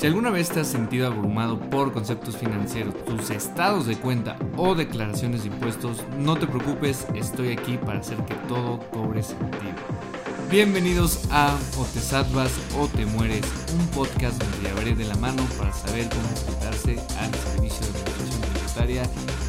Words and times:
Si 0.00 0.06
alguna 0.06 0.30
vez 0.30 0.48
te 0.48 0.60
has 0.60 0.68
sentido 0.68 1.08
abrumado 1.08 1.60
por 1.60 1.92
conceptos 1.92 2.34
financieros, 2.34 2.94
tus 3.04 3.28
estados 3.28 3.84
de 3.84 3.96
cuenta 3.96 4.38
o 4.56 4.74
declaraciones 4.74 5.42
de 5.42 5.48
impuestos, 5.48 5.98
no 6.18 6.38
te 6.38 6.46
preocupes, 6.46 7.04
estoy 7.14 7.50
aquí 7.50 7.76
para 7.76 7.98
hacer 7.98 8.16
que 8.24 8.32
todo 8.48 8.80
cobre 8.92 9.22
sentido. 9.22 9.74
Bienvenidos 10.50 11.28
a 11.30 11.54
O 11.76 11.84
te 11.84 12.00
salvas 12.00 12.50
o 12.78 12.88
te 12.88 13.04
mueres, 13.04 13.42
un 13.78 13.86
podcast 13.88 14.42
donde 14.42 14.70
llevaré 14.70 14.94
de 14.94 15.04
la 15.04 15.16
mano 15.16 15.46
para 15.58 15.70
saber 15.70 16.08
cómo 16.08 16.26
enfrentarse 16.30 16.98
al 17.18 17.34
servicio 17.34 17.86
de 17.86 18.00
administración 18.00 18.40
tributaria, 18.54 19.02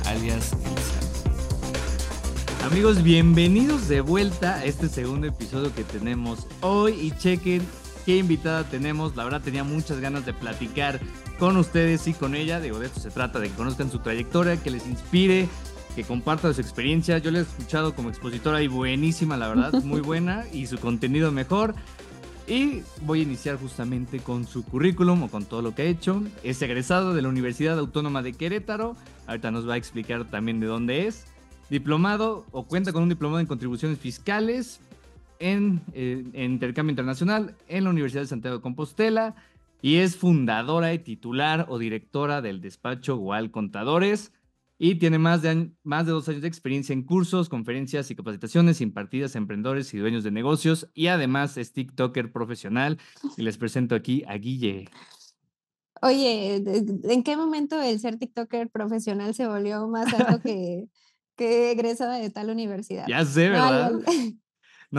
alias 0.06 0.52
el 0.52 0.78
SAT. 0.84 2.66
Amigos, 2.70 3.04
bienvenidos 3.04 3.88
de 3.88 4.02
vuelta 4.02 4.56
a 4.56 4.66
este 4.66 4.90
segundo 4.90 5.28
episodio 5.28 5.74
que 5.74 5.86
tenemos 5.86 6.46
hoy 6.60 6.92
y 7.00 7.12
chequen 7.12 7.62
qué 8.06 8.18
invitada 8.18 8.64
tenemos. 8.64 9.16
La 9.16 9.23
verdad 9.23 9.41
tenía 9.41 9.64
muchas 9.64 10.00
ganas 10.00 10.26
de 10.26 10.34
platicar 10.34 11.00
con 11.40 11.58
ustedes 11.58 12.08
y 12.08 12.14
con 12.14 12.36
ella. 12.36 12.59
Digo, 12.59 12.80
de 12.80 12.88
esto 12.88 13.00
se 13.00 13.12
trata, 13.12 13.40
de 13.40 13.50
que 13.50 13.55
conozcan 13.55 13.92
su 13.92 14.00
trayectoria, 14.00 14.62
que 14.62 14.72
les 14.72 14.88
inspire, 14.88 15.48
que 15.96 16.04
comparta 16.04 16.54
su 16.54 16.62
experiencia. 16.62 17.18
Yo 17.18 17.32
la 17.32 17.40
he 17.40 17.42
escuchado 17.42 17.95
como 17.95 18.09
expositora 18.09 18.62
y 18.62 18.68
buenísima, 18.68 19.38
la 19.38 19.48
verdad, 19.48 19.73
muy 19.84 20.02
buena 20.02 20.45
y 20.52 20.68
su 20.68 20.78
contenido 20.78 21.32
mejor. 21.32 21.76
Y 22.48 22.82
voy 23.04 23.20
a 23.20 23.23
iniciar 23.23 23.58
justamente 23.58 24.20
con 24.20 24.45
su 24.45 24.66
currículum 24.66 25.23
o 25.23 25.30
con 25.30 25.45
todo 25.45 25.62
lo 25.62 25.73
que 25.73 25.84
ha 25.84 25.86
hecho. 25.86 26.22
Es 26.44 26.62
egresado 26.62 27.14
de 27.14 27.22
la 27.22 27.30
Universidad 27.30 27.80
Autónoma 27.80 28.22
de 28.23 28.34
Querétaro. 28.34 28.95
Ahorita 29.28 29.52
nos 29.52 29.70
va 29.70 29.76
a 29.76 29.78
explicar 29.78 30.26
también 30.26 30.59
de 30.59 30.68
dónde 30.68 31.08
es. 31.08 31.26
Diplomado 31.70 32.45
o 32.52 32.64
cuenta 32.64 32.92
con 32.92 33.04
un 33.04 33.09
diplomado 33.09 33.40
en 33.40 33.45
contribuciones 33.45 34.00
fiscales 34.00 34.81
en, 35.41 35.81
eh, 35.94 36.23
en, 36.34 36.52
intercambio 36.52 36.91
internacional 36.91 37.55
en 37.68 37.84
la 37.84 37.90
Universidad 37.90 38.22
de 38.22 38.27
Santiago 38.27 38.58
de 38.58 38.62
Compostela 38.62 39.36
y 39.81 39.98
es 39.98 40.16
fundadora 40.16 40.94
y 40.94 41.00
titular 41.00 41.66
o 41.67 41.80
directora 41.80 42.42
del 42.42 42.61
despacho 42.61 43.17
Gual 43.17 43.52
Contadores 43.52 44.31
y 44.78 44.95
tiene 44.95 45.19
más 45.19 45.42
de, 45.42 45.72
más 45.84 46.06
de 46.06 46.12
dos 46.12 46.28
años 46.30 46.42
de 46.42 46.47
experiencia 46.47 46.94
en 46.94 47.03
cursos, 47.03 47.50
conferencias 47.50 48.09
y 48.09 48.16
capacitaciones 48.16 48.81
impartidas 48.81 49.36
a 49.36 49.38
emprendedores 49.38 49.94
y 49.94 49.97
dueños 49.97 50.23
de 50.23 50.31
negocios 50.31 50.89
y 50.94 51.08
además 51.08 51.58
es 51.58 51.73
TikToker 51.73 52.31
profesional 52.31 52.97
y 53.38 53.44
les 53.44 53.58
presento 53.58 53.94
aquí 53.94 54.23
a 54.28 54.38
Guille. 54.38 54.89
Oye, 56.02 56.56
¿en 56.56 57.22
qué 57.23 57.38
momento 57.38 57.80
el 57.80 58.00
ser 58.00 58.17
TikToker 58.17 58.72
profesional 58.72 59.36
se 59.36 59.47
volvió 59.47 59.88
más 59.88 60.12
alto 60.16 60.42
que, 60.42 60.88
que 61.36 61.72
egresada 61.72 62.17
de 62.17 62.31
tal 62.31 62.50
universidad? 62.50 63.06
Ya 63.08 63.23
sé, 63.23 63.50
¿verdad? 63.50 63.92
No, 63.92 64.00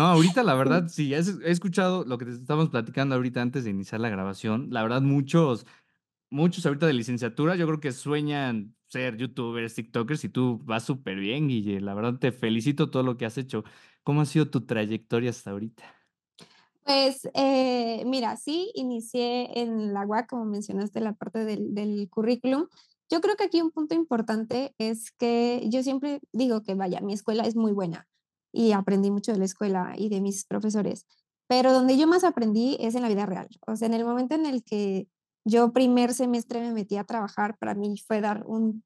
ahorita 0.01 0.43
la 0.43 0.55
verdad, 0.55 0.89
sí, 0.89 1.13
he 1.15 1.19
escuchado 1.51 2.05
lo 2.05 2.19
que 2.19 2.25
te 2.25 2.33
estamos 2.33 2.71
platicando 2.71 3.15
ahorita 3.15 3.43
antes 3.43 3.65
de 3.65 3.71
iniciar 3.71 4.01
la 4.01 4.09
grabación. 4.09 4.69
La 4.71 4.83
verdad, 4.83 5.03
muchos, 5.03 5.67
muchos 6.31 6.65
ahorita 6.65 6.87
de 6.87 6.95
licenciatura, 6.95 7.57
yo 7.57 7.67
creo 7.67 7.81
que 7.81 7.93
sueñan 7.93 8.75
ser 8.89 9.17
youtubers, 9.17 9.75
tiktokers 9.75 10.25
y 10.25 10.29
tú 10.29 10.61
vas 10.65 10.85
súper 10.85 11.19
bien, 11.19 11.49
Guille. 11.49 11.81
La 11.81 11.95
verdad, 11.95 12.19
te 12.19 12.33
felicito 12.33 12.91
todo 12.91 13.03
lo 13.03 13.17
que 13.17 13.27
has 13.27 13.39
hecho. 13.39 13.65
¿Cómo 14.03 14.23
ha 14.23 14.27
sido 14.27 14.49
tu 14.49 14.67
trayectoria 14.67 15.31
hasta 15.31 15.51
ahorita? 15.51 15.83
Pues 16.85 17.29
eh, 17.35 18.03
mira, 18.07 18.37
sí, 18.37 18.71
inicié 18.75 19.61
en 19.61 19.95
la 19.95 20.05
UAC, 20.05 20.29
como 20.29 20.45
mencionaste, 20.45 21.01
la 21.01 21.13
parte 21.13 21.45
del, 21.45 21.75
del 21.75 22.09
currículum. 22.11 22.67
Yo 23.09 23.21
creo 23.21 23.37
que 23.37 23.45
aquí 23.45 23.61
un 23.61 23.71
punto 23.71 23.95
importante 23.95 24.75
es 24.79 25.13
que 25.13 25.65
yo 25.69 25.83
siempre 25.83 26.21
digo 26.33 26.63
que, 26.63 26.75
vaya, 26.75 27.01
mi 27.01 27.13
escuela 27.13 27.45
es 27.45 27.57
muy 27.57 27.73
buena 27.73 28.09
y 28.53 28.73
aprendí 28.73 29.11
mucho 29.11 29.33
de 29.33 29.39
la 29.39 29.45
escuela 29.45 29.95
y 29.97 30.09
de 30.09 30.21
mis 30.21 30.45
profesores. 30.45 31.07
Pero 31.49 31.73
donde 31.73 31.97
yo 31.97 32.07
más 32.07 32.25
aprendí 32.25 32.77
es 32.81 32.95
en 32.95 33.03
la 33.03 33.09
vida 33.09 33.27
real. 33.27 33.49
O 33.67 33.77
sea, 33.77 33.87
en 33.87 33.95
el 33.95 34.05
momento 34.05 34.35
en 34.35 34.47
el 34.47 34.63
que 34.63 35.09
yo 35.45 35.73
primer 35.73 36.15
semestre 36.15 36.61
me 36.61 36.73
metí 36.73 36.97
a 36.97 37.05
trabajar, 37.05 37.57
para 37.59 37.75
mí 37.75 37.97
fue 38.07 38.21
dar 38.21 38.45
un 38.47 38.85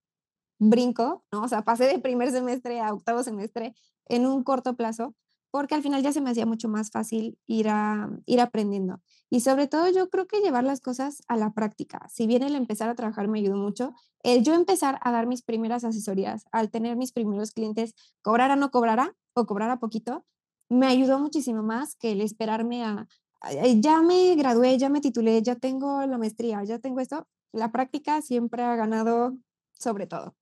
brinco, 0.58 1.24
¿no? 1.32 1.42
O 1.42 1.48
sea, 1.48 1.62
pasé 1.62 1.84
de 1.84 1.98
primer 1.98 2.30
semestre 2.30 2.80
a 2.80 2.94
octavo 2.94 3.22
semestre 3.22 3.74
en 4.08 4.26
un 4.26 4.42
corto 4.42 4.74
plazo, 4.74 5.14
porque 5.50 5.74
al 5.74 5.82
final 5.82 6.02
ya 6.02 6.12
se 6.12 6.20
me 6.20 6.30
hacía 6.30 6.46
mucho 6.46 6.68
más 6.68 6.90
fácil 6.90 7.38
ir, 7.46 7.68
a, 7.68 8.10
ir 8.26 8.40
aprendiendo. 8.40 9.00
Y 9.30 9.40
sobre 9.40 9.66
todo 9.66 9.88
yo 9.88 10.08
creo 10.08 10.26
que 10.26 10.40
llevar 10.40 10.64
las 10.64 10.80
cosas 10.80 11.22
a 11.28 11.36
la 11.36 11.52
práctica. 11.52 12.06
Si 12.10 12.26
bien 12.26 12.42
el 12.42 12.54
empezar 12.54 12.88
a 12.88 12.94
trabajar 12.94 13.28
me 13.28 13.38
ayudó 13.38 13.56
mucho, 13.56 13.92
el 14.22 14.42
yo 14.42 14.54
empezar 14.54 14.98
a 15.02 15.12
dar 15.12 15.26
mis 15.26 15.42
primeras 15.42 15.84
asesorías, 15.84 16.44
al 16.52 16.70
tener 16.70 16.96
mis 16.96 17.12
primeros 17.12 17.52
clientes, 17.52 17.94
cobrara 18.22 18.56
no 18.56 18.70
cobrara, 18.70 19.14
o 19.34 19.46
cobrara 19.46 19.78
poquito, 19.78 20.24
me 20.68 20.86
ayudó 20.86 21.18
muchísimo 21.20 21.62
más 21.62 21.94
que 21.96 22.12
el 22.12 22.20
esperarme 22.20 22.84
a, 22.84 23.06
ya 23.78 24.02
me 24.02 24.34
gradué, 24.34 24.78
ya 24.78 24.88
me 24.88 25.00
titulé, 25.00 25.42
ya 25.42 25.56
tengo 25.56 26.04
la 26.06 26.18
maestría, 26.18 26.64
ya 26.64 26.78
tengo 26.78 27.00
esto. 27.00 27.26
La 27.52 27.70
práctica 27.70 28.22
siempre 28.22 28.62
ha 28.62 28.76
ganado 28.76 29.36
sobre 29.78 30.06
todo. 30.06 30.34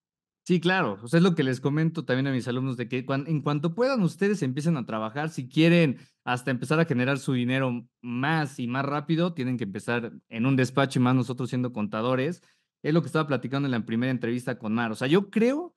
Sí, 0.47 0.61
claro. 0.61 0.99
O 1.03 1.09
sea, 1.09 1.19
es 1.19 1.25
lo 1.25 1.35
que 1.35 1.43
les 1.43 1.59
comento 1.59 2.05
también 2.05 2.27
a 2.27 2.33
mis 2.33 2.47
alumnos, 2.49 2.77
de 2.77 2.87
que 2.87 3.07
en 3.09 3.41
cuanto 3.41 3.75
puedan 3.75 4.03
ustedes 4.03 4.43
empiecen 4.43 4.77
a 4.77 4.85
trabajar, 4.85 5.31
si 5.31 5.49
quieren 5.49 5.99
hasta 6.23 6.51
empezar 6.51 6.79
a 6.81 6.85
generar 6.85 7.19
su 7.19 7.33
dinero 7.33 7.89
más 8.03 8.59
y 8.59 8.67
más 8.67 8.85
rápido, 8.85 9.33
tienen 9.33 9.57
que 9.57 9.65
empezar 9.65 10.13
en 10.29 10.45
un 10.45 10.55
despacho 10.57 10.99
y 10.99 11.03
más 11.03 11.15
nosotros 11.15 11.49
siendo 11.49 11.73
contadores. 11.73 12.43
Es 12.83 12.93
lo 12.93 13.01
que 13.01 13.07
estaba 13.07 13.27
platicando 13.27 13.67
en 13.67 13.73
la 13.73 13.87
primera 13.87 14.11
entrevista 14.11 14.59
con 14.59 14.75
Mar. 14.75 14.93
O 14.93 14.95
sea, 14.95 15.09
yo 15.09 15.31
creo 15.31 15.75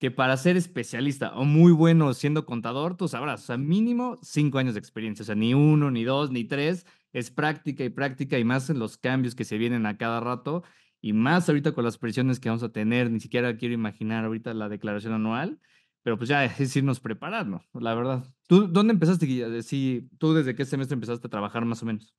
que 0.00 0.10
para 0.10 0.36
ser 0.36 0.56
especialista 0.56 1.36
o 1.36 1.44
muy 1.44 1.70
bueno 1.70 2.12
siendo 2.12 2.44
contador, 2.44 2.96
tú 2.96 3.06
sabrás, 3.06 3.44
o 3.44 3.46
sea, 3.46 3.56
mínimo 3.56 4.18
cinco 4.22 4.58
años 4.58 4.74
de 4.74 4.80
experiencia, 4.80 5.22
o 5.22 5.26
sea, 5.26 5.34
ni 5.36 5.54
uno, 5.54 5.92
ni 5.92 6.02
dos, 6.02 6.32
ni 6.32 6.44
tres, 6.44 6.86
es 7.12 7.30
práctica 7.30 7.84
y 7.84 7.88
práctica 7.90 8.36
y 8.38 8.44
más 8.44 8.68
en 8.68 8.80
los 8.80 8.96
cambios 8.96 9.36
que 9.36 9.44
se 9.44 9.58
vienen 9.58 9.86
a 9.86 9.96
cada 9.96 10.18
rato 10.20 10.64
y 11.00 11.12
más 11.12 11.48
ahorita 11.48 11.72
con 11.72 11.84
las 11.84 11.98
presiones 11.98 12.40
que 12.40 12.48
vamos 12.48 12.62
a 12.62 12.72
tener, 12.72 13.10
ni 13.10 13.20
siquiera 13.20 13.56
quiero 13.56 13.74
imaginar 13.74 14.24
ahorita 14.24 14.54
la 14.54 14.68
declaración 14.68 15.12
anual, 15.12 15.60
pero 16.02 16.16
pues 16.16 16.28
ya 16.28 16.44
es 16.44 16.76
irnos 16.76 17.00
preparando, 17.00 17.62
la 17.74 17.94
verdad. 17.94 18.24
¿Tú 18.46 18.66
dónde 18.66 18.94
empezaste, 18.94 19.26
Guilla? 19.26 19.62
Sí, 19.62 20.08
¿Tú 20.18 20.32
desde 20.32 20.54
qué 20.54 20.64
semestre 20.64 20.94
empezaste 20.94 21.26
a 21.26 21.30
trabajar 21.30 21.64
más 21.64 21.82
o 21.82 21.86
menos? 21.86 22.14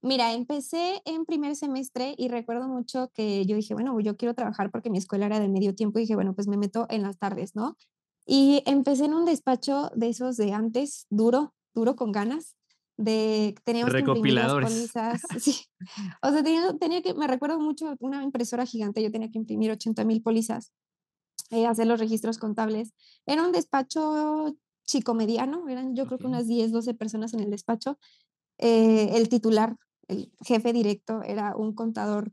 Mira, 0.00 0.32
empecé 0.32 1.02
en 1.04 1.24
primer 1.24 1.56
semestre 1.56 2.14
y 2.16 2.28
recuerdo 2.28 2.68
mucho 2.68 3.10
que 3.14 3.44
yo 3.46 3.56
dije, 3.56 3.74
bueno, 3.74 3.98
yo 4.00 4.16
quiero 4.16 4.34
trabajar 4.34 4.70
porque 4.70 4.90
mi 4.90 4.98
escuela 4.98 5.26
era 5.26 5.40
de 5.40 5.48
medio 5.48 5.74
tiempo 5.74 5.98
y 5.98 6.02
dije, 6.02 6.14
bueno, 6.14 6.34
pues 6.34 6.46
me 6.46 6.56
meto 6.56 6.86
en 6.88 7.02
las 7.02 7.18
tardes, 7.18 7.56
¿no? 7.56 7.76
Y 8.24 8.62
empecé 8.66 9.06
en 9.06 9.14
un 9.14 9.24
despacho 9.24 9.90
de 9.96 10.10
esos 10.10 10.36
de 10.36 10.52
antes, 10.52 11.06
duro, 11.10 11.54
duro 11.74 11.96
con 11.96 12.12
ganas, 12.12 12.57
de 12.98 13.54
teníamos 13.64 13.92
recopiladores. 13.92 14.68
Que 14.68 14.74
pólizas, 14.74 15.22
sí. 15.40 15.64
O 16.20 16.30
sea, 16.30 16.42
tenía, 16.42 16.76
tenía, 16.78 17.00
que, 17.00 17.14
me 17.14 17.26
recuerdo 17.26 17.58
mucho 17.58 17.96
una 18.00 18.22
impresora 18.22 18.66
gigante, 18.66 19.02
yo 19.02 19.10
tenía 19.10 19.30
que 19.30 19.38
imprimir 19.38 19.70
80 19.70 20.04
mil 20.04 20.20
pólizas, 20.20 20.72
eh, 21.50 21.66
hacer 21.66 21.86
los 21.86 22.00
registros 22.00 22.36
contables. 22.38 22.92
Era 23.24 23.44
un 23.44 23.52
despacho 23.52 24.56
chico 24.84 25.14
mediano, 25.14 25.68
eran 25.68 25.94
yo 25.94 26.06
creo 26.06 26.18
que 26.18 26.26
unas 26.26 26.46
10, 26.46 26.72
12 26.72 26.94
personas 26.94 27.32
en 27.32 27.40
el 27.40 27.50
despacho. 27.50 27.98
Eh, 28.58 29.16
el 29.16 29.28
titular, 29.28 29.76
el 30.08 30.32
jefe 30.44 30.72
directo, 30.72 31.22
era 31.22 31.54
un 31.56 31.74
contador 31.74 32.32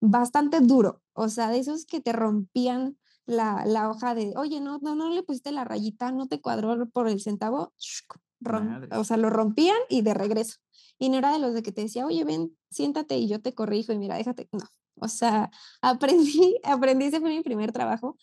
bastante 0.00 0.60
duro, 0.60 1.02
o 1.12 1.28
sea, 1.28 1.50
de 1.50 1.58
esos 1.58 1.84
que 1.84 2.00
te 2.00 2.12
rompían 2.12 2.96
la, 3.26 3.64
la 3.66 3.90
hoja 3.90 4.14
de, 4.14 4.32
oye, 4.36 4.60
no, 4.60 4.78
no, 4.78 4.94
no 4.94 5.10
le 5.10 5.22
pusiste 5.22 5.52
la 5.52 5.64
rayita, 5.64 6.12
no 6.12 6.28
te 6.28 6.40
cuadró 6.40 6.88
por 6.88 7.08
el 7.08 7.20
centavo, 7.20 7.74
o 8.92 9.04
sea, 9.04 9.16
lo 9.16 9.30
rompían 9.30 9.76
y 9.88 10.02
de 10.02 10.14
regreso. 10.14 10.56
Y 10.98 11.08
no 11.08 11.18
era 11.18 11.32
de 11.32 11.38
los 11.38 11.54
de 11.54 11.62
que 11.62 11.72
te 11.72 11.82
decía, 11.82 12.06
oye, 12.06 12.24
ven, 12.24 12.56
siéntate 12.70 13.16
y 13.16 13.28
yo 13.28 13.40
te 13.40 13.54
corrijo 13.54 13.92
y 13.92 13.98
mira, 13.98 14.16
déjate. 14.16 14.48
No, 14.52 14.64
o 14.98 15.08
sea, 15.08 15.50
aprendí, 15.82 16.58
aprendí, 16.64 17.06
ese 17.06 17.20
fue 17.20 17.30
mi 17.30 17.42
primer 17.42 17.72
trabajo, 17.72 18.16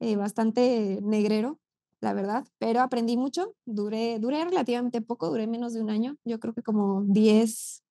eh, 0.00 0.16
bastante 0.16 1.00
negrero, 1.02 1.60
la 2.00 2.12
verdad, 2.12 2.46
pero 2.58 2.80
aprendí 2.80 3.16
mucho, 3.16 3.54
duré, 3.64 4.18
duré 4.18 4.44
relativamente 4.44 5.00
poco, 5.00 5.30
duré 5.30 5.46
menos 5.46 5.72
de 5.72 5.80
un 5.80 5.90
año, 5.90 6.16
yo 6.24 6.38
creo 6.38 6.52
que 6.54 6.62
como 6.62 7.02
10, 7.06 7.82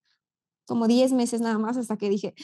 como 0.65 0.87
10 0.87 1.13
meses 1.13 1.41
nada 1.41 1.57
más 1.57 1.77
hasta 1.77 1.97
que 1.97 2.09
dije, 2.09 2.35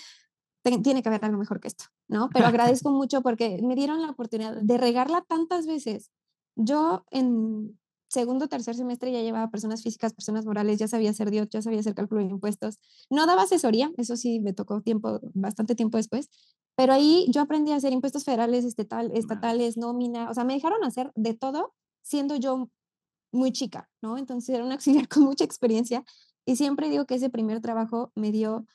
tiene 0.83 1.01
que 1.01 1.09
haber 1.09 1.23
algo 1.25 1.37
mejor 1.37 1.59
que 1.59 1.67
esto, 1.67 1.85
¿no? 2.07 2.29
Pero 2.33 2.47
agradezco 2.47 2.91
mucho 2.91 3.21
porque 3.21 3.59
me 3.63 3.75
dieron 3.75 4.01
la 4.01 4.11
oportunidad 4.11 4.55
de 4.61 4.77
regarla 4.77 5.23
tantas 5.27 5.65
veces. 5.65 6.11
Yo 6.55 7.05
en, 7.11 7.78
segundo 8.09 8.47
tercer 8.47 8.75
semestre 8.75 9.11
ya 9.11 9.21
llevaba 9.21 9.49
personas 9.49 9.83
físicas, 9.83 10.13
personas 10.13 10.45
morales, 10.45 10.79
ya 10.79 10.87
sabía 10.87 11.11
hacer 11.11 11.31
Dios, 11.31 11.47
ya 11.49 11.61
sabía 11.61 11.79
hacer 11.79 11.95
cálculo 11.95 12.21
de 12.21 12.27
impuestos. 12.27 12.79
No 13.09 13.25
daba 13.25 13.43
asesoría, 13.43 13.91
eso 13.97 14.17
sí 14.17 14.39
me 14.39 14.53
tocó 14.53 14.81
tiempo, 14.81 15.19
bastante 15.33 15.75
tiempo 15.75 15.97
después, 15.97 16.29
pero 16.75 16.93
ahí 16.93 17.27
yo 17.29 17.41
aprendí 17.41 17.71
a 17.71 17.75
hacer 17.75 17.93
impuestos 17.93 18.23
federales, 18.23 18.65
estatal, 18.65 19.11
estatales, 19.13 19.77
nómina, 19.77 20.29
o 20.29 20.33
sea, 20.33 20.43
me 20.43 20.53
dejaron 20.53 20.83
hacer 20.83 21.11
de 21.15 21.33
todo 21.33 21.73
siendo 22.01 22.35
yo 22.35 22.69
muy 23.31 23.51
chica, 23.51 23.89
¿no? 24.01 24.17
Entonces 24.17 24.55
era 24.55 24.65
un 24.65 24.71
auxiliar 24.73 25.07
con 25.07 25.23
mucha 25.23 25.43
experiencia 25.43 26.03
y 26.45 26.55
siempre 26.55 26.89
digo 26.89 27.05
que 27.05 27.15
ese 27.15 27.29
primer 27.29 27.61
trabajo 27.61 28.11
me 28.15 28.31
dio 28.31 28.65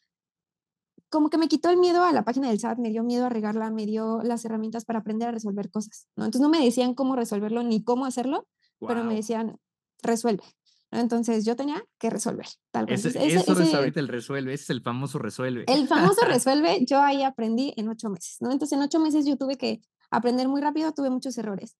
como 1.10 1.30
que 1.30 1.38
me 1.38 1.48
quitó 1.48 1.70
el 1.70 1.76
miedo 1.76 2.02
a 2.02 2.12
la 2.12 2.24
página 2.24 2.48
del 2.48 2.58
SAT, 2.58 2.78
me 2.78 2.90
dio 2.90 3.04
miedo 3.04 3.26
a 3.26 3.28
regarla, 3.28 3.70
me 3.70 3.86
dio 3.86 4.22
las 4.22 4.44
herramientas 4.44 4.84
para 4.84 4.98
aprender 4.98 5.28
a 5.28 5.32
resolver 5.32 5.70
cosas, 5.70 6.08
¿no? 6.16 6.24
Entonces 6.24 6.42
no 6.42 6.48
me 6.48 6.64
decían 6.64 6.94
cómo 6.94 7.14
resolverlo 7.14 7.62
ni 7.62 7.84
cómo 7.84 8.04
hacerlo, 8.04 8.48
pero 8.80 9.04
me 9.04 9.14
decían, 9.14 9.58
resuelve, 10.02 10.44
Entonces 10.90 11.44
yo 11.44 11.56
tenía 11.56 11.82
que 11.98 12.10
resolver. 12.10 12.46
Tal 12.70 12.86
vez. 12.86 13.04
eso 13.04 13.18
es 13.18 13.74
ahorita 13.74 14.00
el 14.00 14.08
resuelve, 14.08 14.54
ese 14.54 14.64
es 14.64 14.70
el 14.70 14.82
famoso 14.82 15.18
resuelve. 15.18 15.64
El 15.66 15.88
famoso 15.88 16.24
resuelve, 16.26 16.84
yo 16.86 17.00
ahí 17.00 17.22
aprendí 17.22 17.74
en 17.76 17.88
ocho 17.88 18.10
meses, 18.10 18.36
¿no? 18.40 18.52
Entonces 18.52 18.76
en 18.76 18.82
ocho 18.82 19.00
meses 19.00 19.26
yo 19.26 19.36
tuve 19.36 19.56
que 19.56 19.80
aprender 20.10 20.48
muy 20.48 20.60
rápido, 20.60 20.92
tuve 20.92 21.10
muchos 21.10 21.36
errores. 21.38 21.76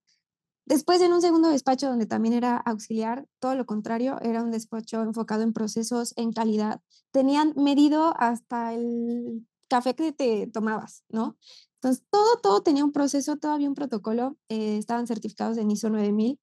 Después 0.67 1.03
en 1.03 1.13
un 1.13 1.21
segundo 1.21 1.51
despacho 1.51 1.89
donde 1.89 2.07
también 2.07 2.35
era 2.35 2.57
auxiliar, 2.57 3.27
todo 3.39 3.55
lo 3.55 3.67
contrario, 3.67 4.19
era 4.23 4.43
un 4.43 4.51
despacho 4.51 5.03
enfocado 5.03 5.43
en 5.43 5.53
procesos, 5.53 6.15
en 6.17 6.33
calidad. 6.33 6.81
Tenían 7.11 7.53
medido 7.55 8.15
hasta 8.19 8.73
el 8.73 9.47
café 9.69 9.95
que 9.95 10.13
te 10.13 10.47
tomabas, 10.47 11.05
¿no? 11.11 11.37
Entonces 11.75 12.03
todo, 12.09 12.39
todo 12.43 12.63
tenía 12.63 12.83
un 12.83 12.93
proceso, 12.93 13.37
todo 13.37 13.53
había 13.53 13.69
un 13.69 13.75
protocolo, 13.75 14.39
eh, 14.49 14.79
estaban 14.79 15.07
certificados 15.07 15.59
en 15.59 15.71
ISO 15.71 15.91
9000, 15.91 16.41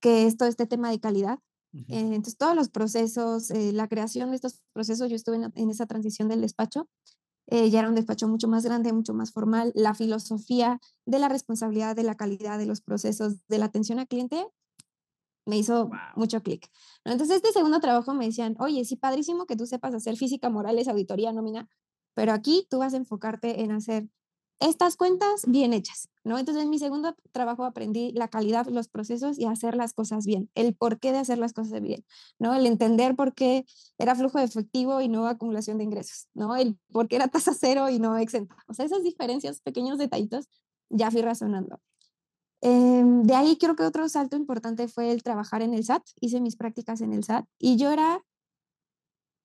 que 0.00 0.26
es 0.26 0.36
todo 0.36 0.48
este 0.48 0.66
tema 0.66 0.90
de 0.90 1.00
calidad. 1.00 1.38
Eh, 1.74 1.84
entonces 1.88 2.36
todos 2.36 2.56
los 2.56 2.70
procesos, 2.70 3.50
eh, 3.50 3.72
la 3.72 3.88
creación 3.88 4.30
de 4.30 4.36
estos 4.36 4.62
procesos, 4.72 5.10
yo 5.10 5.16
estuve 5.16 5.36
en, 5.36 5.52
en 5.54 5.70
esa 5.70 5.86
transición 5.86 6.28
del 6.28 6.40
despacho 6.40 6.88
eh, 7.50 7.70
ya 7.70 7.78
era 7.78 7.88
un 7.88 7.94
despacho 7.94 8.28
mucho 8.28 8.46
más 8.46 8.64
grande, 8.64 8.92
mucho 8.92 9.14
más 9.14 9.32
formal. 9.32 9.72
La 9.74 9.94
filosofía 9.94 10.80
de 11.06 11.18
la 11.18 11.28
responsabilidad 11.28 11.96
de 11.96 12.02
la 12.02 12.14
calidad 12.14 12.58
de 12.58 12.66
los 12.66 12.82
procesos 12.82 13.36
de 13.48 13.58
la 13.58 13.64
atención 13.66 13.98
al 13.98 14.06
cliente 14.06 14.46
me 15.46 15.56
hizo 15.56 15.90
mucho 16.14 16.42
clic. 16.42 16.70
Entonces, 17.04 17.36
este 17.36 17.52
segundo 17.52 17.80
trabajo 17.80 18.12
me 18.12 18.26
decían, 18.26 18.54
oye, 18.58 18.84
sí, 18.84 18.96
padrísimo 18.96 19.46
que 19.46 19.56
tú 19.56 19.66
sepas 19.66 19.94
hacer 19.94 20.16
física, 20.16 20.50
morales, 20.50 20.88
auditoría, 20.88 21.32
nómina, 21.32 21.70
pero 22.14 22.32
aquí 22.32 22.66
tú 22.68 22.80
vas 22.80 22.92
a 22.92 22.98
enfocarte 22.98 23.62
en 23.62 23.72
hacer 23.72 24.08
estas 24.60 24.96
cuentas 24.96 25.42
bien 25.46 25.72
hechas, 25.72 26.08
¿no? 26.24 26.38
Entonces 26.38 26.64
en 26.64 26.70
mi 26.70 26.78
segundo 26.78 27.14
trabajo 27.32 27.64
aprendí 27.64 28.12
la 28.12 28.28
calidad, 28.28 28.66
los 28.66 28.88
procesos 28.88 29.38
y 29.38 29.46
hacer 29.46 29.76
las 29.76 29.92
cosas 29.92 30.26
bien, 30.26 30.50
el 30.54 30.74
porqué 30.74 31.12
de 31.12 31.18
hacer 31.18 31.38
las 31.38 31.52
cosas 31.52 31.80
bien, 31.80 32.04
¿no? 32.38 32.54
El 32.54 32.66
entender 32.66 33.14
por 33.14 33.34
qué 33.34 33.64
era 33.98 34.14
flujo 34.14 34.38
de 34.38 34.44
efectivo 34.44 35.00
y 35.00 35.08
no 35.08 35.26
acumulación 35.26 35.78
de 35.78 35.84
ingresos, 35.84 36.28
¿no? 36.34 36.56
El 36.56 36.78
por 36.92 37.08
qué 37.08 37.16
era 37.16 37.28
tasa 37.28 37.52
cero 37.54 37.88
y 37.88 37.98
no 37.98 38.16
exenta. 38.18 38.56
O 38.66 38.74
sea, 38.74 38.84
esas 38.84 39.02
diferencias, 39.02 39.60
pequeños 39.60 39.98
detallitos, 39.98 40.48
ya 40.90 41.10
fui 41.10 41.22
razonando. 41.22 41.80
Em, 42.60 43.22
de 43.22 43.34
ahí 43.34 43.56
creo 43.56 43.76
que 43.76 43.84
otro 43.84 44.08
salto 44.08 44.36
importante 44.36 44.88
fue 44.88 45.12
el 45.12 45.22
trabajar 45.22 45.62
en 45.62 45.74
el 45.74 45.84
SAT. 45.84 46.02
Hice 46.20 46.40
mis 46.40 46.56
prácticas 46.56 47.00
en 47.00 47.12
el 47.12 47.22
SAT 47.22 47.46
y 47.58 47.76
yo 47.76 47.90
era 47.92 48.24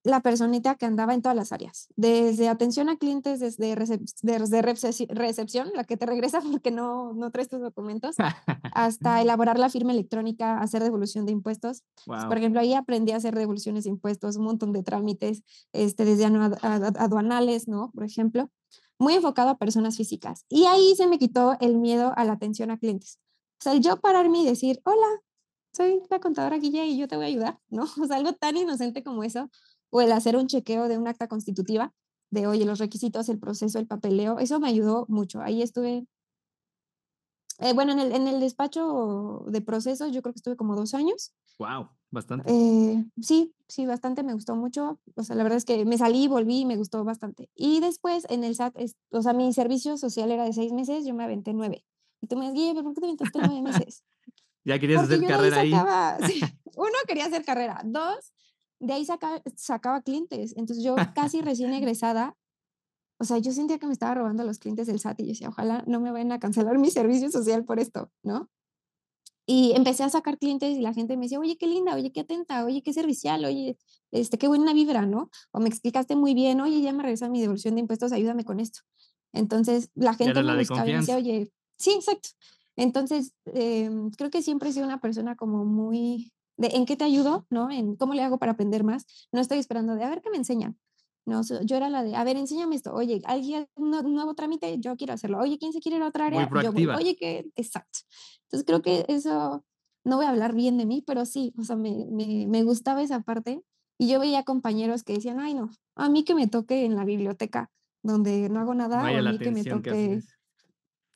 la 0.04 0.22
personita 0.22 0.76
que 0.76 0.86
andaba 0.86 1.14
en 1.14 1.22
todas 1.22 1.36
las 1.36 1.52
áreas, 1.54 1.88
desde 1.96 2.50
atención 2.50 2.90
a 2.90 2.98
clientes, 2.98 3.40
desde, 3.40 3.76
recepción, 3.76 5.72
la 5.74 5.86
que 5.86 5.96
te 5.98 6.06
regresa 6.06 6.42
porque 6.52 6.72
no, 6.72 7.14
no 7.14 7.32
traes 7.32 7.48
tus 7.48 7.62
documentos, 7.62 8.16
hasta 8.74 9.22
elaborar 9.22 9.58
la 9.58 9.70
firma 9.70 9.94
electrónica, 9.94 10.60
hacer 10.60 10.84
devolución 10.84 11.26
de 11.26 11.32
impuestos. 11.32 11.84
Pues, 12.06 12.26
por 12.26 12.38
ejemplo, 12.38 12.60
ahí 12.60 12.74
aprendí 12.74 13.14
a 13.14 13.18
hacer 13.18 13.36
devoluciones 13.36 13.86
de 13.86 13.92
impuestos, 13.92 14.36
un 14.36 14.44
montón 14.46 14.74
de 14.74 14.84
trámites, 14.84 15.44
este, 15.72 16.06
desde 16.06 16.26
aduanales, 16.26 17.68
¿no? 17.68 17.92
Por 17.92 18.04
ejemplo, 18.04 18.50
muy 19.00 19.14
enfocado 19.16 19.50
a 19.50 19.58
personas 19.58 19.96
físicas. 19.96 20.46
Y 20.50 20.66
ahí 20.66 20.96
se 20.96 21.08
me 21.08 21.18
quitó 21.18 21.58
el 21.62 21.78
miedo 21.78 22.14
a 22.16 22.26
la 22.26 22.34
atención 22.34 22.72
a 22.72 22.78
clientes. 22.78 23.20
O 23.60 23.64
sea, 23.64 23.76
yo 23.76 24.00
pararme 24.02 24.40
y 24.40 24.46
decir, 24.46 24.82
hola, 24.84 25.22
soy 25.76 26.02
la 26.10 26.20
contadora 26.20 26.58
Guille 26.58 26.86
y 26.86 26.98
yo 26.98 27.08
te 27.08 27.16
voy 27.16 27.26
a 27.26 27.28
ayudar, 27.30 27.60
¿no? 27.70 27.84
O 28.02 28.06
sea, 28.06 28.18
algo 28.18 28.34
tan 28.34 28.58
inocente 28.58 29.04
como 29.04 29.24
eso 29.24 29.50
o 29.94 30.02
el 30.02 30.12
hacer 30.12 30.36
un 30.36 30.48
chequeo 30.48 30.88
de 30.88 30.98
un 30.98 31.08
acta 31.08 31.28
constitutiva, 31.28 31.94
de, 32.32 32.48
oye, 32.48 32.66
los 32.66 32.80
requisitos, 32.80 33.30
el 33.30 33.38
proceso, 33.38 33.78
el 33.78 33.86
papeleo, 33.86 34.40
eso 34.40 34.60
me 34.60 34.68
ayudó 34.68 35.06
mucho. 35.08 35.40
Ahí 35.40 35.62
estuve, 35.62 36.08
eh, 37.60 37.74
bueno, 37.74 37.92
en 37.92 38.00
el, 38.00 38.12
en 38.12 38.28
el 38.28 38.40
despacho 38.40 39.46
de 39.48 39.62
procesos 39.62 40.12
yo 40.12 40.24
creo 40.24 40.34
que 40.34 40.40
estuve 40.40 40.56
como 40.56 40.76
dos 40.76 40.96
años. 40.96 41.32
Wow, 41.60 41.90
bastante. 42.10 42.52
Eh, 42.52 43.06
sí, 43.22 43.54
sí, 43.68 43.86
bastante, 43.86 44.24
me 44.24 44.34
gustó 44.34 44.56
mucho. 44.56 45.00
O 45.16 45.24
sea, 45.24 45.36
la 45.36 45.44
verdad 45.44 45.58
es 45.58 45.66
que 45.66 45.86
me 45.86 46.00
salí, 46.00 46.28
volví 46.28 46.62
y 46.62 46.66
me 46.66 46.76
gustó 46.76 47.04
bastante. 47.04 47.52
Y 47.54 47.80
después 47.80 48.26
en 48.30 48.44
el 48.44 48.56
SAT, 48.56 48.76
o 49.12 49.22
sea, 49.22 49.34
mi 49.34 49.54
servicio 49.54 49.96
social 49.98 50.32
era 50.32 50.44
de 50.44 50.54
seis 50.54 50.74
meses, 50.74 51.06
yo 51.06 51.14
me 51.14 51.24
aventé 51.24 51.54
nueve. 51.54 51.86
Y 52.20 52.26
tú 52.26 52.36
me 52.36 52.52
dices, 52.52 52.82
¿por 52.82 52.96
qué 52.96 53.02
te 53.02 53.06
aventaste 53.06 53.40
nueve 53.46 53.62
meses? 53.62 54.04
ya 54.66 54.80
querías 54.80 55.04
hacer 55.04 55.24
carrera 55.24 55.60
ahí. 55.60 55.72
uno, 56.78 56.98
quería 57.08 57.28
hacer 57.28 57.46
carrera. 57.46 57.80
Dos, 57.86 58.34
de 58.84 58.94
ahí 58.94 59.06
sacaba 59.56 60.02
clientes. 60.02 60.54
Entonces 60.58 60.84
yo 60.84 60.96
casi 61.16 61.42
recién 61.42 61.74
egresada, 61.74 62.36
o 63.20 63.24
sea, 63.26 63.38
yo 63.38 63.52
sentía 63.52 63.80
que 63.80 63.88
me 63.88 63.94
estaba 63.94 64.16
robando 64.16 64.44
a 64.44 64.46
los 64.46 64.60
clientes 64.60 64.88
del 64.88 65.00
SAT 65.00 65.22
y 65.22 65.24
yo 65.24 65.30
decía, 65.30 65.50
ojalá 65.50 65.84
no 65.88 66.02
me 66.02 66.12
vayan 66.12 66.32
a 66.34 66.40
cancelar 66.40 66.78
mi 66.78 66.92
servicio 66.92 67.32
social 67.32 67.64
por 67.64 67.80
esto, 67.80 68.12
¿no? 68.24 68.50
Y 69.46 69.74
empecé 69.76 70.04
a 70.04 70.10
sacar 70.10 70.38
clientes 70.38 70.78
y 70.78 70.82
la 70.82 70.94
gente 70.94 71.18
me 71.18 71.26
decía, 71.26 71.40
oye, 71.40 71.58
qué 71.58 71.68
linda, 71.68 71.96
oye, 71.96 72.14
qué 72.14 72.22
atenta, 72.22 72.64
oye, 72.64 72.82
qué 72.82 72.94
servicial, 72.94 73.44
oye, 73.44 73.78
este, 74.12 74.38
qué 74.38 74.48
buena 74.48 74.74
vibra, 74.74 75.06
¿no? 75.06 75.30
O 75.52 75.60
me 75.60 75.68
explicaste 75.68 76.16
muy 76.16 76.34
bien, 76.34 76.62
oye, 76.62 76.82
ya 76.82 76.94
me 76.94 77.04
regresa 77.04 77.30
mi 77.30 77.42
devolución 77.42 77.76
de 77.76 77.82
impuestos, 77.82 78.14
ayúdame 78.14 78.46
con 78.46 78.62
esto. 78.62 78.80
Entonces, 79.34 79.90
la 79.96 80.14
gente 80.14 80.42
me 80.42 80.58
buscaba 80.58 80.88
y 80.88 80.94
me 80.94 81.00
decía, 81.00 81.18
oye, 81.18 81.52
sí, 81.78 81.92
exacto. 81.92 82.30
Entonces, 82.78 83.34
em, 83.46 84.12
creo 84.12 84.30
que 84.30 84.42
siempre 84.42 84.70
he 84.70 84.74
sido 84.74 84.86
una 84.86 85.02
persona 85.02 85.36
como 85.36 85.66
muy 85.66 86.32
de 86.58 86.68
en 86.68 86.86
qué 86.86 86.96
te 86.96 87.04
ayudo, 87.04 87.46
¿no? 87.50 87.72
En 87.72 87.96
cómo 87.96 88.14
le 88.14 88.24
hago 88.24 88.38
para 88.38 88.54
aprender 88.54 88.84
más. 88.84 89.06
No 89.32 89.42
estoy 89.42 89.60
esperando 89.60 89.96
de 89.96 90.04
a 90.04 90.10
ver 90.10 90.22
qué 90.22 90.30
me 90.30 90.38
enseñan. 90.38 90.78
No, 91.26 91.42
yo 91.64 91.78
era 91.78 91.90
la 91.90 92.04
de, 92.04 92.16
a 92.16 92.24
ver, 92.26 92.36
enséñame 92.36 92.76
esto. 92.76 92.94
Oye, 92.94 93.22
alguien, 93.26 93.68
un 93.76 93.92
nuevo 94.14 94.36
trámite, 94.36 94.78
yo 94.80 94.98
quiero 94.98 95.14
hacerlo. 95.14 95.40
Oye, 95.40 95.58
¿quién 95.58 95.72
se 95.72 95.80
quiere 95.80 95.98
ir 95.98 96.04
a 96.04 96.08
otra 96.08 96.26
área? 96.26 96.50
Yo 96.62 96.74
voy. 96.74 96.86
Oye, 96.88 97.16
que, 97.16 97.50
exacto. 97.56 98.00
Entonces 98.44 98.66
creo 98.66 98.82
que 98.82 99.06
eso, 99.08 99.64
no 100.04 100.18
voy 100.18 100.26
a 100.26 100.30
hablar 100.30 100.54
bien 100.54 100.78
de 100.78 100.86
mí, 100.86 101.02
pero 101.06 101.26
sí, 101.26 101.54
o 101.58 101.64
sea, 101.64 101.78
me, 101.78 102.08
me, 102.12 102.46
me 102.48 102.64
gustaba 102.64 103.02
esa 103.02 103.22
parte. 103.22 103.64
Y 103.98 104.10
yo 104.10 104.20
veía 104.20 104.44
compañeros 104.44 105.04
que 105.04 105.14
decían, 105.14 105.40
ay, 105.40 105.54
no, 105.54 105.70
a 105.96 106.10
mí 106.10 106.26
que 106.26 106.36
me 106.36 106.48
toque 106.48 106.84
en 106.84 106.96
la 106.96 107.06
biblioteca, 107.06 107.72
donde 108.02 108.50
no 108.50 108.60
hago 108.60 108.74
nada, 108.74 109.02
o 109.02 109.06
a 109.06 109.32
mí 109.32 109.40
que 109.40 109.52
me 109.52 109.64
toque 109.64 110.20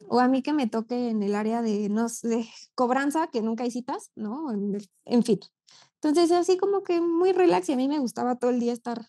o 0.08 0.20
a 0.20 0.28
mí 0.28 0.42
que 0.42 0.54
me 0.54 0.68
toque 0.68 1.10
en 1.10 1.24
el 1.24 1.36
área 1.36 1.62
de, 1.62 1.90
no 1.90 2.08
de 2.24 2.48
cobranza, 2.76 3.28
que 3.28 3.42
nunca 3.42 3.64
hay 3.64 3.72
citas, 3.72 4.12
¿no? 4.16 4.52
En, 5.06 5.24
fin. 5.24 5.40
Entonces, 5.96 6.32
así 6.32 6.58
como 6.58 6.84
que 6.84 7.02
muy 7.02 7.32
relax 7.32 7.70
y 7.70 7.74
a 7.74 7.78
mí 7.78 7.88
me 7.88 8.00
gustaba 8.00 8.36
todo 8.36 8.52
el 8.52 8.60
día 8.60 8.74
estar 8.74 9.08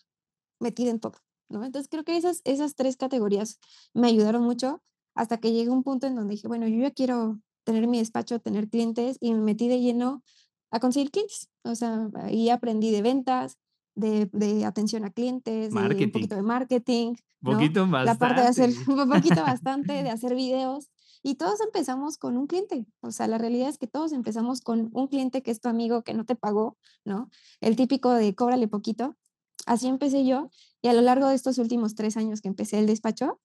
metida 0.59 0.89
en 0.89 0.99
todo, 0.99 1.17
¿no? 1.49 1.63
Entonces, 1.63 1.89
creo 1.89 2.03
que 2.03 2.17
esas, 2.17 2.41
esas 2.43 2.75
tres 2.75 2.97
categorías 2.97 3.59
me 3.93 4.07
ayudaron 4.07 4.43
mucho 4.43 4.81
hasta 5.15 5.37
que 5.37 5.51
llegué 5.51 5.69
a 5.69 5.73
un 5.73 5.83
punto 5.83 6.07
en 6.07 6.15
donde 6.15 6.35
dije, 6.35 6.47
bueno, 6.47 6.67
yo 6.67 6.77
ya 6.81 6.91
quiero 6.91 7.39
tener 7.63 7.87
mi 7.87 7.99
despacho, 7.99 8.39
tener 8.39 8.69
clientes 8.69 9.17
y 9.19 9.33
me 9.33 9.41
metí 9.41 9.67
de 9.67 9.79
lleno 9.79 10.23
a 10.71 10.79
conseguir 10.79 11.11
clientes. 11.11 11.49
O 11.63 11.75
sea, 11.75 12.09
ahí 12.15 12.49
aprendí 12.49 12.91
de 12.91 13.01
ventas, 13.01 13.57
de, 13.95 14.65
atención 14.65 15.05
a 15.05 15.11
clientes, 15.11 15.73
de 15.73 15.79
un 15.79 16.11
poquito 16.11 16.35
de 16.35 16.41
marketing. 16.41 17.15
Poquito 17.41 17.87
bastante. 17.87 18.05
La 18.05 18.15
parte 18.17 18.41
de 18.41 18.47
hacer, 18.47 18.69
un 18.87 19.09
poquito 19.09 19.41
bastante, 19.41 20.03
de 20.03 20.09
hacer 20.09 20.35
videos. 20.35 20.89
Y 21.21 21.35
todos 21.35 21.59
empezamos 21.59 22.17
con 22.17 22.37
un 22.37 22.47
cliente. 22.47 22.85
O 23.01 23.11
sea, 23.11 23.27
la 23.27 23.37
realidad 23.37 23.67
es 23.67 23.77
que 23.77 23.87
todos 23.87 24.13
empezamos 24.13 24.61
con 24.61 24.89
un 24.93 25.07
cliente 25.07 25.43
que 25.43 25.51
es 25.51 25.59
tu 25.59 25.67
amigo, 25.67 26.03
que 26.03 26.13
no 26.13 26.25
te 26.25 26.35
pagó, 26.35 26.77
¿no? 27.03 27.29
El 27.59 27.75
típico 27.75 28.13
de 28.13 28.33
cóbrale 28.35 28.67
poquito. 28.69 29.17
Así 29.65 29.87
empecé 29.87 30.25
yo. 30.25 30.49
Y 30.81 30.87
a 30.87 30.93
lo 30.93 31.01
largo 31.01 31.27
de 31.27 31.35
estos 31.35 31.57
últimos 31.57 31.95
tres 31.95 32.15
años 32.15 32.39
que 32.39 32.47
empecé 32.47 32.79
el 32.79 32.87
despacho, 32.87 33.41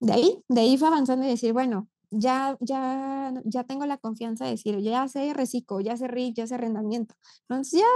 de 0.00 0.12
ahí, 0.12 0.44
de 0.48 0.62
ahí 0.62 0.76
fue 0.76 0.88
avanzando 0.88 1.24
y 1.24 1.28
decir, 1.28 1.52
bueno, 1.52 1.88
ya, 2.10 2.56
ya, 2.60 3.32
ya 3.44 3.64
tengo 3.64 3.86
la 3.86 3.98
confianza 3.98 4.44
de 4.44 4.52
decir, 4.52 4.78
ya 4.80 5.06
sé 5.06 5.32
reciclo, 5.32 5.80
ya 5.80 5.96
sé 5.96 6.08
RIC, 6.08 6.34
ya 6.34 6.46
sé 6.46 6.56
arrendamiento. 6.56 7.14
Entonces 7.48 7.80
ya 7.80 7.86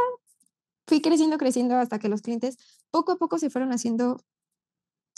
fui 0.86 1.00
creciendo, 1.00 1.38
creciendo 1.38 1.76
hasta 1.76 1.98
que 1.98 2.08
los 2.08 2.22
clientes 2.22 2.56
poco 2.90 3.12
a 3.12 3.16
poco 3.16 3.38
se 3.38 3.50
fueron 3.50 3.72
haciendo 3.72 4.18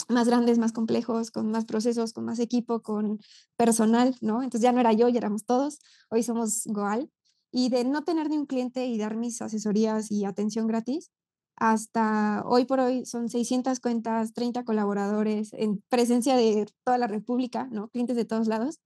más 0.07 0.27
grandes, 0.27 0.57
más 0.57 0.71
complejos, 0.71 1.31
con 1.31 1.51
más 1.51 1.65
procesos, 1.65 2.13
con 2.13 2.25
más 2.25 2.39
equipo, 2.39 2.81
con 2.81 3.19
personal, 3.57 4.15
¿no? 4.21 4.41
Entonces 4.41 4.61
ya 4.61 4.71
no 4.71 4.79
era 4.79 4.93
yo, 4.93 5.07
ya 5.09 5.19
éramos 5.19 5.45
todos, 5.45 5.79
hoy 6.09 6.23
somos 6.23 6.63
Goal. 6.65 7.11
Y 7.51 7.69
de 7.69 7.83
no 7.83 8.03
tener 8.03 8.29
ni 8.29 8.37
un 8.37 8.45
cliente 8.45 8.85
y 8.85 8.97
dar 8.97 9.15
mis 9.15 9.41
asesorías 9.41 10.11
y 10.11 10.25
atención 10.25 10.67
gratis, 10.67 11.11
hasta 11.55 12.43
hoy 12.45 12.65
por 12.65 12.79
hoy 12.79 13.05
son 13.05 13.29
600 13.29 13.79
cuentas, 13.79 14.33
30 14.33 14.63
colaboradores 14.63 15.53
en 15.53 15.83
presencia 15.89 16.35
de 16.35 16.67
toda 16.85 16.97
la 16.97 17.07
República, 17.07 17.67
¿no? 17.71 17.89
Clientes 17.89 18.15
de 18.15 18.25
todos 18.25 18.47
lados. 18.47 18.79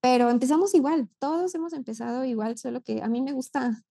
Pero 0.00 0.30
empezamos 0.30 0.74
igual, 0.74 1.10
todos 1.18 1.54
hemos 1.54 1.72
empezado 1.72 2.24
igual, 2.24 2.58
solo 2.58 2.82
que 2.82 3.02
a 3.02 3.08
mí 3.08 3.22
me 3.22 3.32
gusta 3.32 3.84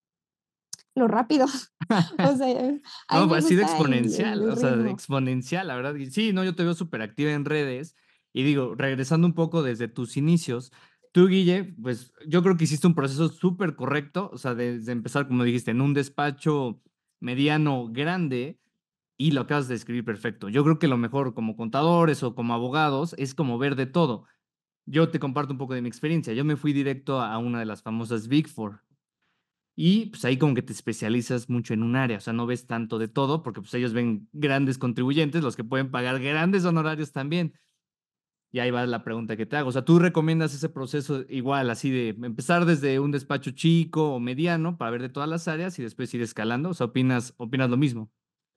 lo 0.94 1.08
rápido. 1.08 1.46
o 2.18 2.36
sea, 2.36 2.72
no, 3.12 3.28
pues, 3.28 3.44
ha 3.44 3.48
sido 3.48 3.62
exponencial, 3.62 4.48
o 4.48 4.56
sea, 4.56 4.90
exponencial, 4.90 5.68
la 5.68 5.76
verdad. 5.76 5.94
Sí, 6.10 6.32
no, 6.32 6.44
yo 6.44 6.54
te 6.54 6.64
veo 6.64 6.74
súper 6.74 7.02
activa 7.02 7.32
en 7.32 7.44
redes 7.44 7.96
y 8.32 8.42
digo, 8.42 8.74
regresando 8.74 9.26
un 9.26 9.34
poco 9.34 9.62
desde 9.62 9.88
tus 9.88 10.16
inicios, 10.16 10.72
tú, 11.12 11.28
Guille, 11.28 11.74
pues 11.82 12.12
yo 12.26 12.42
creo 12.42 12.56
que 12.56 12.64
hiciste 12.64 12.86
un 12.86 12.94
proceso 12.94 13.28
súper 13.28 13.76
correcto, 13.76 14.30
o 14.32 14.38
sea, 14.38 14.54
desde 14.54 14.92
empezar, 14.92 15.28
como 15.28 15.44
dijiste, 15.44 15.70
en 15.70 15.80
un 15.80 15.94
despacho 15.94 16.80
mediano 17.20 17.88
grande 17.90 18.58
y 19.18 19.32
lo 19.32 19.42
acabas 19.42 19.68
de 19.68 19.74
escribir 19.74 20.04
perfecto. 20.04 20.48
Yo 20.48 20.64
creo 20.64 20.78
que 20.78 20.88
lo 20.88 20.96
mejor 20.96 21.34
como 21.34 21.56
contadores 21.56 22.22
o 22.22 22.34
como 22.34 22.54
abogados 22.54 23.14
es 23.18 23.34
como 23.34 23.58
ver 23.58 23.76
de 23.76 23.86
todo. 23.86 24.24
Yo 24.86 25.10
te 25.10 25.20
comparto 25.20 25.52
un 25.52 25.58
poco 25.58 25.74
de 25.74 25.82
mi 25.82 25.88
experiencia. 25.88 26.32
Yo 26.32 26.44
me 26.44 26.56
fui 26.56 26.72
directo 26.72 27.20
a 27.20 27.38
una 27.38 27.60
de 27.60 27.66
las 27.66 27.82
famosas 27.82 28.26
Big 28.26 28.48
Four, 28.48 28.82
y 29.74 30.06
pues 30.06 30.24
ahí 30.24 30.36
como 30.36 30.54
que 30.54 30.62
te 30.62 30.72
especializas 30.72 31.48
mucho 31.48 31.72
en 31.72 31.82
un 31.82 31.96
área, 31.96 32.18
o 32.18 32.20
sea, 32.20 32.32
no 32.32 32.46
ves 32.46 32.66
tanto 32.66 32.98
de 32.98 33.08
todo 33.08 33.42
porque 33.42 33.62
pues 33.62 33.72
ellos 33.74 33.92
ven 33.92 34.28
grandes 34.32 34.78
contribuyentes, 34.78 35.42
los 35.42 35.56
que 35.56 35.64
pueden 35.64 35.90
pagar 35.90 36.20
grandes 36.20 36.64
honorarios 36.64 37.12
también. 37.12 37.54
Y 38.54 38.58
ahí 38.58 38.70
va 38.70 38.84
la 38.84 39.02
pregunta 39.02 39.34
que 39.34 39.46
te 39.46 39.56
hago. 39.56 39.70
O 39.70 39.72
sea, 39.72 39.82
¿tú 39.82 39.98
recomiendas 39.98 40.52
ese 40.52 40.68
proceso 40.68 41.24
igual, 41.30 41.70
así 41.70 41.90
de 41.90 42.10
empezar 42.10 42.66
desde 42.66 43.00
un 43.00 43.10
despacho 43.10 43.52
chico 43.52 44.12
o 44.12 44.20
mediano 44.20 44.76
para 44.76 44.90
ver 44.90 45.00
de 45.00 45.08
todas 45.08 45.28
las 45.28 45.48
áreas 45.48 45.78
y 45.78 45.82
después 45.82 46.12
ir 46.12 46.20
escalando? 46.20 46.68
O 46.68 46.74
sea, 46.74 46.86
¿opinas, 46.88 47.32
opinas 47.38 47.70
lo 47.70 47.78
mismo? 47.78 48.10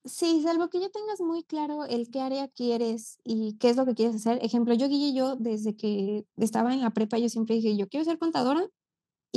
Sí, 0.04 0.42
salvo 0.44 0.70
que 0.70 0.82
ya 0.82 0.90
tengas 0.90 1.22
muy 1.22 1.44
claro 1.44 1.86
el 1.86 2.12
qué 2.12 2.20
área 2.20 2.50
quieres 2.50 3.20
y 3.24 3.58
qué 3.58 3.70
es 3.70 3.78
lo 3.78 3.86
que 3.86 3.96
quieres 3.96 4.18
hacer. 4.18 4.38
Ejemplo, 4.44 4.74
yo, 4.74 4.90
Guille, 4.90 5.18
yo 5.18 5.38
desde 5.38 5.78
que 5.78 6.26
estaba 6.36 6.74
en 6.74 6.82
la 6.82 6.92
prepa, 6.92 7.18
yo 7.18 7.30
siempre 7.30 7.56
dije, 7.56 7.78
yo 7.78 7.88
quiero 7.88 8.04
ser 8.04 8.20
contadora 8.20 8.68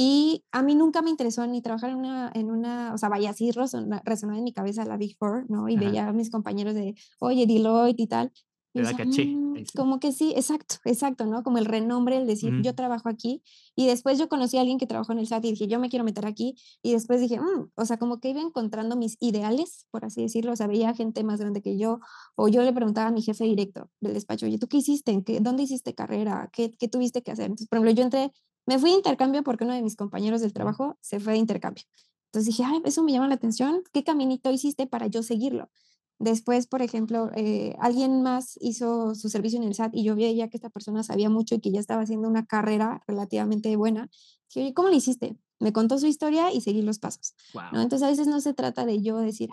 y 0.00 0.44
a 0.52 0.62
mí 0.62 0.76
nunca 0.76 1.02
me 1.02 1.10
interesó 1.10 1.44
ni 1.48 1.60
trabajar 1.60 1.90
en 1.90 1.96
una, 1.96 2.30
en 2.32 2.52
una 2.52 2.94
o 2.94 2.98
sea, 2.98 3.08
vaya, 3.08 3.30
así 3.30 3.50
resonaba, 3.50 4.00
en 4.38 4.44
mi 4.44 4.52
cabeza 4.52 4.84
la 4.84 4.96
Big 4.96 5.16
Four, 5.18 5.46
¿no? 5.50 5.68
Y 5.68 5.76
veía 5.76 6.06
a 6.06 6.12
mis 6.12 6.30
compañeros 6.30 6.74
de, 6.74 6.94
oye, 7.18 7.48
Deloitte 7.48 7.98
y 7.98 8.06
tal. 8.06 8.32
Te 8.72 8.82
da 8.82 8.94
caché. 8.94 9.24
Mm, 9.24 9.64
como 9.74 9.98
que 9.98 10.12
sí, 10.12 10.34
exacto, 10.36 10.76
exacto, 10.84 11.26
¿no? 11.26 11.42
Como 11.42 11.58
el 11.58 11.64
renombre, 11.64 12.16
el 12.16 12.28
decir, 12.28 12.52
yo 12.62 12.76
trabajo 12.76 13.08
aquí. 13.08 13.42
Y 13.74 13.88
después 13.88 14.20
yo 14.20 14.28
conocí 14.28 14.56
a 14.56 14.60
alguien 14.60 14.78
que 14.78 14.86
trabajó 14.86 15.10
en 15.10 15.18
el 15.18 15.26
SAT 15.26 15.46
y 15.46 15.50
dije, 15.50 15.66
yo 15.66 15.80
me 15.80 15.88
quiero 15.88 16.04
meter 16.04 16.26
aquí. 16.26 16.54
Y 16.80 16.92
después 16.92 17.20
dije, 17.20 17.40
mm", 17.40 17.72
o 17.74 17.84
sea, 17.84 17.98
como 17.98 18.20
que 18.20 18.28
iba 18.28 18.40
encontrando 18.40 18.94
mis 18.94 19.16
ideales, 19.18 19.88
por 19.90 20.04
así 20.04 20.22
decirlo. 20.22 20.52
O 20.52 20.56
sea, 20.56 20.68
veía 20.68 20.94
gente 20.94 21.24
más 21.24 21.40
grande 21.40 21.60
que 21.60 21.76
yo. 21.76 21.98
O 22.36 22.46
yo 22.46 22.62
le 22.62 22.72
preguntaba 22.72 23.08
a 23.08 23.10
mi 23.10 23.20
jefe 23.20 23.42
directo 23.42 23.90
del 24.00 24.14
despacho, 24.14 24.46
oye, 24.46 24.58
¿tú 24.58 24.68
qué 24.68 24.76
hiciste? 24.76 25.24
¿Qué, 25.24 25.40
¿Dónde 25.40 25.64
hiciste 25.64 25.92
carrera? 25.96 26.48
¿Qué, 26.52 26.70
¿Qué 26.78 26.86
tuviste 26.86 27.22
que 27.22 27.32
hacer? 27.32 27.46
Entonces, 27.46 27.66
por 27.66 27.78
ejemplo, 27.78 27.90
yo 27.96 28.04
entré, 28.04 28.32
me 28.68 28.78
fui 28.78 28.90
de 28.90 28.96
intercambio 28.96 29.42
porque 29.42 29.64
uno 29.64 29.72
de 29.72 29.80
mis 29.80 29.96
compañeros 29.96 30.42
del 30.42 30.52
trabajo 30.52 30.98
se 31.00 31.20
fue 31.20 31.32
de 31.32 31.38
intercambio. 31.38 31.84
Entonces 32.26 32.54
dije, 32.54 32.64
ay, 32.66 32.82
eso 32.84 33.02
me 33.02 33.12
llama 33.12 33.26
la 33.26 33.34
atención. 33.34 33.82
¿Qué 33.94 34.04
caminito 34.04 34.50
hiciste 34.50 34.86
para 34.86 35.06
yo 35.06 35.22
seguirlo? 35.22 35.70
Después, 36.18 36.66
por 36.66 36.82
ejemplo, 36.82 37.30
eh, 37.34 37.74
alguien 37.80 38.22
más 38.22 38.58
hizo 38.60 39.14
su 39.14 39.30
servicio 39.30 39.58
en 39.58 39.66
el 39.66 39.74
SAT 39.74 39.94
y 39.94 40.04
yo 40.04 40.14
veía 40.14 40.50
que 40.50 40.58
esta 40.58 40.68
persona 40.68 41.02
sabía 41.02 41.30
mucho 41.30 41.54
y 41.54 41.60
que 41.60 41.70
ya 41.70 41.80
estaba 41.80 42.02
haciendo 42.02 42.28
una 42.28 42.44
carrera 42.44 43.02
relativamente 43.06 43.74
buena. 43.76 44.10
Dije, 44.54 44.74
¿cómo 44.74 44.88
lo 44.88 44.94
hiciste? 44.94 45.38
Me 45.60 45.72
contó 45.72 45.96
su 45.96 46.06
historia 46.06 46.52
y 46.52 46.60
seguí 46.60 46.82
los 46.82 46.98
pasos. 46.98 47.34
¿no? 47.72 47.80
Entonces, 47.80 48.02
a 48.02 48.10
veces 48.10 48.26
no 48.26 48.38
se 48.42 48.52
trata 48.52 48.84
de 48.84 49.00
yo 49.00 49.16
decir, 49.16 49.48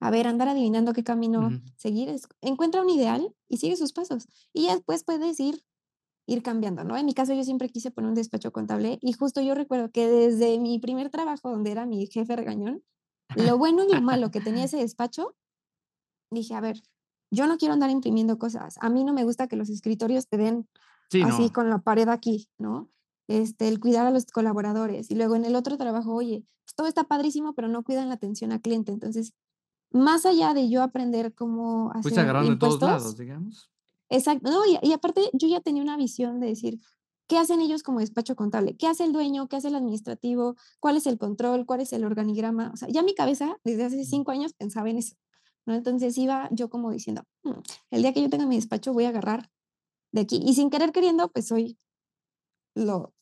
a 0.00 0.10
ver, 0.10 0.26
andar 0.28 0.48
adivinando 0.48 0.94
qué 0.94 1.04
camino 1.04 1.60
seguir. 1.76 2.18
encuentra 2.40 2.80
un 2.80 2.88
ideal 2.88 3.34
y 3.48 3.58
sigue 3.58 3.76
sus 3.76 3.92
pasos. 3.92 4.28
Y 4.54 4.62
ya 4.62 4.76
después 4.76 5.04
puedes 5.04 5.38
ir, 5.40 5.62
ir 6.26 6.42
cambiando, 6.42 6.84
¿no? 6.84 6.96
En 6.96 7.06
mi 7.06 7.14
caso, 7.14 7.34
yo 7.34 7.44
siempre 7.44 7.68
quise 7.68 7.90
poner 7.90 8.08
un 8.08 8.14
despacho 8.14 8.52
contable 8.52 8.98
y 9.02 9.12
justo 9.12 9.40
yo 9.40 9.54
recuerdo 9.54 9.90
que 9.90 10.08
desde 10.08 10.58
mi 10.58 10.78
primer 10.78 11.10
trabajo, 11.10 11.50
donde 11.50 11.70
era 11.70 11.86
mi 11.86 12.06
jefe 12.06 12.36
regañón, 12.36 12.82
lo 13.36 13.58
bueno 13.58 13.84
y 13.84 13.92
lo 13.92 14.00
malo 14.00 14.30
que 14.30 14.40
tenía 14.40 14.64
ese 14.64 14.78
despacho 14.78 15.34
dije, 16.30 16.54
a 16.54 16.60
ver, 16.60 16.82
yo 17.30 17.46
no 17.46 17.58
quiero 17.58 17.74
andar 17.74 17.90
imprimiendo 17.90 18.38
cosas. 18.38 18.76
A 18.80 18.88
mí 18.88 19.04
no 19.04 19.12
me 19.12 19.24
gusta 19.24 19.48
que 19.48 19.56
los 19.56 19.68
escritorios 19.68 20.28
te 20.28 20.36
den 20.36 20.68
así 21.24 21.50
con 21.50 21.68
la 21.68 21.78
pared 21.78 22.08
aquí, 22.08 22.48
¿no? 22.58 22.90
Este, 23.28 23.68
el 23.68 23.80
cuidar 23.80 24.06
a 24.06 24.10
los 24.10 24.26
colaboradores. 24.26 25.10
Y 25.10 25.14
luego 25.14 25.34
en 25.36 25.44
el 25.44 25.56
otro 25.56 25.76
trabajo, 25.78 26.14
oye, 26.14 26.44
pues, 26.64 26.74
todo 26.74 26.86
está 26.86 27.04
padrísimo, 27.04 27.54
pero 27.54 27.68
no 27.68 27.82
cuidan 27.82 28.08
la 28.08 28.14
atención 28.14 28.52
al 28.52 28.60
cliente. 28.60 28.92
Entonces, 28.92 29.32
más 29.90 30.26
allá 30.26 30.54
de 30.54 30.68
yo 30.68 30.82
aprender 30.82 31.34
cómo 31.34 31.90
hacer 31.90 32.02
pues 32.02 32.18
agarrando 32.18 32.52
en 32.52 32.58
todos 32.58 32.80
lados, 32.80 33.16
digamos. 33.16 33.70
Exacto. 34.08 34.50
No, 34.50 34.64
y, 34.66 34.78
y, 34.82 34.92
aparte, 34.92 35.30
yo 35.32 35.48
ya 35.48 35.60
tenía 35.60 35.82
una 35.82 35.96
visión 35.96 36.40
de 36.40 36.48
decir, 36.48 36.80
¿qué 37.26 37.38
hacen 37.38 37.60
ellos 37.60 37.82
como 37.82 38.00
despacho 38.00 38.36
contable? 38.36 38.76
¿Qué 38.76 38.86
hace 38.86 39.04
el 39.04 39.12
dueño? 39.12 39.48
¿Qué 39.48 39.56
hace 39.56 39.68
el 39.68 39.74
administrativo? 39.74 40.56
¿Cuál 40.80 40.96
es 40.96 41.06
el 41.06 41.18
control? 41.18 41.66
¿Cuál 41.66 41.80
es 41.80 41.92
el 41.92 42.04
organigrama? 42.04 42.70
O 42.72 42.76
sea, 42.76 42.88
ya 42.88 43.02
mi 43.02 43.14
cabeza, 43.14 43.56
desde 43.64 43.84
hace 43.84 44.04
cinco 44.04 44.30
años, 44.30 44.52
pensaba 44.52 44.90
en 44.90 44.98
eso. 44.98 45.16
¿no? 45.66 45.74
Entonces 45.74 46.16
iba 46.18 46.48
yo 46.52 46.68
como 46.68 46.90
diciendo, 46.90 47.24
mm, 47.42 47.52
el 47.90 48.02
día 48.02 48.12
que 48.12 48.22
yo 48.22 48.30
tenga 48.30 48.46
mi 48.46 48.56
despacho 48.56 48.92
voy 48.92 49.04
a 49.04 49.08
agarrar 49.08 49.50
de 50.12 50.20
aquí. 50.22 50.40
Y 50.44 50.54
sin 50.54 50.70
querer 50.70 50.92
queriendo, 50.92 51.28
pues 51.28 51.48
soy 51.48 51.78
lo, 52.74 53.14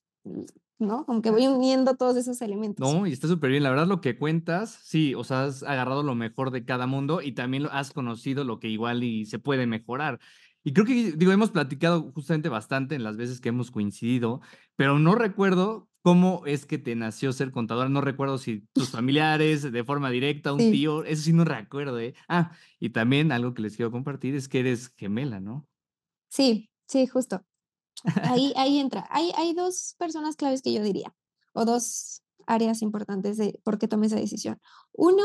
¿no? 0.79 1.07
Como 1.07 1.23
que 1.23 1.31
voy 1.31 1.47
uniendo 1.47 1.97
todos 1.97 2.17
esos 2.17 2.41
elementos. 2.43 2.93
No, 2.93 3.07
y 3.07 3.13
está 3.13 3.29
súper 3.29 3.51
bien. 3.51 3.63
La 3.63 3.71
verdad, 3.71 3.87
lo 3.87 4.01
que 4.01 4.19
cuentas, 4.19 4.79
sí, 4.83 5.15
o 5.15 5.25
sea, 5.25 5.45
has 5.45 5.63
agarrado 5.63 6.03
lo 6.03 6.15
mejor 6.15 6.51
de 6.51 6.65
cada 6.65 6.87
mundo 6.87 7.23
y 7.23 7.33
también 7.33 7.67
has 7.71 7.93
conocido 7.93 8.45
lo 8.45 8.59
que 8.59 8.69
igual 8.69 9.05
y 9.05 9.25
se 9.27 9.39
puede 9.39 9.67
mejorar. 9.67 10.21
Y 10.65 10.73
creo 10.73 10.87
que, 10.87 11.13
digo, 11.13 11.33
hemos 11.33 11.51
platicado 11.51 12.13
justamente 12.13 12.49
bastante 12.49 12.95
en 12.95 13.03
las 13.03 13.17
veces 13.17 13.41
que 13.41 13.49
hemos 13.49 13.71
coincidido, 13.71 14.41
pero 14.77 14.99
no 14.99 15.15
recuerdo 15.15 15.89
¿Cómo 16.03 16.43
es 16.47 16.67
que 16.67 16.79
te 16.79 16.97
nació 16.97 17.33
ser 17.33 17.53
contadora? 17.53 17.89
No 17.89 18.01
recuerdo 18.01 18.37
si 18.37 18.67
tus 18.73 18.91
familiares, 18.91 19.63
de 19.71 19.85
forma 19.85 20.11
directa, 20.11 20.53
un 20.53 20.59
tío, 20.59 21.05
eso 21.05 21.23
sí 21.23 21.33
no 21.33 21.45
recuerdo, 21.45 21.99
¿eh? 22.01 22.15
Ah, 22.29 22.53
y 22.81 22.91
también 22.91 23.31
algo 23.31 23.55
que 23.55 23.63
les 23.63 23.77
quiero 23.77 23.93
compartir 23.93 24.35
es 24.35 24.49
que 24.49 24.61
eres 24.61 24.89
gemela, 24.97 25.41
¿no? 25.41 25.67
Sí, 26.29 26.71
sí, 26.89 27.07
justo. 27.07 27.45
Ahí, 28.25 28.53
ahí 28.57 28.79
entra. 28.79 29.07
Hay, 29.11 29.31
hay 29.37 29.55
dos 29.55 29.95
personas 29.97 30.35
claves 30.35 30.61
que 30.61 30.73
yo 30.73 30.83
diría, 30.83 31.15
o 31.53 31.65
dos 31.65 32.25
áreas 32.49 32.83
importantes 32.83 33.37
de 33.37 33.61
por 33.63 33.79
qué 33.79 33.87
tomé 33.87 34.07
esa 34.07 34.17
decisión. 34.17 34.59
Uno 34.91 35.23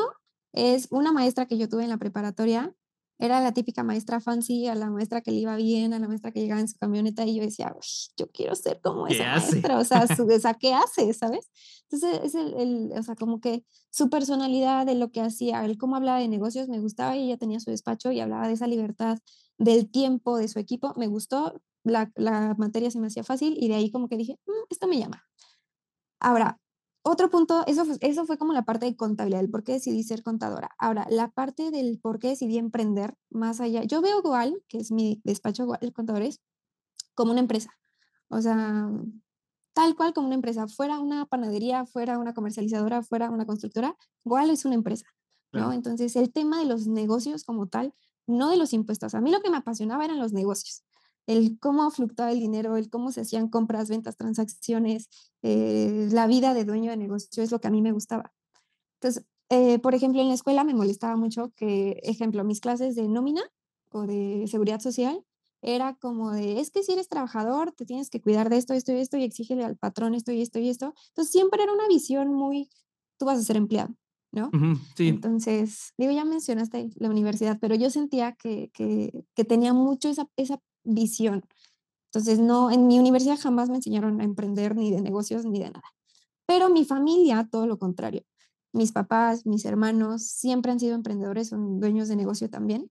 es 0.52 0.88
una 0.92 1.12
maestra 1.12 1.48
que 1.48 1.58
yo 1.58 1.68
tuve 1.70 1.86
en 1.86 1.90
la 1.90 1.98
preparatoria 1.98 2.72
era 3.20 3.42
la 3.42 3.52
típica 3.52 3.84
maestra 3.84 4.20
fancy, 4.20 4.68
a 4.68 4.76
la 4.76 4.90
maestra 4.90 5.22
que 5.22 5.32
le 5.32 5.38
iba 5.38 5.56
bien, 5.56 5.94
a 5.94 6.00
la 6.00 6.08
maestra 6.08 6.32
que 6.32 6.40
llegaba 6.40 6.62
en 6.62 6.68
su 6.68 6.78
camioneta 6.78 7.26
y 7.26 7.36
yo 7.36 7.44
decía, 7.44 7.76
yo 8.16 8.32
quiero 8.32 8.56
ser 8.56 8.80
como 8.82 9.08
esa 9.08 9.36
maestra, 9.36 9.80
o 9.80 9.84
sea, 9.84 10.08
su, 10.08 10.28
¿qué 10.60 10.74
hace, 10.74 11.14
sabes? 11.14 11.50
Entonces, 11.90 12.20
es 12.24 12.36
el, 12.36 12.54
el, 12.54 12.92
o 12.98 13.04
sea, 13.04 13.16
como 13.16 13.40
que 13.40 13.64
su 13.90 14.10
personalidad 14.10 14.86
de 14.86 14.96
lo 14.96 15.12
que 15.12 15.22
hacía, 15.22 15.66
el 15.66 15.78
cómo 15.78 15.96
hablaba 15.96 16.20
de 16.20 16.28
negocios 16.28 16.70
me 16.70 16.80
gustaba 16.80 17.16
y 17.18 17.26
ella 17.26 17.38
tenía 17.38 17.60
su 17.60 17.72
despacho 17.72 18.12
y 18.12 18.20
hablaba 18.20 18.48
de 18.48 18.54
esa 18.54 18.68
libertad 18.68 19.18
del 19.58 19.90
tiempo 19.90 20.38
de 20.38 20.48
su 20.48 20.60
equipo, 20.60 20.94
me 20.96 21.08
gustó, 21.08 21.62
la, 21.84 22.12
la 22.16 22.54
materia 22.58 22.92
se 22.92 23.00
me 23.00 23.08
hacía 23.08 23.24
fácil 23.24 23.58
y 23.60 23.68
de 23.68 23.76
ahí 23.76 23.90
como 23.90 24.08
que 24.10 24.18
dije, 24.18 24.38
mm, 24.46 24.66
esto 24.70 24.88
me 24.88 25.00
llama. 25.00 25.24
Ahora, 26.20 26.60
otro 27.08 27.30
punto, 27.30 27.64
eso, 27.68 27.86
eso 28.02 28.26
fue 28.26 28.38
como 28.38 28.54
la 28.54 28.64
parte 28.64 28.86
de 28.86 28.96
contabilidad, 28.96 29.42
el 29.42 29.50
por 29.50 29.64
qué 29.64 29.74
decidí 29.74 30.04
ser 30.04 30.24
contadora. 30.24 30.72
Ahora, 30.78 31.08
la 31.10 31.30
parte 31.30 31.72
del 31.72 32.00
por 32.00 32.20
qué 32.20 32.30
decidí 32.30 32.58
emprender 32.58 33.16
más 33.30 33.62
allá. 33.62 33.84
Yo 33.84 34.02
veo 34.02 34.22
Goal, 34.22 34.62
que 34.68 34.78
es 34.80 34.92
mi 34.92 35.22
despacho 35.24 35.68
de 35.80 35.92
contadores, 35.92 36.42
como 37.16 37.32
una 37.32 37.40
empresa. 37.40 37.72
O 38.30 38.42
sea, 38.42 38.90
tal 39.74 39.96
cual 39.96 40.14
como 40.14 40.28
una 40.28 40.36
empresa. 40.36 40.68
Fuera 40.68 41.00
una 41.00 41.26
panadería, 41.26 41.86
fuera 41.86 42.20
una 42.20 42.34
comercializadora, 42.34 43.02
fuera 43.04 43.30
una 43.30 43.46
constructora, 43.46 43.96
Goal 44.24 44.50
es 44.50 44.66
una 44.66 44.76
empresa. 44.76 45.06
¿no? 45.54 45.74
Entonces, 45.74 46.16
el 46.16 46.32
tema 46.32 46.60
de 46.60 46.66
los 46.66 46.88
negocios 46.88 47.44
como 47.44 47.68
tal, 47.68 47.94
no 48.28 48.50
de 48.50 48.58
los 48.58 48.74
impuestos. 48.74 49.16
A 49.16 49.22
mí 49.22 49.32
lo 49.32 49.42
que 49.42 49.50
me 49.50 49.58
apasionaba 49.58 50.04
eran 50.04 50.20
los 50.20 50.34
negocios 50.34 50.84
el 51.28 51.60
cómo 51.60 51.92
fluctuaba 51.92 52.32
el 52.32 52.40
dinero, 52.40 52.78
el 52.78 52.90
cómo 52.90 53.12
se 53.12 53.22
hacían 53.22 53.50
compras, 53.50 53.90
ventas, 53.90 54.16
transacciones, 54.16 55.10
eh, 55.44 56.08
la 56.12 56.26
vida 56.26 56.54
de 56.54 56.66
dueño 56.66 56.90
de 56.90 56.98
negocio 56.98 57.44
es 57.44 57.52
lo 57.52 57.60
que 57.60 57.68
a 57.68 57.72
mí 57.72 57.82
me 57.82 57.92
gustaba. 57.92 58.34
Entonces, 58.96 59.26
eh, 59.50 59.78
por 59.80 59.94
ejemplo, 59.94 60.22
en 60.22 60.30
la 60.30 60.34
escuela 60.34 60.64
me 60.64 60.74
molestaba 60.74 61.16
mucho 61.18 61.52
que, 61.56 62.00
ejemplo, 62.04 62.44
mis 62.44 62.62
clases 62.62 62.96
de 62.96 63.08
nómina 63.08 63.44
o 63.92 64.08
de 64.08 64.46
seguridad 64.48 64.80
social 64.80 65.24
era 65.62 65.96
como 65.96 66.32
de, 66.32 66.60
es 66.60 66.72
que 66.72 66.84
si 66.84 66.94
eres 66.94 67.10
trabajador, 67.10 67.74
te 67.74 67.86
tienes 67.86 68.10
que 68.10 68.22
cuidar 68.22 68.50
de 68.50 68.58
esto, 68.58 68.74
esto 68.74 68.94
y 68.94 68.98
esto, 68.98 69.18
y 69.18 69.24
exígele 69.24 69.66
al 69.66 69.76
patrón 69.78 70.16
esto 70.16 70.32
y 70.32 70.42
esto 70.42 70.60
y 70.60 70.70
esto. 70.70 70.94
Entonces, 71.10 71.32
siempre 71.32 71.64
era 71.64 71.74
una 71.74 71.88
visión 71.88 72.34
muy, 72.34 72.70
tú 73.18 73.26
vas 73.26 73.40
a 73.40 73.44
ser 73.44 73.58
empleado. 73.58 73.94
¿no? 74.32 74.52
sí. 74.96 75.08
Entonces, 75.08 75.94
digo, 75.98 76.12
ya 76.12 76.26
mencionaste 76.26 76.90
la 76.96 77.10
universidad, 77.10 77.58
pero 77.60 77.76
yo 77.76 77.90
sentía 77.90 78.34
que, 78.34 78.70
que, 78.74 79.26
que 79.36 79.46
tenía 79.46 79.74
mucho 79.74 80.10
esa, 80.10 80.30
esa 80.36 80.60
visión. 80.88 81.44
Entonces, 82.12 82.40
no, 82.40 82.72
en 82.72 82.88
mi 82.88 83.00
universidad 83.00 83.38
jamás 83.40 83.70
me 83.70 83.76
enseñaron 83.76 84.22
a 84.22 84.24
emprender 84.24 84.76
ni 84.76 84.92
de 84.92 85.02
negocios 85.02 85.46
ni 85.46 85.60
de 85.60 85.72
nada. 85.72 85.94
Pero 86.46 86.70
mi 86.70 86.86
familia, 86.86 87.48
todo 87.52 87.68
lo 87.68 87.78
contrario. 87.78 88.24
Mis 88.74 88.92
papás, 88.92 89.46
mis 89.46 89.66
hermanos 89.66 90.24
siempre 90.24 90.72
han 90.72 90.80
sido 90.80 90.96
emprendedores, 90.96 91.50
son 91.50 91.80
dueños 91.80 92.08
de 92.08 92.16
negocio 92.16 92.50
también. 92.50 92.90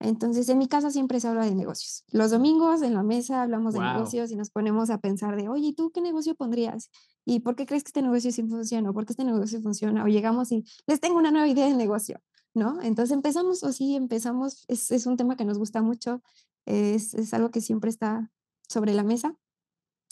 Entonces, 0.00 0.48
en 0.48 0.58
mi 0.58 0.68
casa 0.68 0.90
siempre 0.90 1.20
se 1.20 1.28
habla 1.28 1.44
de 1.44 1.54
negocios. 1.54 2.04
Los 2.10 2.30
domingos 2.30 2.82
en 2.82 2.94
la 2.94 3.02
mesa 3.02 3.42
hablamos 3.42 3.74
de 3.74 3.80
negocios 3.80 4.30
y 4.30 4.36
nos 4.36 4.50
ponemos 4.50 4.90
a 4.90 4.98
pensar 4.98 5.36
de, 5.36 5.48
oye, 5.48 5.72
¿tú 5.72 5.90
qué 5.92 6.00
negocio 6.00 6.34
pondrías? 6.34 6.90
¿Y 7.24 7.40
por 7.40 7.56
qué 7.56 7.64
crees 7.64 7.84
que 7.84 7.88
este 7.88 8.02
negocio 8.02 8.30
sí 8.30 8.42
funciona? 8.42 8.92
¿Por 8.92 9.06
qué 9.06 9.12
este 9.12 9.24
negocio 9.24 9.62
funciona? 9.62 10.04
O 10.04 10.08
llegamos 10.08 10.52
y 10.52 10.64
les 10.86 11.00
tengo 11.00 11.16
una 11.16 11.30
nueva 11.30 11.48
idea 11.48 11.66
de 11.66 11.74
negocio, 11.74 12.20
¿no? 12.52 12.82
Entonces 12.82 13.14
empezamos 13.14 13.64
así, 13.64 13.96
empezamos, 13.96 14.64
es, 14.68 14.90
es 14.90 15.06
un 15.06 15.16
tema 15.16 15.36
que 15.36 15.44
nos 15.44 15.58
gusta 15.58 15.80
mucho, 15.80 16.22
es, 16.66 17.14
es 17.14 17.34
algo 17.34 17.50
que 17.50 17.60
siempre 17.60 17.90
está 17.90 18.30
sobre 18.68 18.94
la 18.94 19.04
mesa. 19.04 19.36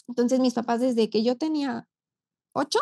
Entonces 0.08 0.40
mis 0.40 0.54
papás 0.54 0.80
desde 0.80 1.08
que 1.10 1.22
yo 1.22 1.36
tenía 1.36 1.88
ocho, 2.52 2.80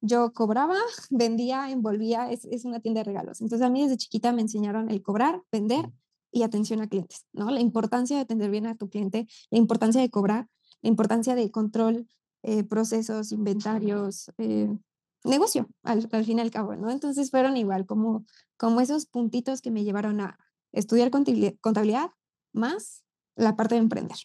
yo 0.00 0.32
cobraba, 0.32 0.76
vendía, 1.10 1.70
envolvía, 1.70 2.30
es, 2.30 2.44
es, 2.44 2.64
una 2.64 2.80
tienda 2.80 3.00
de 3.00 3.04
regalos. 3.04 3.40
Entonces 3.40 3.66
a 3.66 3.70
mí 3.70 3.82
desde 3.82 3.96
chiquita 3.96 4.32
me 4.32 4.42
enseñaron 4.42 4.90
el 4.90 5.02
cobrar, 5.02 5.42
vender 5.50 5.90
y 6.30 6.42
atención 6.42 6.80
a 6.82 6.88
clientes, 6.88 7.26
¿no? 7.32 7.50
La 7.50 7.60
importancia 7.60 8.16
de 8.16 8.22
atender 8.22 8.50
bien 8.50 8.66
a 8.66 8.76
tu 8.76 8.88
cliente, 8.88 9.26
la 9.50 9.58
importancia 9.58 10.00
de 10.00 10.10
cobrar, 10.10 10.48
la 10.82 10.88
importancia 10.88 11.34
de 11.34 11.50
control, 11.50 12.06
eh, 12.42 12.64
procesos, 12.64 13.32
inventarios, 13.32 14.30
eh, 14.38 14.68
negocio, 15.24 15.68
al, 15.82 16.08
al 16.12 16.24
fin 16.24 16.38
y 16.38 16.40
al 16.42 16.50
cabo, 16.50 16.76
¿no? 16.76 16.90
Entonces 16.90 17.30
fueron 17.30 17.56
igual 17.56 17.86
como, 17.86 18.24
como 18.56 18.80
esos 18.80 19.06
puntitos 19.06 19.60
que 19.60 19.70
me 19.70 19.84
llevaron 19.84 20.20
a 20.20 20.38
estudiar 20.72 21.10
contabilidad 21.10 22.10
más 22.58 23.04
la 23.36 23.56
parte 23.56 23.76
de 23.76 23.80
emprender. 23.80 24.18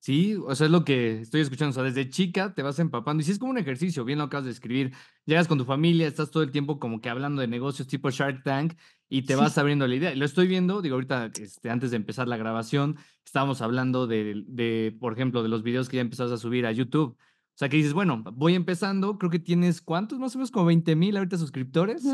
Sí, 0.00 0.36
o 0.36 0.54
sea, 0.54 0.66
es 0.66 0.70
lo 0.70 0.84
que 0.84 1.20
estoy 1.20 1.40
escuchando. 1.40 1.70
O 1.70 1.74
sea, 1.74 1.82
desde 1.82 2.08
chica 2.08 2.54
te 2.54 2.62
vas 2.62 2.78
empapando. 2.78 3.20
Y 3.20 3.24
sí 3.24 3.32
es 3.32 3.38
como 3.38 3.50
un 3.50 3.58
ejercicio, 3.58 4.04
bien 4.04 4.18
lo 4.18 4.24
acabas 4.24 4.46
de 4.46 4.52
escribir. 4.52 4.94
Llegas 5.26 5.48
con 5.48 5.58
tu 5.58 5.64
familia, 5.64 6.06
estás 6.06 6.30
todo 6.30 6.42
el 6.42 6.50
tiempo 6.50 6.78
como 6.78 7.00
que 7.00 7.08
hablando 7.10 7.40
de 7.40 7.48
negocios 7.48 7.88
tipo 7.88 8.08
Shark 8.10 8.42
Tank 8.44 8.74
y 9.08 9.22
te 9.22 9.34
vas 9.34 9.58
abriendo 9.58 9.86
la 9.86 9.96
idea. 9.96 10.14
Lo 10.14 10.24
estoy 10.24 10.46
viendo, 10.46 10.82
digo, 10.82 10.94
ahorita, 10.94 11.32
este, 11.38 11.68
antes 11.68 11.90
de 11.90 11.96
empezar 11.96 12.28
la 12.28 12.36
grabación, 12.36 12.96
estábamos 13.24 13.60
hablando 13.60 14.06
de, 14.06 14.44
de, 14.46 14.96
por 15.00 15.12
ejemplo, 15.12 15.42
de 15.42 15.48
los 15.48 15.62
videos 15.62 15.88
que 15.88 15.96
ya 15.96 16.02
empezaste 16.02 16.34
a 16.34 16.38
subir 16.38 16.64
a 16.64 16.72
YouTube. 16.72 17.16
O 17.18 17.58
sea, 17.58 17.68
que 17.68 17.76
dices, 17.76 17.92
bueno, 17.92 18.22
voy 18.34 18.54
empezando, 18.54 19.18
creo 19.18 19.30
que 19.30 19.40
tienes, 19.40 19.82
¿cuántos? 19.82 20.20
Más 20.20 20.34
o 20.34 20.38
menos 20.38 20.52
como 20.52 20.66
20 20.66 20.94
mil 20.94 21.16
ahorita 21.16 21.36
suscriptores. 21.36 22.04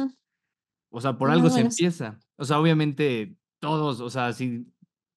O 0.89 1.01
sea, 1.01 1.19
por 1.19 1.31
algo 1.31 1.51
se 1.51 1.61
empieza. 1.61 2.19
O 2.37 2.45
sea, 2.45 2.59
obviamente 2.59 3.37
todos, 3.59 4.01
o 4.01 4.11
sea, 4.11 4.33
si 4.33 4.67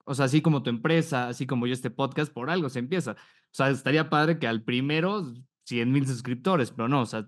o 0.07 0.15
sea, 0.15 0.25
así 0.25 0.41
como 0.41 0.63
tu 0.63 0.69
empresa, 0.69 1.27
así 1.27 1.45
como 1.45 1.67
yo 1.67 1.73
este 1.73 1.91
podcast, 1.91 2.31
por 2.33 2.49
algo 2.49 2.69
se 2.69 2.79
empieza. 2.79 3.11
O 3.11 3.15
sea, 3.51 3.69
estaría 3.69 4.09
padre 4.09 4.39
que 4.39 4.47
al 4.47 4.63
primero 4.63 5.33
100 5.65 5.91
mil 5.91 6.07
suscriptores, 6.07 6.71
pero 6.71 6.87
no, 6.87 7.01
o 7.01 7.05
sea, 7.05 7.27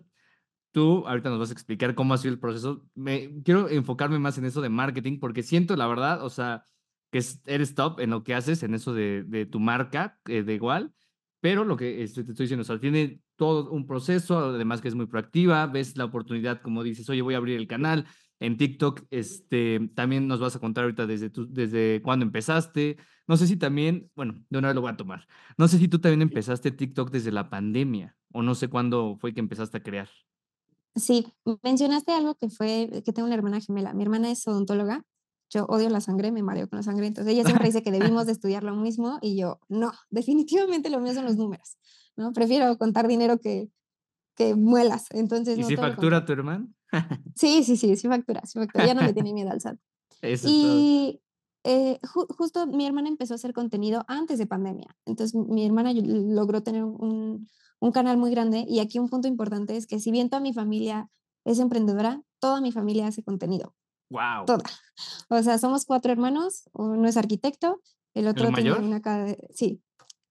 tú 0.72 1.06
ahorita 1.06 1.30
nos 1.30 1.40
vas 1.40 1.50
a 1.50 1.54
explicar 1.54 1.94
cómo 1.94 2.14
ha 2.14 2.18
sido 2.18 2.34
el 2.34 2.40
proceso. 2.40 2.86
Me, 2.96 3.42
quiero 3.44 3.68
enfocarme 3.68 4.18
más 4.18 4.38
en 4.38 4.46
eso 4.46 4.62
de 4.62 4.70
marketing 4.70 5.20
porque 5.20 5.44
siento, 5.44 5.76
la 5.76 5.88
verdad, 5.88 6.24
o 6.24 6.30
sea, 6.30 6.64
que 7.12 7.22
eres 7.46 7.76
top 7.76 8.00
en 8.00 8.12
lo 8.12 8.24
que 8.24 8.34
haces, 8.34 8.64
en 8.64 8.74
eso 8.74 8.94
de, 8.94 9.24
de 9.24 9.46
tu 9.46 9.60
marca, 9.60 10.18
eh, 10.28 10.44
de 10.44 10.54
igual, 10.54 10.94
pero 11.40 11.64
lo 11.64 11.78
que 11.78 12.04
este, 12.04 12.24
te 12.24 12.32
estoy 12.32 12.46
diciendo, 12.46 12.62
o 12.62 12.66
sea, 12.66 12.80
tiene 12.80 13.22
todo 13.36 13.72
un 13.72 13.86
proceso, 13.86 14.38
además 14.38 14.82
que 14.82 14.90
es 14.90 14.96
muy 14.96 15.08
proactiva, 15.08 15.68
ves 15.68 15.98
la 15.98 16.06
oportunidad, 16.06 16.62
como 16.62 16.84
dices, 16.84 17.10
oye, 17.10 17.22
voy 17.22 17.34
a 17.34 17.38
abrir 17.38 17.58
el 17.58 17.68
canal, 17.68 18.06
en 18.40 18.58
TikTok, 18.58 19.04
este, 19.10 19.90
también 19.96 20.28
nos 20.28 20.40
vas 20.40 20.56
a 20.56 20.60
contar 20.60 20.86
ahorita 20.86 21.06
desde, 21.06 21.30
tu, 21.30 21.52
desde 21.52 22.02
cuándo 22.02 22.26
empezaste. 22.26 22.98
No 23.28 23.36
sé 23.38 23.48
si 23.48 23.58
también, 23.58 24.10
bueno, 24.16 24.36
de 24.50 24.58
una 24.58 24.70
vez 24.70 24.76
lo 24.76 24.82
voy 24.82 24.92
a 24.92 24.98
tomar. 24.98 25.28
No 25.58 25.68
sé 25.68 25.78
si 25.78 25.88
tú 25.88 26.00
también 26.00 26.22
empezaste 26.22 26.72
TikTok 26.72 27.12
desde 27.12 27.32
la 27.32 27.50
pandemia 27.50 28.16
o 28.32 28.42
no 28.42 28.56
sé 28.56 28.70
cuándo 28.70 29.18
fue 29.20 29.34
que 29.34 29.42
empezaste 29.42 29.78
a 29.78 29.84
crear. 29.84 30.10
Sí, 30.96 31.28
mencionaste 31.64 32.14
algo 32.14 32.36
que 32.36 32.50
fue, 32.50 33.04
que 33.06 33.14
tengo 33.14 33.28
una 33.28 33.36
hermana 33.36 33.60
gemela. 33.62 33.94
Mi 33.94 34.04
hermana 34.04 34.32
es 34.32 34.48
odontóloga. 34.48 35.04
Yo 35.50 35.66
odio 35.66 35.90
la 35.90 36.02
sangre, 36.02 36.32
me 36.32 36.44
mareo 36.44 36.70
con 36.70 36.78
la 36.78 36.84
sangre. 36.84 37.08
Entonces 37.08 37.34
ella 37.34 37.44
siempre 37.44 37.68
dice 37.68 37.82
que 37.82 37.92
debimos 37.92 38.26
de 38.26 38.32
estudiar 38.34 38.64
lo 38.64 38.76
mismo 38.76 39.18
y 39.22 39.38
yo, 39.38 39.60
no, 39.68 39.92
definitivamente 40.10 40.90
lo 40.90 41.00
mío 41.00 41.14
son 41.14 41.26
los 41.26 41.38
números. 41.38 41.78
¿no? 42.16 42.34
Prefiero 42.34 42.78
contar 42.78 43.08
dinero 43.08 43.40
que, 43.40 43.70
que 44.36 44.56
muelas. 44.56 45.08
Entonces, 45.12 45.58
¿Y 45.58 45.64
si 45.64 45.76
factura 45.76 46.26
tu 46.26 46.34
hermano? 46.34 46.70
sí, 47.36 47.64
sí, 47.64 47.78
sí, 47.78 47.96
sí 47.96 48.08
factura, 48.08 48.42
sí 48.46 48.60
factura. 48.60 48.86
Ya 48.86 48.94
no 48.94 49.02
le 49.02 49.14
tiene 49.14 49.34
miedo 49.34 49.52
al 49.52 49.62
SAT. 49.62 49.78
y 50.46 51.22
eh, 51.64 52.00
justo 52.04 52.68
mi 52.68 52.86
hermana 52.86 53.10
empezó 53.10 53.34
a 53.34 53.36
hacer 53.36 53.54
contenido 53.54 54.06
antes 54.08 54.38
de 54.38 54.46
pandemia. 54.46 54.96
Entonces 55.06 55.36
mi 55.36 55.66
hermana 55.66 55.92
logró 55.94 56.64
tener 56.64 56.84
un, 56.84 57.48
un 57.80 57.92
canal 57.92 58.18
muy 58.18 58.32
grande 58.32 58.66
y 58.68 58.80
aquí 58.80 59.00
un 59.00 59.10
punto 59.10 59.28
importante 59.28 59.76
es 59.76 59.88
que 59.88 60.00
si 60.00 60.12
bien 60.12 60.30
toda 60.30 60.42
mi 60.42 60.54
familia 60.54 61.10
es 61.46 61.60
emprendedora, 61.60 62.22
toda 62.40 62.62
mi 62.62 62.72
familia 62.72 63.08
hace 63.08 63.24
contenido. 63.24 63.76
Wow. 64.10 64.46
Toda. 64.46 64.64
O 65.30 65.42
sea, 65.44 65.58
somos 65.58 65.86
cuatro 65.86 66.12
hermanos, 66.12 66.64
uno 66.74 67.08
es 67.08 67.18
arquitecto, 67.18 67.82
el 68.14 68.28
otro 68.28 68.48
¿El 68.50 68.56
tiene 68.56 68.74
una 68.74 69.02
sí, 69.54 69.82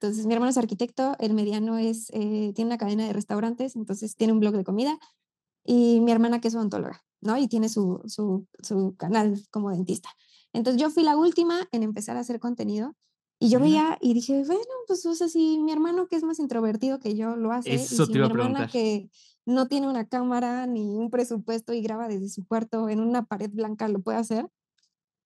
entonces, 0.01 0.27
mi 0.27 0.35
hermano 0.35 0.51
es 0.51 0.59
arquitecto, 0.59 1.17
el 1.19 1.35
mediano 1.35 1.77
es, 1.77 2.11
eh, 2.11 2.53
tiene 2.55 2.69
una 2.69 2.79
cadena 2.79 3.05
de 3.05 3.13
restaurantes, 3.13 3.75
entonces 3.75 4.15
tiene 4.15 4.33
un 4.33 4.39
blog 4.39 4.55
de 4.55 4.63
comida, 4.63 4.97
y 5.65 6.01
mi 6.01 6.13
hermana 6.13 6.41
que 6.41 6.49
es 6.49 6.55
odontóloga, 6.55 7.05
¿no? 7.21 7.37
Y 7.37 7.49
tiene 7.49 7.69
su, 7.69 8.01
su, 8.07 8.47
su 8.63 8.95
canal 8.97 9.43
como 9.51 9.71
dentista. 9.71 10.09
Entonces, 10.53 10.81
yo 10.81 10.91
fui 10.91 11.03
la 11.03 11.17
última 11.17 11.69
en 11.73 11.83
empezar 11.83 12.17
a 12.17 12.21
hacer 12.21 12.39
contenido, 12.39 12.95
y 13.41 13.51
yo 13.51 13.59
veía 13.59 13.99
y 14.01 14.15
dije, 14.15 14.45
bueno, 14.47 14.63
pues, 14.87 15.05
o 15.05 15.15
sea, 15.15 15.29
si 15.29 15.59
mi 15.59 15.73
hermano 15.73 16.07
que 16.07 16.17
es 16.17 16.23
más 16.23 16.39
introvertido 16.39 17.01
que 17.01 17.17
yo 17.17 17.35
lo 17.35 17.53
hace, 17.53 17.75
Eso 17.75 18.05
y 18.05 18.07
si 18.07 18.13
mi 18.13 18.21
hermana 18.21 18.69
que 18.69 19.11
no 19.49 19.67
tiene 19.67 19.89
una 19.89 20.07
cámara 20.07 20.67
ni 20.67 20.95
un 20.97 21.09
presupuesto 21.11 21.73
y 21.73 21.81
graba 21.81 22.07
desde 22.07 22.29
su 22.29 22.47
cuarto 22.47 22.91
en 22.91 23.01
una 23.01 23.25
pared 23.25 23.51
blanca 23.51 23.89
lo 23.89 24.01
puede 24.01 24.19
hacer, 24.19 24.47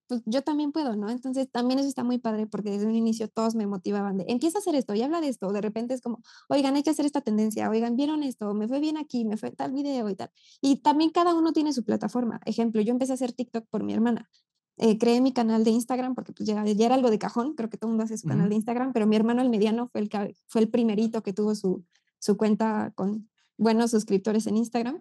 pues 0.06 0.22
yo 0.26 0.42
también 0.42 0.70
puedo, 0.70 0.94
¿no? 0.94 1.10
Entonces 1.10 1.50
también 1.50 1.80
eso 1.80 1.88
está 1.88 2.04
muy 2.04 2.18
padre 2.18 2.46
porque 2.46 2.70
desde 2.70 2.86
un 2.86 2.94
inicio 2.94 3.26
todos 3.28 3.56
me 3.56 3.66
motivaban 3.66 4.18
de, 4.18 4.24
empieza 4.28 4.58
a 4.58 4.60
hacer 4.60 4.76
esto 4.76 4.94
y 4.94 5.02
habla 5.02 5.20
de 5.20 5.28
esto, 5.28 5.50
de 5.52 5.60
repente 5.60 5.94
es 5.94 6.00
como, 6.00 6.22
oigan, 6.48 6.76
hay 6.76 6.84
que 6.84 6.90
hacer 6.90 7.04
esta 7.04 7.20
tendencia, 7.20 7.68
oigan, 7.68 7.96
vieron 7.96 8.22
esto, 8.22 8.54
me 8.54 8.68
fue 8.68 8.78
bien 8.78 8.96
aquí, 8.96 9.24
me 9.24 9.36
fue 9.36 9.50
tal 9.50 9.72
video 9.72 10.08
y 10.08 10.14
tal. 10.14 10.30
Y 10.60 10.76
también 10.76 11.10
cada 11.10 11.34
uno 11.34 11.52
tiene 11.52 11.72
su 11.72 11.84
plataforma. 11.84 12.40
Ejemplo, 12.44 12.80
yo 12.80 12.92
empecé 12.92 13.12
a 13.12 13.14
hacer 13.14 13.32
TikTok 13.32 13.66
por 13.70 13.82
mi 13.82 13.92
hermana. 13.92 14.28
Eh, 14.76 14.98
creé 14.98 15.20
mi 15.20 15.32
canal 15.32 15.64
de 15.64 15.70
Instagram 15.70 16.14
porque 16.14 16.32
pues 16.32 16.46
ya, 16.46 16.64
ya, 16.64 16.86
era 16.86 16.94
algo 16.94 17.10
de 17.10 17.18
cajón, 17.18 17.54
creo 17.54 17.68
que 17.68 17.76
todo 17.76 17.88
el 17.88 17.92
mundo 17.92 18.04
hace 18.04 18.18
su 18.18 18.28
canal 18.28 18.48
de 18.48 18.54
Instagram, 18.54 18.92
pero 18.92 19.08
mi 19.08 19.16
hermano 19.16 19.42
el 19.42 19.50
mediano 19.50 19.88
fue 19.88 20.02
el, 20.02 20.08
que, 20.08 20.36
fue 20.46 20.60
el 20.60 20.68
primerito 20.68 21.22
que 21.22 21.32
tuvo 21.32 21.56
su, 21.56 21.84
su 22.18 22.36
cuenta 22.36 22.92
con 22.94 23.28
buenos 23.62 23.90
suscriptores 23.90 24.46
en 24.46 24.56
Instagram. 24.56 25.00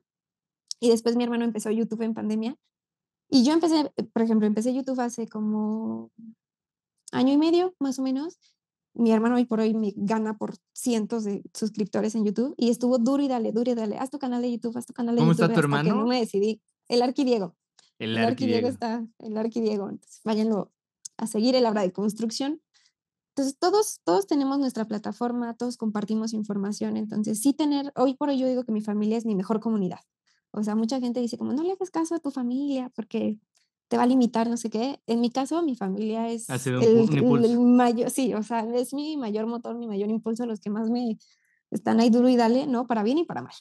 Y 0.80 0.90
después 0.90 1.16
mi 1.16 1.24
hermano 1.24 1.46
empezó 1.46 1.70
YouTube 1.70 2.02
en 2.02 2.14
pandemia 2.14 2.58
y 3.34 3.46
yo 3.46 3.54
empecé, 3.54 3.92
eh, 3.96 4.04
por 4.04 4.22
ejemplo, 4.22 4.46
empecé 4.46 4.74
YouTube 4.74 5.00
hace 5.00 5.28
como 5.28 6.12
año 7.14 7.34
y 7.34 7.38
medio, 7.38 7.74
más 7.80 7.98
o 7.98 8.04
menos. 8.04 8.38
Mi 8.94 9.14
hermano 9.14 9.36
hoy 9.36 9.46
por 9.46 9.62
hoy 9.62 9.74
me 9.74 9.94
gana 9.96 10.38
por 10.38 10.58
cientos 10.74 11.24
de 11.24 11.42
suscriptores 11.54 12.14
en 12.16 12.26
YouTube 12.26 12.54
y 12.58 12.70
estuvo 12.70 12.98
duro 12.98 13.24
y 13.24 13.30
dale, 13.30 13.54
duro 13.54 13.72
y 13.72 13.74
dale. 13.74 13.98
Haz 13.98 14.10
tu 14.10 14.20
canal 14.20 14.42
de 14.42 14.52
YouTube, 14.52 14.78
haz 14.78 14.86
tu 14.86 14.94
canal 14.94 15.16
de 15.16 15.22
YouTube. 15.22 15.38
¿Cómo 15.38 15.46
está 15.46 15.54
tu 15.54 15.60
hermano? 15.62 15.96
no 15.96 16.06
me 16.06 16.20
decidí. 16.20 16.62
El 16.90 17.02
Arquidiego. 17.02 17.56
El, 18.00 18.18
el 18.18 18.26
Arquidiego 18.26 18.68
está, 18.68 19.08
el 19.20 19.38
Arquidiego. 19.38 19.90
Entonces, 19.90 20.20
váyanlo 20.26 20.74
a 21.16 21.26
seguir, 21.26 21.56
el 21.56 21.66
obra 21.66 21.84
de 21.84 21.94
construcción. 21.94 22.62
Entonces, 23.42 23.58
todos, 23.60 24.02
todos 24.04 24.28
tenemos 24.28 24.60
nuestra 24.60 24.86
plataforma, 24.86 25.56
todos 25.56 25.76
compartimos 25.76 26.32
información. 26.32 26.96
Entonces, 26.96 27.42
sí 27.42 27.54
tener, 27.54 27.92
hoy 27.96 28.14
por 28.14 28.30
hoy 28.30 28.38
yo 28.38 28.48
digo 28.48 28.64
que 28.64 28.72
mi 28.72 28.82
familia 28.82 29.18
es 29.18 29.26
mi 29.26 29.34
mejor 29.34 29.60
comunidad. 29.60 29.98
O 30.52 30.64
sea, 30.64 30.76
mucha 30.76 31.00
gente 31.00 31.20
dice 31.20 31.40
como 31.40 31.52
no 31.52 31.64
le 31.64 31.72
hagas 31.72 31.90
caso 31.90 32.14
a 32.14 32.20
tu 32.20 32.30
familia 32.30 32.92
porque 32.96 33.40
te 33.88 33.98
va 33.98 34.04
a 34.04 34.06
limitar, 34.06 34.48
no 34.48 34.58
sé 34.58 34.70
qué. 34.70 35.02
En 35.08 35.22
mi 35.22 35.32
caso, 35.32 35.64
mi 35.64 35.76
familia 35.76 36.30
es 36.30 36.48
el, 36.50 37.60
mayor, 37.60 38.12
sí, 38.12 38.36
o 38.36 38.44
sea, 38.44 38.60
es 38.76 38.94
mi 38.94 39.18
mayor 39.18 39.48
motor, 39.48 39.76
mi 39.76 39.88
mayor 39.88 40.12
impulso, 40.12 40.46
los 40.46 40.60
que 40.60 40.70
más 40.70 40.92
me 40.92 41.18
están 41.72 42.00
ahí 42.00 42.12
duro 42.12 42.30
y 42.30 42.36
dale, 42.36 42.68
¿no? 42.68 42.86
Para 42.86 43.02
bien 43.02 43.18
y 43.18 43.24
para 43.24 43.42
mal. 43.42 43.56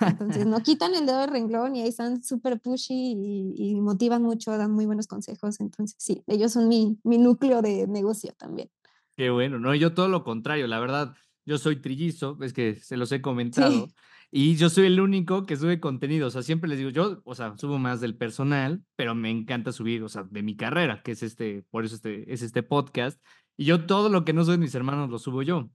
Entonces, 0.00 0.44
no 0.44 0.60
quitan 0.62 0.94
el 0.94 1.06
dedo 1.06 1.20
del 1.20 1.30
renglón 1.30 1.74
y 1.74 1.80
ahí 1.80 1.88
están 1.88 2.22
súper 2.22 2.60
pushy 2.60 3.14
y, 3.56 3.80
motivan 3.80 4.22
mucho, 4.22 4.58
dan 4.58 4.72
muy 4.72 4.84
buenos 4.84 5.06
consejos. 5.06 5.58
Entonces, 5.58 5.96
sí, 5.98 6.22
ellos 6.26 6.52
son 6.52 6.68
mi, 6.68 6.98
mi 7.02 7.16
núcleo 7.16 7.62
de 7.62 7.86
negocio 7.86 8.34
también. 8.36 8.68
Qué 9.16 9.30
bueno, 9.30 9.58
no, 9.58 9.74
yo 9.74 9.92
todo 9.94 10.08
lo 10.08 10.24
contrario, 10.24 10.66
la 10.66 10.80
verdad, 10.80 11.14
yo 11.44 11.58
soy 11.58 11.76
trillizo, 11.76 12.38
es 12.42 12.52
que 12.52 12.76
se 12.76 12.96
los 12.96 13.12
he 13.12 13.20
comentado. 13.20 13.88
Y 14.34 14.56
yo 14.56 14.70
soy 14.70 14.86
el 14.86 14.98
único 14.98 15.44
que 15.44 15.58
sube 15.58 15.78
contenido. 15.78 16.28
O 16.28 16.30
sea, 16.30 16.42
siempre 16.42 16.66
les 16.66 16.78
digo, 16.78 16.88
yo, 16.88 17.20
o 17.24 17.34
sea, 17.34 17.54
subo 17.58 17.78
más 17.78 18.00
del 18.00 18.16
personal, 18.16 18.82
pero 18.96 19.14
me 19.14 19.28
encanta 19.28 19.72
subir, 19.72 20.02
o 20.02 20.08
sea, 20.08 20.22
de 20.22 20.42
mi 20.42 20.56
carrera, 20.56 21.02
que 21.02 21.12
es 21.12 21.22
este, 21.22 21.66
por 21.70 21.84
eso 21.84 21.96
este, 21.96 22.32
es 22.32 22.40
este 22.40 22.62
podcast. 22.62 23.22
Y 23.58 23.66
yo 23.66 23.84
todo 23.84 24.08
lo 24.08 24.24
que 24.24 24.32
no 24.32 24.42
soy 24.44 24.52
de 24.52 24.62
mis 24.62 24.74
hermanos 24.74 25.10
lo 25.10 25.18
subo 25.18 25.42
yo. 25.42 25.70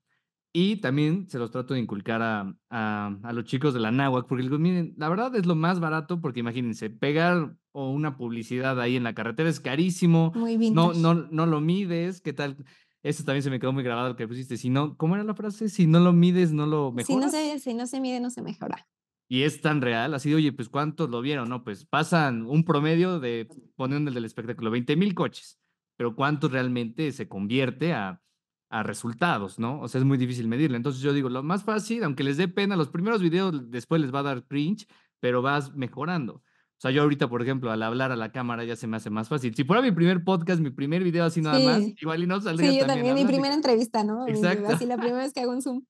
Y 0.54 0.78
también 0.78 1.30
se 1.30 1.38
los 1.38 1.52
trato 1.52 1.76
de 1.76 1.82
inculcar 1.82 2.24
a, 2.24 2.52
a, 2.72 3.32
los 3.32 3.46
chicos 3.46 3.76
de 3.76 3.80
la 3.80 3.92
náhuac, 3.92 4.26
porque 4.28 4.42
digo, 4.42 4.58
miren, 4.58 4.96
la 4.98 5.08
verdad 5.08 5.36
es 5.36 5.46
lo 5.46 5.54
más 5.54 5.80
barato, 5.80 6.20
porque 6.20 6.40
imagínense, 6.40 6.90
pegar 6.90 7.54
o 7.74 7.92
una 7.92 8.18
publicidad 8.18 8.82
ahí 8.82 8.96
en 8.96 9.04
la 9.04 9.14
carretera 9.14 9.50
es 9.50 9.60
carísimo. 9.60 10.32
Muy 10.34 10.58
no, 10.72 10.94
no, 10.94 11.14
no 11.14 11.46
lo 11.46 11.62
mides, 11.62 12.22
¿qué 12.22 12.34
tal? 12.34 12.58
Eso 13.04 13.24
también 13.24 13.44
se 13.44 13.50
me 13.50 13.60
quedó 13.60 13.72
muy 13.74 13.84
grabado 13.84 14.10
lo 14.10 14.16
que 14.16 14.28
pusiste. 14.28 14.58
Si 14.58 14.70
no, 14.70 14.98
¿cómo 14.98 15.16
era 15.16 15.24
la 15.24 15.36
frase? 15.36 15.70
Si 15.70 15.88
no 15.88 16.00
lo 16.00 16.14
mides, 16.14 16.52
no 16.52 16.66
lo 16.66 16.92
mejoras. 16.92 17.32
Si 17.32 17.38
no 17.38 17.54
se, 17.54 17.60
si 17.60 17.74
no 17.74 17.88
se 17.88 18.00
mide, 18.02 18.20
no 18.20 18.30
se 18.30 18.42
mejora. 18.42 18.88
Y 19.30 19.44
es 19.44 19.62
tan 19.62 19.82
real, 19.82 20.14
así 20.14 20.30
de, 20.30 20.36
oye, 20.36 20.54
pues 20.54 20.70
¿cuántos 20.70 21.10
lo 21.10 21.22
vieron? 21.22 21.50
No, 21.50 21.64
pues 21.64 21.86
pasan 21.86 22.46
un 22.46 22.64
promedio 22.64 23.20
de, 23.20 23.48
poniendo 23.76 24.10
el 24.10 24.16
del 24.16 24.24
espectáculo, 24.24 24.72
20 24.72 24.96
mil 24.96 25.14
coches, 25.14 25.60
pero 25.98 26.16
¿cuántos 26.16 26.52
realmente 26.52 27.12
se 27.12 27.28
convierte 27.28 27.94
a, 27.94 28.22
a 28.70 28.84
resultados, 28.84 29.60
no? 29.60 29.82
O 29.82 29.88
sea, 29.90 30.00
es 30.00 30.06
muy 30.06 30.18
difícil 30.18 30.48
medirlo. 30.48 30.78
Entonces 30.78 31.02
yo 31.02 31.12
digo, 31.12 31.28
lo 31.28 31.44
más 31.44 31.64
fácil, 31.64 32.06
aunque 32.06 32.24
les 32.24 32.38
dé 32.38 32.48
pena, 32.48 32.78
los 32.78 32.90
primeros 32.90 33.22
videos 33.22 33.70
después 33.70 34.00
les 34.00 34.14
va 34.14 34.20
a 34.20 34.24
dar 34.24 34.46
cringe, 34.46 34.88
pero 35.20 35.42
vas 35.42 35.76
mejorando. 35.76 36.42
O 36.78 36.80
sea, 36.80 36.92
yo 36.92 37.02
ahorita, 37.02 37.28
por 37.28 37.42
ejemplo, 37.42 37.72
al 37.72 37.82
hablar 37.82 38.12
a 38.12 38.16
la 38.16 38.32
cámara 38.32 38.64
ya 38.64 38.76
se 38.76 38.86
me 38.86 38.98
hace 38.98 39.10
más 39.10 39.28
fácil. 39.28 39.56
Si 39.56 39.64
fuera 39.64 39.82
mi 39.82 39.92
primer 39.92 40.24
podcast, 40.24 40.62
mi 40.62 40.70
primer 40.70 41.04
video 41.04 41.26
así 41.26 41.42
nada 41.42 41.60
más, 41.60 41.82
igual 42.00 42.22
y 42.22 42.28
no 42.28 42.40
saldría 42.40 42.70
Sí, 42.70 42.80
yo 42.80 42.86
también, 42.86 43.16
mi 43.16 43.26
primera 43.26 43.56
entrevista, 43.56 44.04
¿no? 44.04 44.28
Exacto. 44.28 44.68
Así 44.68 44.86
la 44.86 44.98
primera 44.98 45.24
vez 45.24 45.34
que 45.34 45.40
hago 45.40 45.54
un 45.54 45.62
Zoom. 45.64 45.84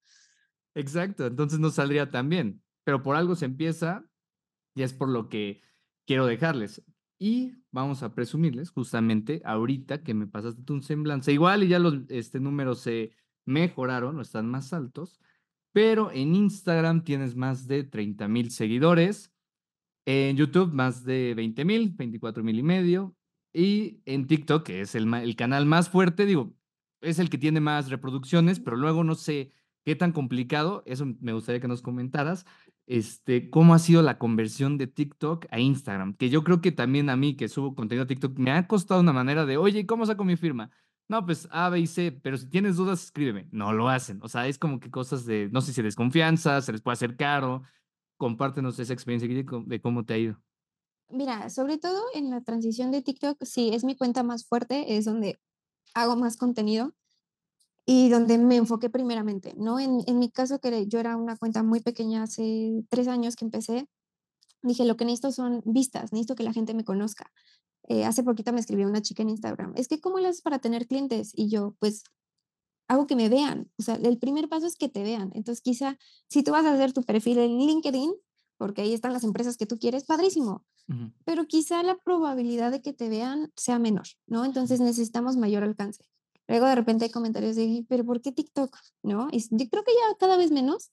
Exacto, 0.75 1.25
entonces 1.25 1.59
no 1.59 1.71
saldría 1.71 2.09
tan 2.09 2.29
bien. 2.29 2.61
Pero 2.85 3.03
por 3.03 3.17
algo 3.17 3.35
se 3.35 3.43
empieza 3.43 4.05
y 4.75 4.83
es 4.83 4.93
por 4.93 5.09
lo 5.09 5.27
que 5.27 5.61
quiero 6.05 6.25
dejarles. 6.25 6.81
Y 7.19 7.53
vamos 7.71 8.01
a 8.01 8.13
presumirles 8.13 8.69
justamente 8.69 9.41
ahorita 9.43 10.03
que 10.03 10.13
me 10.13 10.27
pasaste 10.27 10.71
un 10.71 10.83
semblanza 10.83 11.31
igual 11.31 11.63
y 11.63 11.67
ya 11.67 11.79
los 11.79 11.95
este, 12.09 12.39
números 12.39 12.79
se 12.79 13.11
mejoraron 13.45 14.17
o 14.17 14.21
están 14.21 14.49
más 14.49 14.71
altos. 14.71 15.19
pero 15.73 16.11
en 16.11 16.33
Instagram 16.33 17.03
tienes 17.03 17.35
más 17.35 17.67
de 17.67 17.83
30 17.83 18.27
mil 18.27 18.51
seguidores, 18.51 19.31
en 20.07 20.37
YouTube 20.37 20.73
más 20.73 21.03
de 21.03 21.33
20 21.35 21.65
mil, 21.65 21.89
24 21.89 22.41
mil 22.41 22.57
y 22.57 22.63
medio, 22.63 23.13
y 23.53 24.01
en 24.05 24.25
TikTok, 24.25 24.63
que 24.63 24.79
es 24.79 24.95
el, 24.95 25.35
canal 25.35 25.65
más 25.65 25.89
fuerte, 25.89 26.25
digo, 26.25 26.55
es 27.01 27.19
el 27.19 27.29
que 27.29 27.37
tiene 27.37 27.59
más 27.59 27.89
reproducciones, 27.89 28.61
pero 28.61 28.77
luego 28.77 29.03
no 29.03 29.15
sé 29.15 29.51
qué 29.83 29.97
tan 29.97 30.13
complicado, 30.13 30.81
eso 30.85 31.05
me 31.19 31.33
gustaría 31.33 31.59
que 31.59 31.67
nos 31.67 31.81
comentaras, 31.81 32.45
este, 32.85 33.49
cómo 33.49 33.73
ha 33.73 33.79
sido 33.79 34.01
la 34.01 34.17
conversión 34.17 34.77
de 34.77 34.87
TikTok 34.87 35.45
a 35.51 35.59
Instagram, 35.59 36.13
que 36.13 36.29
yo 36.29 36.41
creo 36.45 36.61
que 36.61 36.71
también 36.71 37.09
a 37.09 37.17
mí 37.17 37.35
que 37.35 37.49
subo 37.49 37.75
contenido 37.75 38.05
a 38.05 38.07
TikTok 38.07 38.39
me 38.39 38.51
ha 38.51 38.65
costado 38.65 39.01
una 39.01 39.11
manera 39.11 39.45
de, 39.45 39.57
oye, 39.57 39.85
¿cómo 39.85 40.05
saco 40.05 40.23
mi 40.23 40.37
firma? 40.37 40.71
No, 41.09 41.25
pues 41.25 41.49
A, 41.51 41.69
B 41.69 41.81
y 41.81 41.87
C, 41.87 42.13
pero 42.13 42.37
si 42.37 42.49
tienes 42.49 42.77
dudas, 42.77 43.03
escríbeme. 43.03 43.47
No 43.51 43.71
lo 43.71 43.87
hacen. 43.87 44.19
O 44.23 44.27
sea, 44.27 44.47
es 44.47 44.57
como 44.57 44.81
que 44.81 44.91
cosas 44.91 45.25
de, 45.25 45.47
no 45.53 45.61
sé 45.61 45.71
si 45.71 45.81
desconfianza, 45.81 46.61
se 46.61 46.73
les 46.73 46.81
puede 46.81 46.93
hacer 46.93 47.15
caro. 47.15 47.63
Compártenos 48.17 48.79
esa 48.79 48.93
experiencia 48.93 49.27
de 49.29 49.81
cómo 49.81 50.05
te 50.05 50.13
ha 50.13 50.17
ido. 50.17 50.41
Mira, 51.09 51.49
sobre 51.49 51.77
todo 51.77 52.01
en 52.13 52.29
la 52.29 52.41
transición 52.41 52.91
de 52.91 53.01
TikTok, 53.01 53.41
sí, 53.45 53.69
es 53.73 53.83
mi 53.83 53.95
cuenta 53.95 54.23
más 54.23 54.45
fuerte, 54.45 54.97
es 54.97 55.05
donde 55.05 55.39
hago 55.93 56.17
más 56.17 56.35
contenido 56.35 56.93
y 57.85 58.09
donde 58.09 58.37
me 58.37 58.57
enfoqué 58.57 58.89
primeramente, 58.89 59.53
¿no? 59.57 59.79
En, 59.79 60.01
en 60.05 60.19
mi 60.19 60.29
caso, 60.29 60.59
que 60.59 60.87
yo 60.87 60.99
era 60.99 61.15
una 61.15 61.37
cuenta 61.37 61.63
muy 61.63 61.79
pequeña 61.79 62.23
hace 62.23 62.83
tres 62.89 63.07
años 63.07 63.37
que 63.37 63.45
empecé, 63.45 63.87
dije, 64.61 64.83
lo 64.83 64.97
que 64.97 65.05
necesito 65.05 65.31
son 65.31 65.61
vistas, 65.65 66.11
necesito 66.11 66.35
que 66.35 66.43
la 66.43 66.51
gente 66.51 66.73
me 66.73 66.83
conozca. 66.83 67.31
Eh, 67.87 68.03
hace 68.03 68.23
poquito 68.23 68.51
me 68.51 68.59
escribió 68.59 68.87
una 68.87 69.01
chica 69.01 69.23
en 69.23 69.29
Instagram, 69.29 69.71
es 69.77 69.87
que 69.87 70.01
¿cómo 70.01 70.19
lo 70.19 70.27
haces 70.27 70.41
para 70.41 70.59
tener 70.59 70.87
clientes? 70.87 71.31
Y 71.33 71.49
yo, 71.49 71.75
pues, 71.79 72.03
hago 72.87 73.07
que 73.07 73.15
me 73.15 73.29
vean. 73.29 73.69
O 73.77 73.83
sea, 73.83 73.95
el 73.95 74.17
primer 74.17 74.49
paso 74.49 74.67
es 74.67 74.75
que 74.75 74.89
te 74.89 75.03
vean. 75.03 75.31
Entonces, 75.33 75.61
quizá 75.61 75.97
si 76.29 76.43
tú 76.43 76.51
vas 76.51 76.65
a 76.65 76.73
hacer 76.73 76.93
tu 76.93 77.03
perfil 77.03 77.39
en 77.39 77.57
LinkedIn, 77.59 78.13
porque 78.57 78.81
ahí 78.81 78.93
están 78.93 79.13
las 79.13 79.23
empresas 79.23 79.57
que 79.57 79.65
tú 79.65 79.77
quieres, 79.77 80.03
padrísimo. 80.03 80.65
Pero 81.25 81.45
quizá 81.47 81.83
la 81.83 81.97
probabilidad 81.97 82.71
de 82.71 82.81
que 82.81 82.93
te 82.93 83.09
vean 83.09 83.51
sea 83.57 83.77
menor, 83.77 84.07
¿no? 84.25 84.45
Entonces 84.45 84.79
necesitamos 84.79 85.35
mayor 85.35 85.63
alcance. 85.63 86.01
Luego 86.47 86.65
de 86.65 86.75
repente 86.75 87.03
hay 87.03 87.11
comentarios 87.11 87.57
de, 87.57 87.85
pero 87.89 88.05
¿por 88.05 88.21
qué 88.21 88.31
TikTok? 88.31 88.75
¿No? 89.03 89.27
Y 89.31 89.41
yo 89.41 89.69
creo 89.69 89.83
que 89.83 89.91
ya 89.91 90.17
cada 90.17 90.37
vez 90.37 90.51
menos, 90.51 90.91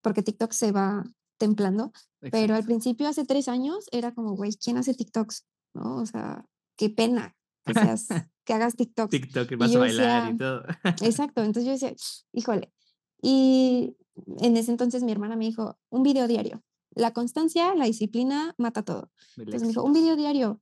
porque 0.00 0.22
TikTok 0.22 0.52
se 0.52 0.72
va 0.72 1.04
templando, 1.36 1.92
pero 2.30 2.54
al 2.54 2.64
principio, 2.64 3.06
hace 3.06 3.26
tres 3.26 3.48
años, 3.48 3.86
era 3.92 4.14
como, 4.14 4.34
güey, 4.34 4.54
¿quién 4.54 4.78
hace 4.78 4.94
TikToks? 4.94 5.44
¿no? 5.74 5.96
O 5.96 6.06
sea, 6.06 6.46
qué 6.76 6.88
pena 6.88 7.36
que, 7.64 7.74
seas, 7.74 8.06
que 8.44 8.52
hagas 8.52 8.76
TikTok. 8.76 9.10
TikTok, 9.10 9.56
vas 9.56 9.74
a 9.74 9.78
bailar 9.78 10.32
y 10.32 10.36
todo. 10.36 10.62
exacto, 11.02 11.42
entonces 11.42 11.64
yo 11.64 11.72
decía, 11.72 11.94
híjole. 12.32 12.72
Y 13.20 13.96
en 14.38 14.56
ese 14.56 14.70
entonces 14.70 15.02
mi 15.02 15.12
hermana 15.12 15.36
me 15.36 15.46
dijo, 15.46 15.78
un 15.90 16.02
video 16.02 16.28
diario. 16.28 16.62
La 16.94 17.12
constancia, 17.12 17.74
la 17.74 17.86
disciplina 17.86 18.54
mata 18.58 18.82
todo. 18.82 19.10
Entonces 19.36 19.62
me 19.62 19.68
dijo, 19.68 19.82
un 19.82 19.92
video 19.92 20.14
diario, 20.14 20.60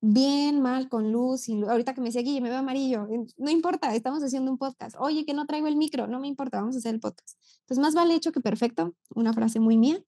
bien, 0.00 0.60
mal, 0.60 0.88
con 0.88 1.12
luz, 1.12 1.48
y 1.48 1.62
ahorita 1.62 1.94
que 1.94 2.00
me 2.00 2.08
decía, 2.08 2.22
Guille, 2.22 2.40
me 2.40 2.48
veo 2.48 2.58
amarillo, 2.58 3.06
no 3.36 3.50
importa, 3.50 3.94
estamos 3.94 4.22
haciendo 4.22 4.50
un 4.50 4.58
podcast. 4.58 4.96
Oye, 4.98 5.24
que 5.24 5.34
no 5.34 5.46
traigo 5.46 5.68
el 5.68 5.76
micro, 5.76 6.06
no 6.06 6.18
me 6.18 6.26
importa, 6.26 6.58
vamos 6.58 6.74
a 6.74 6.78
hacer 6.78 6.94
el 6.94 7.00
podcast. 7.00 7.38
Entonces, 7.60 7.82
más 7.82 7.94
vale 7.94 8.14
hecho 8.14 8.32
que 8.32 8.40
perfecto, 8.40 8.94
una 9.14 9.32
frase 9.32 9.60
muy 9.60 9.76
mía 9.76 10.02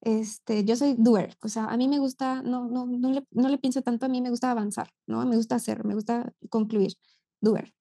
este, 0.00 0.64
yo 0.64 0.76
soy 0.76 0.94
doer, 0.98 1.36
o 1.42 1.48
sea, 1.48 1.64
a 1.66 1.76
mí 1.76 1.88
me 1.88 1.98
gusta, 1.98 2.42
no, 2.42 2.68
no, 2.68 2.86
no, 2.86 3.10
le, 3.10 3.26
no 3.30 3.48
le 3.48 3.58
pienso 3.58 3.82
tanto, 3.82 4.06
a 4.06 4.08
mí 4.08 4.20
me 4.20 4.30
gusta 4.30 4.50
avanzar, 4.50 4.90
¿no? 5.06 5.24
Me 5.26 5.36
gusta 5.36 5.56
hacer, 5.56 5.84
me 5.84 5.94
gusta 5.94 6.32
concluir, 6.48 6.92
doer. 7.40 7.74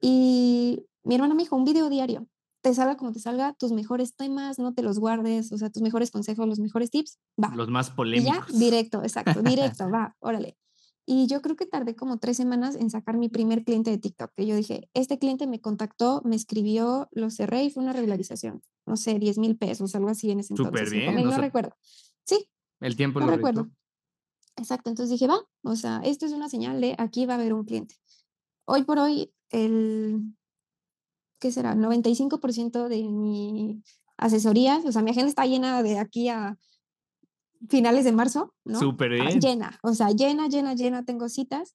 Y 0.00 0.86
mi 1.02 1.14
hermana 1.14 1.34
me 1.34 1.42
dijo, 1.42 1.56
un 1.56 1.64
video 1.64 1.88
diario, 1.88 2.28
te 2.62 2.72
salga 2.74 2.96
como 2.96 3.12
te 3.12 3.18
salga, 3.18 3.52
tus 3.54 3.72
mejores 3.72 4.16
temas, 4.16 4.58
no 4.58 4.72
te 4.72 4.82
los 4.82 4.98
guardes, 4.98 5.52
o 5.52 5.58
sea, 5.58 5.70
tus 5.70 5.82
mejores 5.82 6.10
consejos, 6.10 6.46
los 6.46 6.60
mejores 6.60 6.90
tips, 6.90 7.18
va. 7.42 7.54
Los 7.54 7.68
más 7.68 7.90
polémicos. 7.90 8.48
ya, 8.48 8.58
directo, 8.58 9.02
exacto, 9.02 9.42
directo, 9.42 9.90
va, 9.94 10.16
órale. 10.20 10.56
Y 11.06 11.26
yo 11.26 11.42
creo 11.42 11.54
que 11.56 11.66
tardé 11.66 11.94
como 11.94 12.18
tres 12.18 12.36
semanas 12.36 12.76
en 12.76 12.88
sacar 12.88 13.18
mi 13.18 13.28
primer 13.28 13.64
cliente 13.64 13.90
de 13.90 13.98
TikTok, 13.98 14.32
que 14.34 14.46
yo 14.46 14.56
dije, 14.56 14.88
este 14.94 15.18
cliente 15.18 15.46
me 15.46 15.60
contactó, 15.60 16.22
me 16.24 16.34
escribió, 16.34 17.08
lo 17.12 17.30
cerré 17.30 17.64
y 17.64 17.70
fue 17.70 17.82
una 17.82 17.92
regularización. 17.92 18.62
No 18.86 18.96
sé, 18.96 19.18
10 19.18 19.38
mil 19.38 19.56
pesos, 19.56 19.94
algo 19.94 20.08
así 20.08 20.30
en 20.30 20.40
ese 20.40 20.54
entonces. 20.54 20.88
Súper 20.88 20.90
bien. 20.90 21.24
No 21.24 21.36
recuerdo. 21.36 21.76
Sí. 22.24 22.48
El 22.80 22.96
tiempo 22.96 23.20
lo 23.20 23.26
recuerdo. 23.26 23.68
Exacto, 24.56 24.88
entonces 24.88 25.10
dije, 25.10 25.26
va, 25.26 25.40
o 25.64 25.76
sea, 25.76 26.00
esto 26.04 26.26
es 26.26 26.32
una 26.32 26.48
señal 26.48 26.80
de 26.80 26.94
aquí 26.98 27.26
va 27.26 27.34
a 27.34 27.38
haber 27.38 27.52
un 27.52 27.64
cliente. 27.64 27.96
Hoy 28.66 28.84
por 28.84 28.98
hoy, 28.98 29.32
el, 29.50 30.22
¿qué 31.40 31.50
será? 31.50 31.74
95% 31.74 32.88
de 32.88 33.02
mi 33.02 33.82
asesorías, 34.16 34.84
o 34.84 34.92
sea, 34.92 35.02
mi 35.02 35.10
agenda 35.10 35.28
está 35.28 35.44
llena 35.44 35.82
de 35.82 35.98
aquí 35.98 36.28
a 36.28 36.56
finales 37.68 38.04
de 38.04 38.12
marzo, 38.12 38.54
¿no? 38.64 38.78
Súper 38.78 39.12
ah, 39.20 39.26
bien. 39.26 39.40
Llena, 39.40 39.78
o 39.82 39.94
sea, 39.94 40.10
llena, 40.10 40.48
llena, 40.48 40.74
llena, 40.74 41.04
tengo 41.04 41.28
citas. 41.28 41.74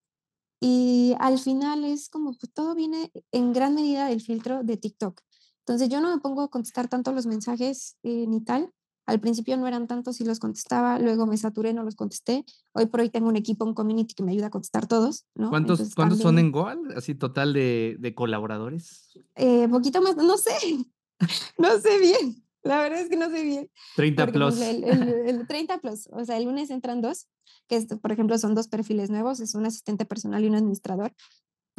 Y 0.62 1.16
al 1.20 1.40
final 1.40 1.86
es 1.86 2.10
como 2.10 2.38
que 2.38 2.48
todo 2.48 2.76
viene 2.76 3.12
en 3.32 3.54
gran 3.54 3.76
medida 3.76 4.08
del 4.08 4.22
filtro 4.22 4.64
de 4.64 4.76
TikTok. 4.76 5.22
Entonces 5.60 5.88
yo 5.88 6.02
no 6.02 6.14
me 6.14 6.20
pongo 6.20 6.42
a 6.42 6.50
contestar 6.50 6.88
tanto 6.88 7.14
los 7.14 7.26
mensajes 7.26 7.98
eh, 8.04 8.26
ni 8.28 8.42
tal. 8.44 8.72
Al 9.06 9.20
principio 9.20 9.58
no 9.58 9.68
eran 9.68 9.88
tantos 9.88 10.22
y 10.22 10.26
los 10.26 10.40
contestaba, 10.40 11.00
luego 11.00 11.26
me 11.26 11.38
saturé, 11.38 11.74
no 11.74 11.84
los 11.84 11.96
contesté. 11.96 12.46
Hoy 12.74 12.86
por 12.88 13.00
hoy 13.00 13.10
tengo 13.10 13.28
un 13.28 13.36
equipo, 13.36 13.66
un 13.66 13.74
community 13.74 14.14
que 14.14 14.24
me 14.24 14.34
ayuda 14.34 14.48
a 14.48 14.50
contestar 14.52 14.86
todos. 14.88 15.26
¿no? 15.34 15.50
¿Cuántos, 15.50 15.96
¿cuántos 15.96 16.20
son 16.20 16.38
en 16.38 16.52
Goal? 16.52 16.94
Así 16.96 17.16
total 17.16 17.54
de, 17.54 17.96
de 18.00 18.14
colaboradores. 18.14 19.18
Eh, 19.36 19.68
poquito 19.70 20.02
más, 20.02 20.16
no 20.16 20.38
sé, 20.38 20.86
no 21.58 21.80
sé 21.80 21.98
bien. 22.00 22.44
La 22.64 22.82
verdad 22.82 23.00
es 23.02 23.10
que 23.10 23.16
no 23.16 23.30
sé 23.30 23.44
bien. 23.44 23.72
30 23.96 24.26
pues, 24.26 24.36
plus. 24.36 24.62
el, 24.62 25.48
30 25.48 25.78
plus, 25.80 26.10
o 26.12 26.26
sea, 26.26 26.38
el 26.38 26.46
lunes 26.46 26.70
entran 26.72 27.02
dos, 27.02 27.28
que 27.68 27.80
por 28.02 28.12
ejemplo 28.12 28.38
son 28.38 28.56
dos 28.56 28.68
perfiles 28.68 29.10
nuevos, 29.10 29.40
es 29.40 29.56
un 29.56 29.66
asistente 29.66 30.06
personal 30.06 30.44
y 30.44 30.48
un 30.48 30.56
administrador 30.56 31.14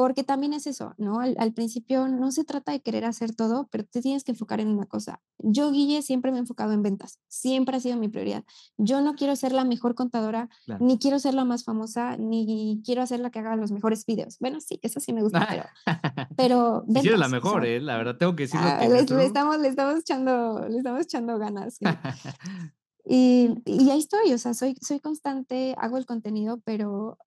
porque 0.01 0.25
también 0.25 0.55
es 0.55 0.67
eso, 0.67 0.95
¿no? 0.97 1.21
Al, 1.21 1.53
principio 1.53 2.09
no 2.09 2.33
se 2.33 2.43
trata 2.43 2.73
de 2.73 2.81
querer 2.81 3.05
hacer 3.05 3.35
todo, 3.35 3.69
pero 3.71 3.85
te 3.85 4.01
tienes 4.01 4.25
que 4.25 4.33
enfocar 4.33 4.59
en 4.59 4.69
una 4.69 4.87
cosa. 4.87 5.21
Yo, 5.37 5.71
Guille, 5.71 6.01
siempre 6.01 6.31
me 6.31 6.39
he 6.39 6.41
enfocado 6.41 6.73
en 6.73 6.83
ventas, 6.83 7.19
siempre 7.29 7.77
ha 7.77 7.81
sido 7.81 7.99
mi 7.99 8.09
prioridad. 8.09 8.43
Yo 8.79 9.03
no 9.03 9.15
quiero 9.15 9.37
ser 9.37 9.53
la 9.53 9.63
mejor 9.67 9.95
contadora, 9.95 10.49
ni 10.79 10.97
quiero 10.97 11.19
ser 11.19 11.35
la 11.35 11.45
más 11.45 11.65
famosa, 11.65 12.17
ni 12.17 12.81
quiero 12.83 13.03
hacer 13.03 13.21
la 13.21 13.29
que 13.31 13.41
haga 13.41 13.57
los 13.57 13.73
mejores 13.73 14.07
videos. 14.07 14.39
Bueno, 14.39 14.63
sí, 14.63 14.79
eso 14.81 15.01
sí 15.01 15.13
me 15.13 15.21
gusta, 15.21 15.47
pero... 15.47 15.65
pero 16.39 16.85
ventas, 16.87 17.19
la 17.19 17.29
mejor, 17.29 17.67
¿eh? 17.67 17.79
La 17.79 17.99
verdad, 17.99 18.17
tengo 18.17 18.35
que 18.35 18.45
decirlo. 18.45 18.69
Ah, 18.69 18.89
le, 18.89 19.01
estamos, 19.01 19.59
le, 19.59 19.69
estamos 19.69 19.99
echando, 19.99 20.67
le 20.67 20.79
estamos 20.79 21.03
echando 21.03 21.39
ganas. 21.39 21.79
Y, 23.03 23.49
y, 23.65 23.91
ahí 23.91 23.99
estoy, 23.99 24.33
o 24.33 24.39
sea, 24.39 24.55
soy, 24.55 24.77
soy 24.83 25.01
constante, 25.01 25.75
hago 25.79 25.97
el 25.97 26.07
contenido, 26.07 26.61
pero 26.65 27.19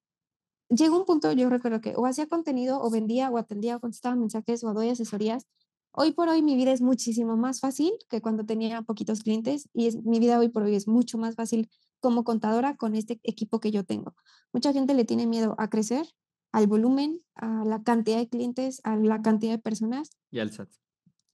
llegó 0.74 0.98
un 0.98 1.04
punto, 1.04 1.32
yo 1.32 1.48
recuerdo 1.48 1.80
que 1.80 1.94
o 1.96 2.06
hacía 2.06 2.26
contenido 2.26 2.80
o 2.80 2.90
vendía 2.90 3.30
o 3.30 3.38
atendía 3.38 3.76
o 3.76 3.80
contestaba 3.80 4.16
mensajes 4.16 4.64
o 4.64 4.72
doy 4.72 4.90
asesorías. 4.90 5.46
Hoy 5.92 6.12
por 6.12 6.28
hoy 6.28 6.42
mi 6.42 6.56
vida 6.56 6.72
es 6.72 6.80
muchísimo 6.80 7.36
más 7.36 7.60
fácil 7.60 7.92
que 8.08 8.20
cuando 8.20 8.44
tenía 8.44 8.82
poquitos 8.82 9.22
clientes 9.22 9.68
y 9.72 9.86
es, 9.86 10.02
mi 10.02 10.18
vida 10.18 10.38
hoy 10.38 10.48
por 10.48 10.64
hoy 10.64 10.74
es 10.74 10.88
mucho 10.88 11.18
más 11.18 11.36
fácil 11.36 11.70
como 12.00 12.24
contadora 12.24 12.76
con 12.76 12.96
este 12.96 13.20
equipo 13.22 13.60
que 13.60 13.70
yo 13.70 13.84
tengo. 13.84 14.14
Mucha 14.52 14.72
gente 14.72 14.94
le 14.94 15.04
tiene 15.04 15.26
miedo 15.26 15.54
a 15.58 15.70
crecer, 15.70 16.06
al 16.52 16.66
volumen, 16.66 17.20
a 17.36 17.64
la 17.64 17.82
cantidad 17.82 18.18
de 18.18 18.28
clientes, 18.28 18.80
a 18.84 18.96
la 18.96 19.22
cantidad 19.22 19.52
de 19.52 19.58
personas. 19.58 20.10
Y 20.30 20.40
al 20.40 20.50
SAT. 20.52 20.68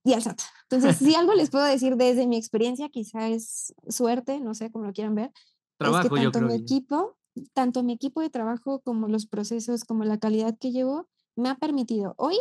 Y 0.05 0.12
al 0.12 0.22
SAT. 0.22 0.40
Entonces, 0.68 0.96
si 0.96 1.14
algo 1.14 1.35
les 1.35 1.50
puedo 1.50 1.64
decir 1.64 1.96
desde 1.96 2.26
mi 2.26 2.37
experiencia, 2.37 2.88
quizá 2.88 3.29
es 3.29 3.74
suerte, 3.88 4.40
no 4.40 4.55
sé 4.55 4.70
cómo 4.70 4.85
lo 4.85 4.92
quieran 4.92 5.14
ver. 5.14 5.33
Trabajo, 5.79 6.14
es 6.14 6.22
que 6.22 6.31
tanto 6.31 6.40
mi 6.42 6.55
equipo 6.55 7.18
tanto 7.53 7.83
mi 7.83 7.92
equipo 7.92 8.20
de 8.20 8.31
trabajo 8.31 8.81
como 8.81 9.09
los 9.09 9.26
procesos, 9.26 9.85
como 9.85 10.05
la 10.05 10.18
calidad 10.18 10.57
que 10.59 10.72
llevo, 10.72 11.09
me 11.37 11.48
ha 11.48 11.57
permitido 11.57 12.14
hoy 12.16 12.37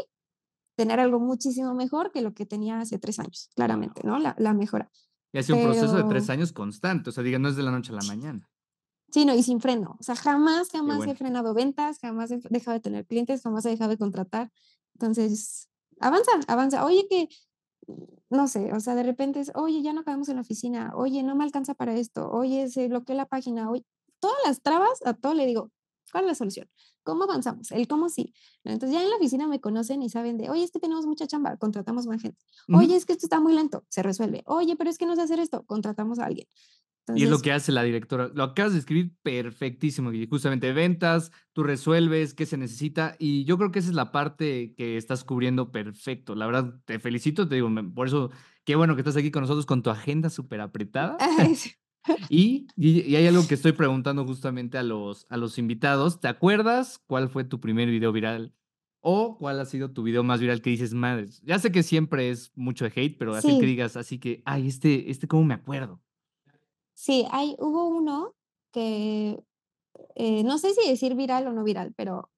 tener 0.76 1.00
algo 1.00 1.20
muchísimo 1.20 1.74
mejor 1.74 2.12
que 2.12 2.22
lo 2.22 2.34
que 2.34 2.46
tenía 2.46 2.80
hace 2.80 3.00
tres 3.00 3.20
años, 3.20 3.50
claramente, 3.56 4.02
¿no? 4.04 4.18
La, 4.18 4.36
la 4.38 4.54
mejora. 4.54 4.90
Y 5.34 5.38
ha 5.38 5.44
sido 5.44 5.58
un 5.58 5.66
proceso 5.66 5.96
de 5.96 6.04
tres 6.06 6.30
años 6.30 6.54
constante, 6.54 7.10
o 7.10 7.14
sea, 7.14 7.24
diga, 7.24 7.38
no 7.38 7.50
es 7.50 7.56
de 7.56 7.64
la 7.64 7.72
noche 7.72 7.92
a 7.92 7.96
la 7.96 8.08
mañana. 8.08 8.50
Sí, 9.12 9.26
no, 9.26 9.34
y 9.34 9.44
sin 9.44 9.60
freno. 9.60 9.98
O 10.00 10.04
sea, 10.04 10.16
jamás, 10.16 10.70
jamás 10.70 11.06
he 11.08 11.16
frenado 11.16 11.54
ventas, 11.54 12.00
jamás 12.00 12.32
he 12.32 12.40
dejado 12.50 12.76
de 12.76 12.80
tener 12.80 13.06
clientes, 13.06 13.42
jamás 13.42 13.66
he 13.66 13.70
dejado 13.70 13.90
de 13.90 13.98
contratar. 13.98 14.52
Entonces, 14.94 15.68
avanza, 16.00 16.32
avanza. 16.48 16.86
Oye, 16.86 17.08
que, 17.10 17.28
no 18.30 18.48
sé, 18.48 18.72
o 18.74 18.80
sea, 18.80 18.96
de 18.96 19.04
repente 19.04 19.40
es, 19.40 19.52
oye, 19.56 19.82
ya 19.82 19.94
no 19.94 20.02
acabamos 20.02 20.30
en 20.30 20.36
la 20.36 20.42
oficina, 20.42 20.92
oye, 20.96 21.24
no 21.24 21.36
me 21.36 21.44
alcanza 21.44 21.74
para 21.74 21.96
esto, 21.96 22.30
oye, 22.30 22.70
se 22.70 22.88
bloqueó 22.88 23.16
la 23.16 23.26
página, 23.26 23.70
oye, 23.70 23.84
las 24.50 24.62
trabas, 24.62 25.00
a 25.06 25.14
todo 25.14 25.34
le 25.34 25.46
digo, 25.46 25.72
¿cuál 26.12 26.24
es 26.26 26.30
la 26.30 26.36
solución? 26.36 26.68
¿Cómo 27.04 27.24
avanzamos? 27.24 27.72
El 27.72 27.88
cómo 27.88 28.10
sí. 28.10 28.34
Entonces 28.64 28.98
ya 28.98 29.04
en 29.04 29.10
la 29.10 29.16
oficina 29.16 29.48
me 29.48 29.62
conocen 29.62 30.02
y 30.02 30.10
saben 30.10 30.38
de, 30.38 30.50
oye, 30.50 30.64
es 30.64 30.72
que 30.72 30.80
tenemos 30.80 31.06
mucha 31.06 31.28
chamba, 31.28 31.58
contratamos 31.58 32.08
más 32.08 32.22
gente. 32.22 32.40
Oye, 32.68 32.96
es 32.96 33.06
que 33.06 33.14
esto 33.14 33.26
está 33.26 33.40
muy 33.40 33.54
lento, 33.54 33.86
se 33.90 34.04
resuelve. 34.04 34.44
Oye, 34.46 34.76
pero 34.76 34.90
es 34.90 34.98
que 34.98 35.06
no 35.06 35.16
sé 35.16 35.22
hacer 35.22 35.40
esto, 35.40 35.64
contratamos 35.66 36.20
a 36.20 36.26
alguien. 36.26 36.48
y 37.16 37.24
es 37.24 37.30
lo 37.30 37.40
que 37.40 37.52
hace 37.52 37.72
la 37.72 37.84
directora. 37.84 38.30
Lo 38.34 38.44
acabas 38.44 38.74
de 38.74 38.80
escribir 38.80 39.16
perfectísimo, 39.24 40.12
y 40.12 40.28
justamente 40.28 40.74
ventas, 40.74 41.32
tú 41.54 41.64
resuelves 41.64 42.34
qué 42.34 42.46
se 42.46 42.58
necesita 42.58 43.16
y 43.18 43.46
yo 43.46 43.58
creo 43.58 43.72
que 43.72 43.80
esa 43.80 43.90
es 43.90 43.96
la 43.96 44.12
parte 44.12 44.74
que 44.76 44.98
estás 44.98 45.24
cubriendo 45.24 45.72
perfecto. 45.72 46.36
La 46.36 46.46
verdad, 46.46 46.76
te 46.86 47.00
felicito, 47.00 47.48
te 47.48 47.56
digo, 47.56 47.70
por 47.96 48.08
eso, 48.08 48.30
qué 48.66 48.76
bueno 48.76 48.96
que 48.96 49.02
estás 49.02 49.16
aquí 49.16 49.32
con 49.32 49.42
nosotros 49.42 49.66
con 49.66 49.82
tu 49.82 49.90
agenda 49.90 50.30
súper 50.30 50.62
apretada. 50.62 51.18
Y, 52.30 52.68
y, 52.76 53.16
hay 53.16 53.28
algo 53.28 53.48
que 53.48 53.56
estoy 53.56 53.74
preguntando 53.74 54.26
justamente 54.26 54.78
a 54.78 54.84
los, 54.84 55.26
a 55.30 55.38
los 55.38 55.58
invitados. 55.58 56.20
¿Te 56.20 56.28
acuerdas 56.28 57.00
cuál 57.08 57.30
fue 57.30 57.44
tu 57.44 57.60
primer 57.60 57.90
video 57.90 58.12
viral? 58.12 58.54
¿O 59.02 59.38
cuál 59.38 59.60
ha 59.60 59.66
sido 59.66 59.92
tu 59.92 60.04
video 60.04 60.24
más 60.24 60.42
viral 60.42 60.62
que 60.62 60.72
dices, 60.72 60.94
madre? 60.94 61.28
Ya 61.44 61.58
sé 61.60 61.72
que 61.72 61.84
siempre 61.84 62.30
es 62.30 62.52
mucho 62.56 62.86
de 62.86 62.92
hate, 62.96 63.18
pero 63.18 63.34
así 63.34 63.58
que 63.60 63.66
digas, 63.66 63.96
así 63.96 64.20
que, 64.20 64.42
ay, 64.46 64.68
este, 64.68 65.10
este, 65.10 65.28
¿cómo 65.28 65.46
me 65.46 65.54
acuerdo? 65.54 66.02
Sí, 66.94 67.26
hay, 67.32 67.56
hubo 67.60 67.88
uno 67.88 68.36
que, 68.74 69.40
eh, 70.16 70.44
no 70.44 70.58
sé 70.58 70.74
si 70.74 70.90
decir 70.90 71.16
viral 71.16 71.48
o 71.48 71.54
no 71.54 71.64
viral, 71.64 71.94
pero 71.96 72.30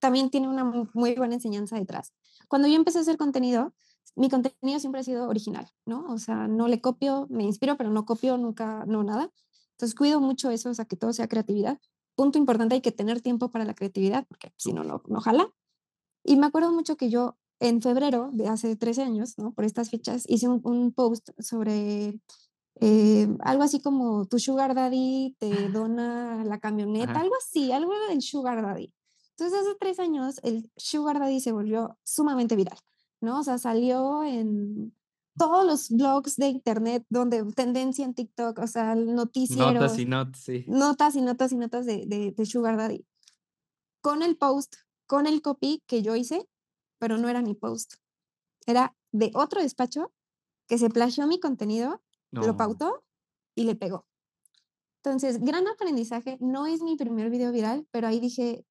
también 0.00 0.30
tiene 0.30 0.48
una 0.48 0.64
muy 0.92 1.14
buena 1.14 1.34
enseñanza 1.34 1.78
detrás. 1.78 2.12
Cuando 2.48 2.66
yo 2.66 2.74
empecé 2.74 2.98
a 2.98 3.02
hacer 3.02 3.16
contenido, 3.16 3.72
mi 4.16 4.28
contenido 4.28 4.78
siempre 4.78 5.00
ha 5.00 5.04
sido 5.04 5.28
original, 5.28 5.68
¿no? 5.86 6.06
O 6.12 6.18
sea, 6.18 6.48
no 6.48 6.68
le 6.68 6.80
copio, 6.80 7.26
me 7.30 7.44
inspiro, 7.44 7.76
pero 7.76 7.90
no 7.90 8.04
copio 8.04 8.36
nunca, 8.36 8.84
no 8.86 9.02
nada. 9.02 9.30
Entonces 9.72 9.94
cuido 9.94 10.20
mucho 10.20 10.50
eso, 10.50 10.70
o 10.70 10.74
sea, 10.74 10.84
que 10.84 10.96
todo 10.96 11.12
sea 11.12 11.28
creatividad. 11.28 11.78
Punto 12.14 12.38
importante, 12.38 12.74
hay 12.74 12.82
que 12.82 12.92
tener 12.92 13.20
tiempo 13.20 13.50
para 13.50 13.64
la 13.64 13.74
creatividad, 13.74 14.26
porque 14.28 14.52
si 14.56 14.72
no, 14.72 14.84
no, 14.84 15.02
no 15.06 15.20
jala. 15.20 15.48
Y 16.24 16.36
me 16.36 16.46
acuerdo 16.46 16.72
mucho 16.72 16.96
que 16.96 17.10
yo 17.10 17.36
en 17.58 17.80
febrero 17.80 18.30
de 18.32 18.48
hace 18.48 18.76
13 18.76 19.02
años, 19.02 19.38
¿no? 19.38 19.52
Por 19.52 19.64
estas 19.64 19.90
fechas, 19.90 20.24
hice 20.28 20.48
un, 20.48 20.60
un 20.64 20.92
post 20.92 21.30
sobre 21.38 22.20
eh, 22.80 23.28
algo 23.40 23.62
así 23.62 23.80
como 23.80 24.26
tu 24.26 24.38
sugar 24.38 24.74
daddy 24.74 25.36
te 25.38 25.68
dona 25.68 26.44
la 26.44 26.58
camioneta, 26.58 27.20
algo 27.20 27.34
así, 27.36 27.70
algo 27.70 27.92
del 28.08 28.22
sugar 28.22 28.62
daddy. 28.62 28.92
Entonces 29.30 29.60
hace 29.60 29.76
tres 29.78 29.98
años 29.98 30.40
el 30.42 30.70
sugar 30.76 31.18
daddy 31.18 31.40
se 31.40 31.52
volvió 31.52 31.98
sumamente 32.02 32.56
viral, 32.56 32.78
¿no? 33.22 33.40
O 33.40 33.42
sea, 33.42 33.58
salió 33.58 34.24
en 34.24 34.94
todos 35.36 35.64
los 35.64 35.90
blogs 35.90 36.36
de 36.36 36.48
internet 36.48 37.04
donde 37.08 37.42
tendencia 37.54 38.04
en 38.04 38.14
TikTok, 38.14 38.58
o 38.58 38.66
sea, 38.66 38.94
noticieros. 38.94 39.74
Notas 39.74 39.98
y 39.98 40.04
notas, 40.04 40.40
sí. 40.40 40.64
Notas 40.68 41.16
y 41.16 41.22
notas 41.22 41.52
y 41.52 41.56
notas 41.56 41.86
de, 41.86 42.04
de, 42.06 42.32
de 42.32 42.46
sugar 42.46 42.76
daddy. 42.76 43.06
Con 44.00 44.22
el 44.22 44.36
post, 44.36 44.76
con 45.06 45.26
el 45.26 45.40
copy 45.40 45.82
que 45.86 46.02
yo 46.02 46.16
hice, 46.16 46.48
pero 46.98 47.18
no 47.18 47.28
era 47.28 47.40
mi 47.42 47.54
post. 47.54 47.94
Era 48.66 48.94
de 49.12 49.30
otro 49.34 49.62
despacho 49.62 50.12
que 50.66 50.78
se 50.78 50.90
plagió 50.90 51.26
mi 51.26 51.40
contenido 51.40 52.02
lo 52.32 52.56
pautó 52.56 53.04
y 53.54 53.64
le 53.64 53.76
pegó. 53.76 54.06
Entonces, 55.04 55.40
gran 55.40 55.68
aprendizaje. 55.68 56.38
No 56.40 56.66
es 56.66 56.80
mi 56.80 56.96
primer 56.96 57.28
video 57.28 57.52
viral, 57.52 57.86
pero 57.90 58.06
ahí 58.06 58.20
dije, 58.20 58.64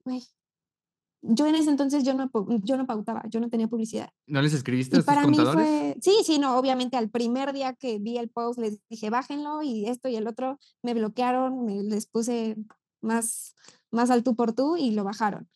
yo 1.21 1.45
en 1.45 1.55
ese 1.55 1.69
entonces 1.69 2.03
yo 2.03 2.13
no, 2.13 2.31
yo 2.63 2.77
no 2.77 2.87
pautaba, 2.87 3.23
yo 3.29 3.39
no 3.39 3.49
tenía 3.49 3.67
publicidad. 3.67 4.09
¿No 4.27 4.41
les 4.41 4.53
escribiste 4.53 4.97
a 4.97 5.01
para 5.03 5.23
contadores? 5.23 5.55
Mí 5.55 5.63
fue, 5.63 5.97
sí, 6.01 6.15
sí, 6.23 6.39
no, 6.39 6.57
obviamente 6.57 6.97
al 6.97 7.09
primer 7.09 7.53
día 7.53 7.73
que 7.73 7.99
vi 7.99 8.17
el 8.17 8.29
post 8.29 8.59
les 8.59 8.79
dije, 8.89 9.09
bájenlo 9.09 9.61
y 9.61 9.85
esto 9.85 10.09
y 10.09 10.15
el 10.15 10.27
otro, 10.27 10.59
me 10.81 10.93
bloquearon, 10.93 11.65
me, 11.65 11.83
les 11.83 12.07
puse 12.07 12.57
más, 13.01 13.55
más 13.91 14.09
al 14.09 14.23
tú 14.23 14.35
por 14.35 14.53
tú 14.53 14.77
y 14.77 14.91
lo 14.91 15.03
bajaron. 15.03 15.47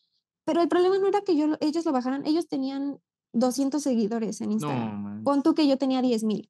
Pero 0.45 0.61
el 0.61 0.67
problema 0.67 0.99
no 0.99 1.07
era 1.07 1.21
que 1.21 1.35
yo, 1.35 1.57
ellos 1.59 1.85
lo 1.85 1.91
bajaran, 1.91 2.25
ellos 2.27 2.47
tenían 2.47 2.99
200 3.33 3.81
seguidores 3.81 4.41
en 4.41 4.51
Instagram. 4.51 5.23
Pon 5.23 5.41
tú 5.41 5.55
que 5.55 5.67
yo 5.67 5.77
tenía 5.77 6.01
10 6.01 6.23
mil. 6.23 6.49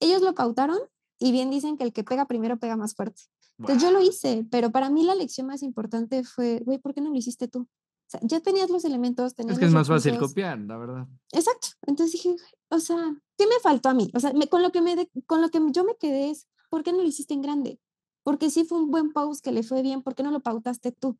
Ellos 0.00 0.20
lo 0.20 0.34
pautaron 0.34 0.78
y 1.18 1.32
bien 1.32 1.50
dicen 1.50 1.78
que 1.78 1.84
el 1.84 1.92
que 1.92 2.04
pega 2.04 2.26
primero 2.26 2.58
pega 2.58 2.76
más 2.76 2.94
fuerte. 2.94 3.22
Entonces 3.58 3.82
yo 3.82 3.90
lo 3.90 4.02
hice, 4.02 4.46
pero 4.50 4.70
para 4.70 4.90
mí 4.90 5.04
la 5.04 5.14
lección 5.14 5.46
más 5.46 5.62
importante 5.62 6.24
fue, 6.24 6.60
güey, 6.64 6.78
¿por 6.78 6.92
qué 6.92 7.00
no 7.00 7.10
lo 7.10 7.16
hiciste 7.16 7.48
tú? 7.48 7.68
O 8.06 8.10
sea, 8.10 8.20
ya 8.22 8.40
tenías 8.40 8.70
los 8.70 8.84
elementos, 8.84 9.34
tenías 9.34 9.54
Es 9.54 9.58
que 9.58 9.66
es 9.66 9.72
más 9.72 9.88
fácil 9.88 10.18
copiar, 10.18 10.58
la 10.58 10.76
verdad. 10.76 11.06
Exacto. 11.32 11.68
Entonces 11.86 12.12
dije, 12.12 12.36
o 12.68 12.78
sea, 12.78 13.16
¿qué 13.36 13.46
me 13.46 13.58
faltó 13.62 13.88
a 13.88 13.94
mí? 13.94 14.10
O 14.14 14.20
sea, 14.20 14.32
con, 14.50 14.62
lo 14.62 14.72
que 14.72 14.82
me 14.82 15.08
con 15.26 15.40
lo 15.40 15.48
que 15.50 15.60
yo 15.72 15.84
me 15.84 15.96
quedé 15.96 16.30
es, 16.30 16.46
¿por 16.70 16.82
qué 16.82 16.92
no 16.92 16.98
lo 16.98 17.08
hiciste 17.08 17.34
en 17.34 17.42
grande? 17.42 17.80
Porque 18.22 18.50
sí 18.50 18.64
fue 18.64 18.78
un 18.78 18.90
buen 18.90 19.12
post 19.12 19.42
que 19.42 19.52
le 19.52 19.62
fue 19.62 19.82
bien, 19.82 20.02
¿por 20.02 20.14
qué 20.14 20.22
no 20.22 20.30
lo 20.30 20.40
pautaste 20.40 20.92
tú? 20.92 21.18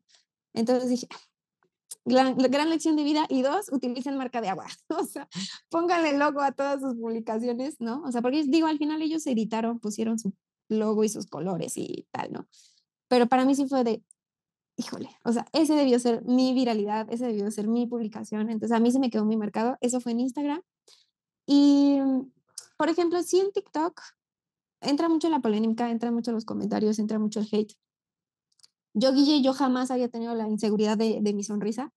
Entonces 0.53 0.89
dije, 0.89 1.07
gran, 2.05 2.37
gran 2.37 2.69
lección 2.69 2.95
de 2.95 3.03
vida. 3.03 3.25
Y 3.29 3.41
dos, 3.41 3.71
utilicen 3.71 4.17
marca 4.17 4.41
de 4.41 4.49
agua. 4.49 4.67
O 4.89 5.05
sea, 5.05 5.27
pónganle 5.69 6.17
logo 6.17 6.41
a 6.41 6.51
todas 6.51 6.81
sus 6.81 6.95
publicaciones, 6.95 7.75
¿no? 7.79 8.01
O 8.03 8.11
sea, 8.11 8.21
porque 8.21 8.43
digo, 8.43 8.67
al 8.67 8.77
final 8.77 9.01
ellos 9.01 9.25
editaron, 9.27 9.79
pusieron 9.79 10.19
su 10.19 10.33
logo 10.69 11.03
y 11.03 11.09
sus 11.09 11.27
colores 11.27 11.73
y 11.77 12.07
tal, 12.11 12.31
¿no? 12.31 12.47
Pero 13.07 13.27
para 13.27 13.45
mí 13.45 13.55
sí 13.55 13.67
fue 13.67 13.83
de, 13.83 14.03
híjole, 14.77 15.09
o 15.23 15.31
sea, 15.31 15.45
ese 15.53 15.73
debió 15.73 15.99
ser 15.99 16.23
mi 16.23 16.53
viralidad, 16.53 17.07
ese 17.11 17.27
debió 17.27 17.49
ser 17.51 17.67
mi 17.67 17.87
publicación. 17.87 18.49
Entonces 18.49 18.75
a 18.75 18.79
mí 18.79 18.91
se 18.91 18.99
me 18.99 19.09
quedó 19.09 19.25
mi 19.25 19.37
mercado. 19.37 19.77
Eso 19.81 19.99
fue 19.99 20.11
en 20.11 20.21
Instagram. 20.21 20.61
Y, 21.45 21.99
por 22.77 22.89
ejemplo, 22.89 23.21
sí 23.23 23.39
en 23.39 23.51
TikTok 23.51 24.01
entra 24.81 25.09
mucho 25.09 25.29
la 25.29 25.39
polémica, 25.39 25.89
entra 25.89 26.11
mucho 26.11 26.31
los 26.31 26.45
comentarios, 26.45 26.99
entra 26.99 27.19
mucho 27.19 27.39
el 27.39 27.47
hate. 27.51 27.73
Yo, 28.93 29.13
Guille, 29.13 29.41
yo 29.41 29.53
jamás 29.53 29.91
había 29.91 30.09
tenido 30.09 30.33
la 30.35 30.47
inseguridad 30.47 30.97
de, 30.97 31.33
mi 31.33 31.43
sonrisa. 31.43 31.91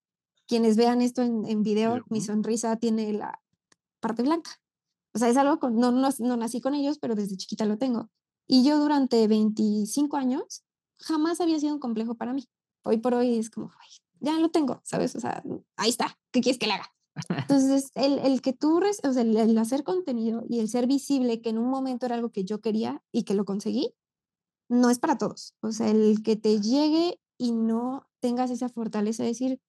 Quienes 0.46 0.76
vean 0.76 1.02
esto 1.02 1.22
en, 1.22 1.62
video, 1.62 2.02
mi 2.08 2.20
sonrisa 2.20 2.76
tiene 2.76 3.12
la 3.12 3.40
parte 4.00 4.22
blanca. 4.22 4.50
O 5.14 5.18
sea, 5.18 5.28
es 5.28 5.36
algo, 5.36 5.58
con, 5.58 5.76
no, 5.76 5.90
no, 5.90 6.08
no 6.18 6.36
nací 6.36 6.60
con 6.60 6.74
ellos, 6.74 6.98
pero 6.98 7.14
desde 7.14 7.36
chiquita 7.36 7.66
lo 7.66 7.78
tengo. 7.78 8.08
Y 8.46 8.64
yo 8.64 8.78
durante 8.78 9.26
25 9.28 10.16
años 10.16 10.64
jamás 10.98 11.40
había 11.40 11.60
sido 11.60 11.74
un 11.74 11.80
complejo 11.80 12.14
para 12.14 12.32
mí. 12.32 12.48
Hoy 12.88 12.96
por 12.96 13.12
hoy 13.12 13.36
es 13.36 13.50
como, 13.50 13.70
ya 14.20 14.32
lo 14.38 14.50
tengo, 14.50 14.80
¿sabes? 14.82 15.14
O 15.14 15.20
sea, 15.20 15.42
ahí 15.76 15.90
está, 15.90 16.18
¿qué 16.32 16.40
quieres 16.40 16.58
que 16.58 16.66
le 16.66 16.72
haga? 16.72 16.90
Entonces, 17.28 17.90
el, 17.94 18.18
el 18.20 18.40
que 18.40 18.54
tú, 18.54 18.78
o 18.78 19.12
sea, 19.12 19.22
el, 19.22 19.58
hacer 19.58 19.84
contenido 19.84 20.42
y 20.48 20.60
el 20.60 20.68
ser 20.68 20.86
visible, 20.86 21.42
que 21.42 21.50
en 21.50 21.58
un 21.58 21.68
momento 21.68 22.06
era 22.06 22.14
algo 22.14 22.30
que 22.30 22.44
yo 22.44 22.62
quería 22.62 23.02
y 23.12 23.24
que 23.24 23.34
lo 23.34 23.44
conseguí, 23.44 23.94
no 24.70 24.88
es 24.88 24.98
para 24.98 25.18
todos. 25.18 25.54
O 25.60 25.70
sea, 25.70 25.90
el 25.90 26.22
que 26.22 26.36
te 26.36 26.60
llegue 26.62 27.20
y 27.36 27.52
no 27.52 28.08
tengas 28.20 28.50
esa 28.50 28.70
fortaleza 28.70 29.22
de 29.22 29.30
decir, 29.30 29.60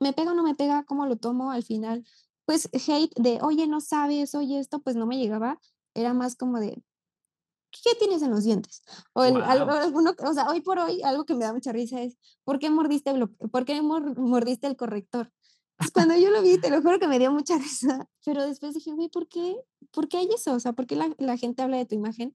me 0.00 0.14
pega 0.14 0.32
o 0.32 0.34
no 0.34 0.42
me 0.42 0.54
pega, 0.54 0.84
¿cómo 0.84 1.06
lo 1.06 1.16
tomo 1.16 1.50
al 1.50 1.62
final? 1.62 2.06
Pues 2.46 2.70
hate 2.72 3.12
de, 3.16 3.38
oye, 3.42 3.66
no 3.66 3.82
sabes, 3.82 4.34
oye, 4.34 4.58
esto, 4.58 4.80
pues 4.80 4.96
no 4.96 5.06
me 5.06 5.18
llegaba. 5.18 5.60
Era 5.94 6.14
más 6.14 6.36
como 6.36 6.58
de, 6.58 6.82
¿qué 7.82 7.94
tienes 7.98 8.22
en 8.22 8.30
los 8.30 8.44
dientes? 8.44 8.82
O, 9.12 9.24
el, 9.24 9.42
alguno, 9.42 10.14
o 10.18 10.32
sea, 10.34 10.48
hoy 10.48 10.60
por 10.60 10.78
hoy 10.78 11.02
algo 11.02 11.24
que 11.24 11.34
me 11.34 11.44
da 11.44 11.52
mucha 11.52 11.72
risa 11.72 12.02
es, 12.02 12.18
¿por 12.44 12.58
qué 12.58 12.70
mordiste, 12.70 13.12
¿por 13.50 13.64
qué 13.64 13.80
mordiste 13.82 14.66
el 14.66 14.76
corrector? 14.76 15.32
Pues 15.76 15.90
cuando 15.90 16.16
yo 16.16 16.30
lo 16.30 16.40
vi, 16.42 16.58
te 16.58 16.70
lo 16.70 16.80
juro 16.82 16.98
que 16.98 17.08
me 17.08 17.18
dio 17.18 17.32
mucha 17.32 17.58
risa, 17.58 18.08
pero 18.24 18.46
después 18.46 18.74
dije, 18.74 18.92
güey, 18.92 19.08
¿por 19.08 19.28
qué? 19.28 19.56
¿Por 19.90 20.08
qué 20.08 20.18
hay 20.18 20.28
eso? 20.34 20.54
O 20.54 20.60
sea, 20.60 20.72
¿por 20.72 20.86
qué 20.86 20.96
la, 20.96 21.14
la 21.18 21.36
gente 21.36 21.62
habla 21.62 21.76
de 21.76 21.86
tu 21.86 21.94
imagen 21.94 22.34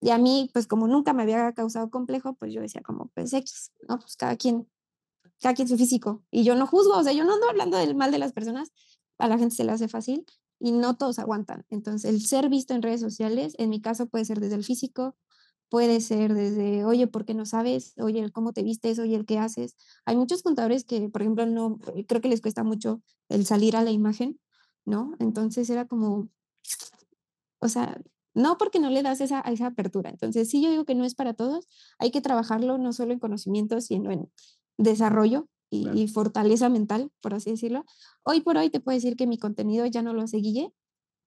y 0.00 0.10
a 0.10 0.18
mí, 0.18 0.50
pues 0.52 0.66
como 0.66 0.86
nunca 0.88 1.12
me 1.12 1.22
había 1.22 1.52
causado 1.52 1.90
complejo, 1.90 2.34
pues 2.34 2.52
yo 2.52 2.62
decía 2.62 2.80
como, 2.82 3.10
pues 3.14 3.32
X, 3.34 3.72
¿no? 3.86 3.98
Pues 3.98 4.16
cada 4.16 4.36
quien, 4.36 4.66
cada 5.40 5.54
quien 5.54 5.68
su 5.68 5.76
físico. 5.76 6.24
Y 6.30 6.42
yo 6.44 6.54
no 6.54 6.66
juzgo, 6.66 6.96
o 6.96 7.02
sea, 7.04 7.12
yo 7.12 7.24
no 7.24 7.34
ando 7.34 7.48
hablando 7.50 7.76
del 7.76 7.94
mal 7.94 8.10
de 8.10 8.18
las 8.18 8.32
personas, 8.32 8.72
a 9.18 9.28
la 9.28 9.38
gente 9.38 9.54
se 9.54 9.64
le 9.64 9.72
hace 9.72 9.88
fácil 9.88 10.24
y 10.60 10.72
no 10.72 10.96
todos 10.96 11.18
aguantan. 11.18 11.64
Entonces, 11.70 12.08
el 12.08 12.20
ser 12.20 12.48
visto 12.48 12.74
en 12.74 12.82
redes 12.82 13.00
sociales, 13.00 13.54
en 13.58 13.70
mi 13.70 13.80
caso 13.80 14.06
puede 14.06 14.26
ser 14.26 14.38
desde 14.40 14.56
el 14.56 14.64
físico, 14.64 15.16
puede 15.70 16.00
ser 16.00 16.34
desde, 16.34 16.84
oye, 16.84 17.06
¿por 17.06 17.24
qué 17.24 17.32
no 17.34 17.46
sabes? 17.46 17.94
Oye, 17.98 18.30
¿cómo 18.32 18.52
te 18.52 18.62
vistes? 18.62 18.98
Oye, 18.98 19.16
¿el 19.16 19.24
qué 19.24 19.38
haces? 19.38 19.76
Hay 20.04 20.16
muchos 20.16 20.42
contadores 20.42 20.84
que, 20.84 21.08
por 21.08 21.22
ejemplo, 21.22 21.46
no, 21.46 21.78
creo 22.06 22.20
que 22.20 22.28
les 22.28 22.42
cuesta 22.42 22.62
mucho 22.62 23.02
el 23.28 23.46
salir 23.46 23.76
a 23.76 23.82
la 23.82 23.90
imagen, 23.90 24.38
¿no? 24.84 25.14
Entonces 25.18 25.70
era 25.70 25.86
como, 25.86 26.28
o 27.60 27.68
sea, 27.68 28.00
no 28.34 28.58
porque 28.58 28.80
no 28.80 28.90
le 28.90 29.02
das 29.02 29.20
esa, 29.20 29.40
esa 29.40 29.66
apertura. 29.66 30.10
Entonces, 30.10 30.50
sí, 30.50 30.62
yo 30.62 30.70
digo 30.70 30.84
que 30.84 30.94
no 30.94 31.04
es 31.04 31.14
para 31.14 31.34
todos. 31.34 31.66
Hay 31.98 32.10
que 32.10 32.20
trabajarlo 32.20 32.78
no 32.78 32.92
solo 32.92 33.12
en 33.12 33.18
conocimiento, 33.18 33.80
sino 33.80 34.10
en 34.10 34.30
desarrollo 34.76 35.48
y, 35.70 36.08
fortaleza 36.08 36.68
mental, 36.68 37.12
por 37.20 37.34
así 37.34 37.50
decirlo. 37.50 37.84
Hoy 38.24 38.40
por 38.40 38.56
hoy 38.56 38.70
te 38.70 38.80
puedo 38.80 38.96
decir 38.96 39.16
que 39.16 39.26
mi 39.26 39.38
contenido 39.38 39.86
ya 39.86 40.02
no 40.02 40.12
lo 40.12 40.22
hace 40.22 40.38
Guille. 40.38 40.72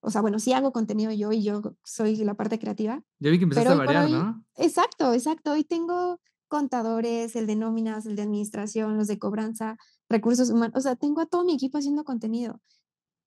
O 0.02 0.10
sea, 0.10 0.22
bueno, 0.22 0.38
sí 0.40 0.52
hago 0.52 0.74
contenido 0.74 1.12
yo 1.12 1.32
y 1.32 1.44
yo 1.44 1.62
soy 1.84 2.18
la 2.18 2.34
parte 2.34 2.60
creativa. 2.60 3.02
Ya 3.20 3.32
vi 3.32 3.38
que 3.38 3.46
empezaste 3.46 3.72
a 3.72 3.76
variar, 3.76 4.10
¿no? 4.10 4.44
Exacto, 4.58 5.14
exacto. 5.14 5.54
Hoy 5.54 5.64
tengo 5.64 6.20
contadores, 6.50 7.36
el 7.38 7.48
de 7.48 7.56
nóminas, 7.56 8.06
el 8.06 8.18
de 8.18 8.24
administración, 8.24 8.98
los 8.98 9.08
de 9.08 9.18
cobranza, 9.18 9.78
recursos 10.10 10.50
humanos. 10.50 10.76
O 10.76 10.82
sea, 10.82 10.98
tengo 10.98 11.22
a 11.22 11.26
todo 11.26 11.46
mi 11.46 11.54
equipo 11.54 11.78
haciendo 11.78 12.04
contenido. 12.04 12.60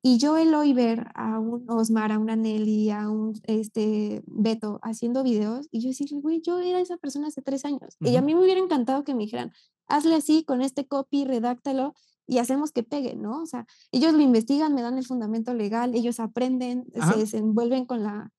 Y 0.02 0.18
yo 0.18 0.36
el 0.36 0.54
hoy 0.54 0.72
ver 0.72 1.08
a 1.14 1.40
un 1.40 1.68
Osmar, 1.68 2.12
a 2.12 2.18
una 2.20 2.36
Nelly, 2.36 2.90
a 2.90 3.10
un 3.10 3.32
este, 3.42 4.22
Beto 4.26 4.78
haciendo 4.82 5.24
videos, 5.24 5.66
y 5.72 5.80
yo 5.80 5.88
decía, 5.88 6.06
güey, 6.20 6.40
yo 6.40 6.60
era 6.60 6.78
esa 6.78 6.96
persona 6.96 7.26
hace 7.26 7.42
tres 7.42 7.64
años. 7.64 7.96
Y 7.98 8.14
a 8.14 8.22
mí 8.22 8.36
me 8.36 8.42
hubiera 8.42 8.60
encantado 8.60 9.02
que 9.02 9.14
me 9.14 9.24
dijeran, 9.24 9.50
hazle 9.88 10.16
así 10.16 10.44
con 10.44 10.62
este 10.62 10.86
copy, 10.86 11.24
redáctalo 11.24 11.94
y 12.26 12.38
hacemos 12.38 12.72
que 12.72 12.82
pegue, 12.82 13.14
¿no? 13.16 13.42
O 13.42 13.46
sea, 13.46 13.66
ellos 13.92 14.12
lo 14.12 14.20
investigan, 14.20 14.74
me 14.74 14.82
dan 14.82 14.98
el 14.98 15.06
fundamento 15.06 15.54
legal, 15.54 15.94
ellos 15.94 16.18
aprenden, 16.18 16.86
se 16.92 17.18
desenvuelven 17.18 17.86
con 17.86 18.02
la, 18.02 18.32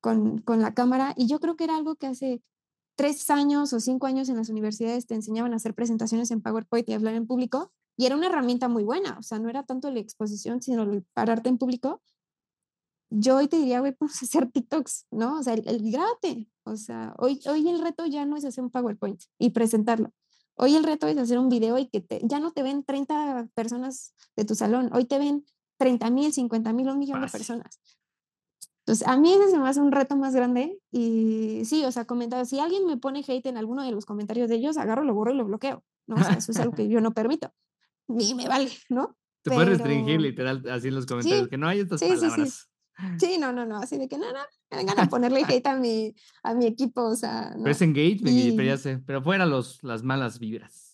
con, 0.00 0.38
con 0.38 0.60
la 0.60 0.74
cámara 0.74 1.14
y 1.16 1.26
yo 1.26 1.40
creo 1.40 1.56
que 1.56 1.64
era 1.64 1.76
algo 1.76 1.96
que 1.96 2.06
hace 2.06 2.42
tres 2.96 3.30
años 3.30 3.72
o 3.72 3.80
cinco 3.80 4.06
años 4.06 4.28
en 4.28 4.36
las 4.36 4.50
universidades 4.50 5.06
te 5.06 5.14
enseñaban 5.14 5.54
a 5.54 5.56
hacer 5.56 5.74
presentaciones 5.74 6.30
en 6.30 6.42
PowerPoint 6.42 6.88
y 6.88 6.92
hablar 6.92 7.14
en 7.14 7.26
público 7.26 7.72
y 7.96 8.06
era 8.06 8.16
una 8.16 8.26
herramienta 8.26 8.68
muy 8.68 8.84
buena, 8.84 9.18
o 9.18 9.22
sea, 9.22 9.38
no 9.38 9.48
era 9.48 9.64
tanto 9.64 9.90
la 9.90 10.00
exposición, 10.00 10.62
sino 10.62 10.82
el 10.82 11.04
pararte 11.14 11.48
en 11.48 11.58
público. 11.58 12.02
Yo 13.10 13.36
hoy 13.36 13.48
te 13.48 13.58
diría, 13.58 13.80
güey, 13.80 13.92
pues 13.98 14.22
hacer 14.22 14.50
TikToks, 14.50 15.06
¿no? 15.10 15.38
O 15.38 15.42
sea, 15.42 15.54
el, 15.54 15.66
el 15.68 15.90
grábate. 15.90 16.48
O 16.64 16.76
sea, 16.76 17.14
hoy, 17.18 17.40
hoy 17.46 17.68
el 17.68 17.80
reto 17.80 18.06
ya 18.06 18.24
no 18.24 18.36
es 18.36 18.44
hacer 18.44 18.64
un 18.64 18.70
PowerPoint 18.70 19.22
y 19.38 19.50
presentarlo. 19.50 20.12
Hoy 20.56 20.76
el 20.76 20.84
reto 20.84 21.06
es 21.06 21.16
hacer 21.18 21.38
un 21.38 21.48
video 21.48 21.78
y 21.78 21.86
que 21.86 22.00
te, 22.00 22.20
ya 22.24 22.38
no 22.38 22.52
te 22.52 22.62
ven 22.62 22.84
30 22.84 23.48
personas 23.54 24.14
de 24.36 24.44
tu 24.44 24.54
salón, 24.54 24.90
hoy 24.92 25.04
te 25.04 25.18
ven 25.18 25.44
30 25.78 26.10
mil, 26.10 26.32
50 26.32 26.72
mil, 26.72 26.88
un 26.88 26.98
millón 26.98 27.20
de 27.20 27.28
personas. 27.28 27.80
Entonces, 28.84 29.06
a 29.06 29.16
mí 29.16 29.32
ese 29.32 29.50
se 29.50 29.58
me 29.58 29.68
hace 29.68 29.80
un 29.80 29.92
reto 29.92 30.16
más 30.16 30.34
grande 30.34 30.78
y 30.90 31.62
sí, 31.64 31.84
o 31.84 31.92
sea, 31.92 32.04
comentado, 32.04 32.44
si 32.44 32.58
alguien 32.58 32.84
me 32.84 32.96
pone 32.96 33.24
hate 33.26 33.46
en 33.46 33.56
alguno 33.56 33.84
de 33.84 33.92
los 33.92 34.06
comentarios 34.06 34.48
de 34.48 34.56
ellos, 34.56 34.76
agarro, 34.76 35.04
lo 35.04 35.14
borro 35.14 35.32
y 35.32 35.36
lo 35.36 35.44
bloqueo, 35.44 35.84
¿no? 36.06 36.16
O 36.16 36.18
sea, 36.18 36.34
eso 36.34 36.50
es 36.50 36.58
algo 36.58 36.74
que 36.74 36.88
yo 36.88 37.00
no 37.00 37.12
permito. 37.12 37.52
Ni 38.08 38.34
me 38.34 38.48
vale, 38.48 38.70
¿no? 38.88 39.16
Te 39.42 39.50
puedes 39.50 39.68
restringir 39.68 40.20
literal 40.20 40.62
así 40.68 40.88
en 40.88 40.96
los 40.96 41.06
comentarios, 41.06 41.48
que 41.48 41.58
no 41.58 41.68
hay 41.68 41.80
estas 41.80 42.00
sí, 42.00 42.08
palabras. 42.08 42.50
Sí, 42.50 42.71
sí. 43.18 43.38
no, 43.38 43.52
no, 43.52 43.66
no, 43.66 43.78
así 43.78 43.98
de 43.98 44.08
que 44.08 44.18
no, 44.18 44.26
no, 44.32 44.40
me 44.70 44.76
vengan 44.78 45.00
a 45.00 45.08
ponerle 45.10 45.44
hate 45.48 45.66
a 45.66 45.76
mi, 45.76 46.14
a 46.42 46.54
mi 46.54 46.66
equipo, 46.66 47.02
o 47.02 47.16
sea. 47.16 47.50
No. 47.56 47.64
Pero 47.64 47.70
es 47.70 47.82
engagement, 47.82 48.36
y... 48.36 48.52
pero 48.52 48.68
ya 48.68 48.76
sé, 48.76 48.98
pero 48.98 49.22
fuera 49.22 49.46
los, 49.46 49.82
las 49.82 50.02
malas 50.02 50.38
vibras. 50.38 50.92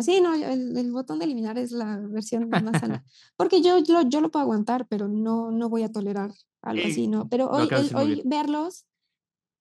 Sí, 0.00 0.20
no, 0.20 0.34
el, 0.34 0.76
el, 0.76 0.92
botón 0.92 1.18
de 1.18 1.24
eliminar 1.24 1.58
es 1.58 1.72
la 1.72 1.98
versión 1.98 2.48
más 2.48 2.80
sana. 2.80 3.04
Porque 3.36 3.60
yo, 3.60 3.78
yo, 3.78 4.02
yo 4.02 4.20
lo 4.20 4.30
puedo 4.30 4.44
aguantar, 4.44 4.86
pero 4.86 5.08
no, 5.08 5.50
no 5.50 5.68
voy 5.68 5.82
a 5.82 5.90
tolerar 5.90 6.32
algo 6.62 6.84
Sí, 6.84 6.90
así, 6.90 7.08
¿no? 7.08 7.28
Pero 7.28 7.50
hoy, 7.50 7.68
el, 7.68 7.96
hoy 7.96 8.22
verlos, 8.24 8.86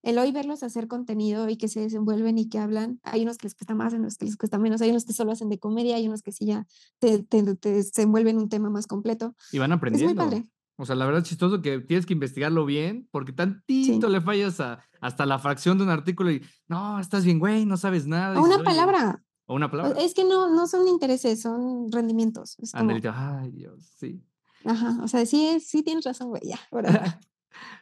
el 0.03 0.19
hoy 0.19 0.31
verlos 0.31 0.61
hacer 0.61 0.87
contenido 0.87 1.49
y 1.49 1.57
que 1.57 1.67
se 1.67 1.79
desenvuelven 1.79 2.37
y 2.37 2.47
que 2.47 2.59
hablan, 2.59 2.99
hay 3.01 3.23
unos 3.23 3.37
que 3.37 3.47
les 3.47 3.55
cuesta 3.55 3.73
más, 3.73 3.91
hay 3.93 3.99
unos 3.99 4.17
que 4.17 4.25
les 4.25 4.37
cuesta 4.37 4.59
menos, 4.59 4.81
hay 4.81 4.91
unos 4.91 5.03
que 5.03 5.13
solo 5.13 5.31
hacen 5.31 5.49
de 5.49 5.57
comedia, 5.57 5.95
hay 5.95 6.07
unos 6.07 6.21
que 6.21 6.31
sí 6.31 6.45
ya 6.45 6.67
te, 6.99 7.23
te, 7.23 7.55
te 7.55 7.71
desenvuelven 7.71 8.37
un 8.37 8.49
tema 8.49 8.69
más 8.69 8.85
completo. 8.85 9.35
Y 9.51 9.57
van 9.57 9.71
Es 9.71 9.71
muy 9.71 9.77
aprendiendo. 9.77 10.15
padre. 10.15 10.47
O 10.77 10.85
sea, 10.85 10.95
la 10.95 11.05
verdad 11.05 11.23
es 11.23 11.29
chistoso 11.29 11.61
que 11.61 11.79
tienes 11.79 12.05
que 12.05 12.13
investigarlo 12.13 12.65
bien, 12.65 13.07
porque 13.11 13.33
tantito 13.33 14.09
le 14.09 14.21
fallas 14.21 14.59
a, 14.59 14.79
hasta 15.01 15.25
la 15.25 15.39
fracción 15.39 15.77
de 15.77 15.83
un 15.83 15.89
artículo 15.89 16.31
y 16.31 16.43
no, 16.67 16.99
estás 16.99 17.25
bien, 17.25 17.39
güey, 17.39 17.65
no 17.65 17.77
sabes 17.77 18.05
nada. 18.05 18.39
O 18.39 18.43
una 18.43 18.63
palabra. 18.63 19.23
O 19.47 19.55
una 19.55 19.71
palabra. 19.71 19.99
Es 19.99 20.13
que 20.13 20.23
no, 20.23 20.53
no 20.53 20.67
son 20.67 20.87
intereses, 20.87 21.41
son 21.41 21.91
rendimientos. 21.91 22.57
Es 22.59 22.73
como, 22.73 22.91
ay, 22.91 23.51
Dios, 23.51 23.91
sí. 23.97 24.21
ajá, 24.65 24.99
o 25.01 25.07
sea, 25.07 25.25
sí, 25.25 25.59
sí 25.59 25.81
tienes 25.81 26.05
razón, 26.05 26.29
güey, 26.29 26.43
ya. 26.45 26.59
Ahora, 26.71 27.19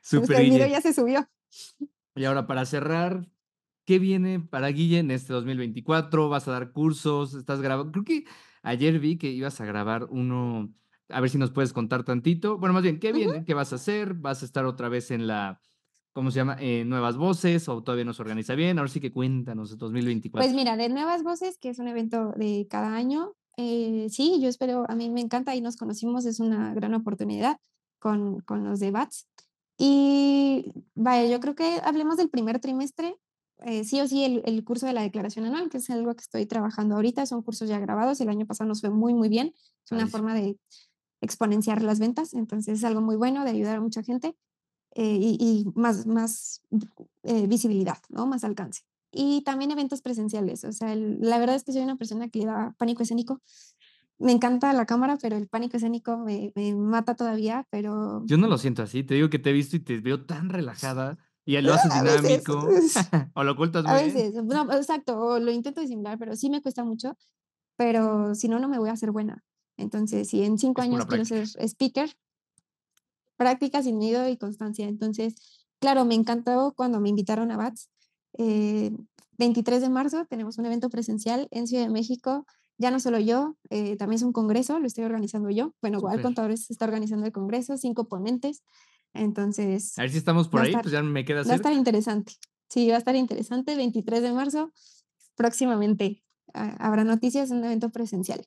Súper, 0.01 0.39
el 0.39 0.45
video 0.45 0.65
Guille. 0.65 0.69
ya 0.69 0.81
se 0.81 0.93
subió. 0.93 1.27
Y 2.15 2.23
ahora, 2.23 2.47
para 2.47 2.65
cerrar, 2.65 3.27
¿qué 3.86 3.99
viene 3.99 4.39
para 4.39 4.67
Guille 4.69 4.99
en 4.99 5.12
este 5.12 5.34
2024? 5.34 6.29
¿Vas 6.29 6.47
a 6.47 6.51
dar 6.51 6.71
cursos? 6.71 7.34
¿Estás 7.34 7.62
grabando? 7.62 7.91
Creo 7.91 8.05
que 8.05 8.25
ayer 8.63 8.99
vi 8.99 9.17
que 9.17 9.31
ibas 9.31 9.60
a 9.60 9.65
grabar 9.65 10.08
uno. 10.10 10.73
A 11.09 11.21
ver 11.21 11.29
si 11.29 11.37
nos 11.37 11.51
puedes 11.51 11.71
contar 11.73 12.03
tantito. 12.03 12.57
Bueno, 12.57 12.73
más 12.73 12.83
bien, 12.83 12.99
¿qué 12.99 13.11
viene? 13.11 13.45
¿Qué 13.45 13.53
vas 13.53 13.71
a 13.73 13.75
hacer? 13.75 14.15
¿Vas 14.15 14.41
a 14.41 14.45
estar 14.45 14.65
otra 14.65 14.89
vez 14.89 15.11
en 15.11 15.27
la, 15.27 15.61
¿cómo 16.13 16.31
se 16.31 16.37
llama? 16.37 16.57
Eh, 16.59 16.83
Nuevas 16.85 17.15
Voces 17.17 17.69
o 17.69 17.83
todavía 17.83 18.05
no 18.05 18.13
se 18.13 18.21
organiza 18.23 18.55
bien? 18.55 18.79
Ahora 18.79 18.89
sí 18.89 18.99
que 18.99 19.11
cuéntanos, 19.11 19.77
2024. 19.77 20.43
Pues 20.43 20.55
mira, 20.55 20.77
de 20.77 20.89
Nuevas 20.89 21.23
Voces, 21.23 21.57
que 21.59 21.69
es 21.69 21.79
un 21.79 21.87
evento 21.87 22.31
de 22.35 22.67
cada 22.69 22.95
año, 22.95 23.33
eh, 23.57 24.07
sí, 24.09 24.39
yo 24.41 24.49
espero, 24.49 24.85
a 24.89 24.95
mí 24.95 25.09
me 25.09 25.21
encanta, 25.21 25.51
ahí 25.51 25.61
nos 25.61 25.77
conocimos, 25.77 26.25
es 26.25 26.39
una 26.39 26.73
gran 26.73 26.93
oportunidad 26.93 27.57
con, 27.99 28.39
con 28.41 28.63
los 28.63 28.79
de 28.79 28.91
BATS. 28.91 29.27
Y 29.77 30.71
vaya, 30.95 31.29
yo 31.29 31.39
creo 31.39 31.53
que 31.55 31.79
hablemos 31.83 32.17
del 32.17 32.29
primer 32.29 32.59
trimestre, 32.59 33.15
eh, 33.59 33.83
sí 33.83 34.01
o 34.01 34.07
sí, 34.07 34.23
el, 34.23 34.41
el 34.45 34.63
curso 34.63 34.85
de 34.87 34.93
la 34.93 35.01
declaración 35.01 35.45
anual, 35.45 35.69
que 35.69 35.77
es 35.77 35.89
algo 35.89 36.13
que 36.15 36.21
estoy 36.21 36.45
trabajando 36.45 36.95
ahorita, 36.95 37.25
son 37.25 37.41
cursos 37.43 37.69
ya 37.69 37.79
grabados, 37.79 38.19
el 38.21 38.29
año 38.29 38.45
pasado 38.45 38.67
nos 38.67 38.81
fue 38.81 38.89
muy, 38.89 39.13
muy 39.13 39.29
bien, 39.29 39.53
es 39.55 39.91
una 39.91 40.01
Padrísimo. 40.01 40.11
forma 40.11 40.33
de 40.33 40.57
exponenciar 41.25 41.81
las 41.81 41.99
ventas, 41.99 42.33
entonces 42.33 42.79
es 42.79 42.83
algo 42.85 43.01
muy 43.01 43.15
bueno 43.17 43.43
de 43.43 43.51
ayudar 43.51 43.77
a 43.77 43.81
mucha 43.81 44.03
gente 44.03 44.35
eh, 44.95 45.17
y, 45.19 45.38
y 45.39 45.65
más, 45.75 46.05
más 46.07 46.61
eh, 47.23 47.47
visibilidad, 47.47 47.97
¿no? 48.09 48.25
Más 48.27 48.43
alcance. 48.43 48.83
Y 49.11 49.43
también 49.43 49.71
eventos 49.71 50.01
presenciales, 50.01 50.63
o 50.63 50.71
sea, 50.71 50.93
el- 50.93 51.19
la 51.21 51.38
verdad 51.39 51.55
es 51.55 51.63
que 51.63 51.71
soy 51.73 51.81
una 51.83 51.95
persona 51.97 52.29
que 52.29 52.39
le 52.39 52.45
da 52.45 52.75
pánico 52.77 53.03
escénico. 53.03 53.41
Me 54.17 54.31
encanta 54.31 54.71
la 54.73 54.85
cámara, 54.85 55.17
pero 55.21 55.35
el 55.35 55.47
pánico 55.49 55.75
escénico 55.77 56.17
me, 56.17 56.53
me 56.55 56.73
mata 56.75 57.15
todavía, 57.15 57.67
pero 57.69 58.23
Yo 58.25 58.38
no 58.38 58.47
lo 58.47 58.57
siento 58.57 58.81
así, 58.83 59.03
te 59.03 59.15
digo 59.15 59.29
que 59.29 59.39
te 59.39 59.49
he 59.49 59.53
visto 59.53 59.75
y 59.75 59.79
te 59.79 59.99
veo 59.99 60.25
tan 60.25 60.49
relajada 60.49 61.17
y 61.45 61.59
lo 61.61 61.73
haces 61.73 61.91
dinámico 61.93 62.59
o 63.35 63.43
lo 63.43 63.51
ocultas 63.51 63.85
a 63.85 63.93
veces, 63.95 64.33
no, 64.35 64.71
exacto, 64.73 65.17
o 65.19 65.39
lo 65.39 65.51
intento 65.51 65.81
disimular, 65.81 66.17
pero 66.17 66.35
sí 66.38 66.49
me 66.49 66.61
cuesta 66.61 66.83
mucho, 66.85 67.17
pero 67.77 68.33
si 68.35 68.47
no, 68.47 68.59
no 68.59 68.69
me 68.69 68.79
voy 68.79 68.89
a 68.89 68.93
hacer 68.93 69.11
buena. 69.11 69.43
Entonces, 69.77 70.29
si 70.29 70.43
en 70.43 70.57
cinco 70.57 70.81
Es 70.81 70.88
años 70.88 71.05
quiero 71.05 71.25
ser 71.25 71.47
speaker, 71.69 72.15
práctica 73.38 73.83
sin 73.83 73.97
miedo 73.97 74.27
y 74.29 74.38
constancia. 74.38 74.88
Entonces, 74.88 75.35
claro, 75.79 76.05
me 76.05 76.15
encantó 76.15 76.73
cuando 76.75 76.99
me 76.99 77.09
invitaron 77.09 77.51
a 77.51 77.57
BATS. 77.57 77.89
Eh, 78.38 78.91
23 79.38 79.81
de 79.81 79.89
marzo 79.89 80.25
tenemos 80.29 80.57
un 80.57 80.65
evento 80.65 80.89
presencial 80.89 81.47
en 81.51 81.67
Ciudad 81.67 81.83
de 81.83 81.89
México. 81.89 82.45
Ya 82.77 82.91
no 82.91 82.99
solo 82.99 83.19
yo, 83.19 83.55
eh, 83.69 83.95
también 83.95 84.17
es 84.17 84.23
un 84.23 84.33
congreso, 84.33 84.79
lo 84.79 84.88
estoy 84.88 85.03
organizando 85.05 85.49
yo. 85.49 85.73
Bueno, 85.81 85.97
igual. 85.99 86.21
Contadores 86.21 86.69
está 86.71 86.85
organizando 86.85 87.25
el 87.25 87.31
congreso, 87.31 87.77
cinco 87.77 88.07
ponentes. 88.07 88.63
Entonces, 89.13 89.97
A 89.97 90.01
ver 90.01 90.11
si 90.11 90.17
estamos 90.17 90.49
por 90.49 90.59
a 90.59 90.63
ahí, 90.63 90.71
estar- 90.71 90.81
pues 90.83 90.91
ya 90.91 91.01
me 91.01 91.23
queda 91.23 91.43
va 91.43 91.53
a 91.53 91.55
estar 91.55 91.71
interesante. 91.73 92.33
Sí, 92.69 92.89
va 92.89 92.95
a 92.95 92.97
estar 92.99 93.15
interesante. 93.15 93.75
23 93.75 94.21
de 94.21 94.33
marzo, 94.33 94.71
próximamente 95.35 96.23
ah, 96.53 96.75
habrá 96.79 97.03
noticias 97.03 97.51
en 97.51 97.57
un 97.57 97.65
evento 97.65 97.89
presencial. 97.91 98.45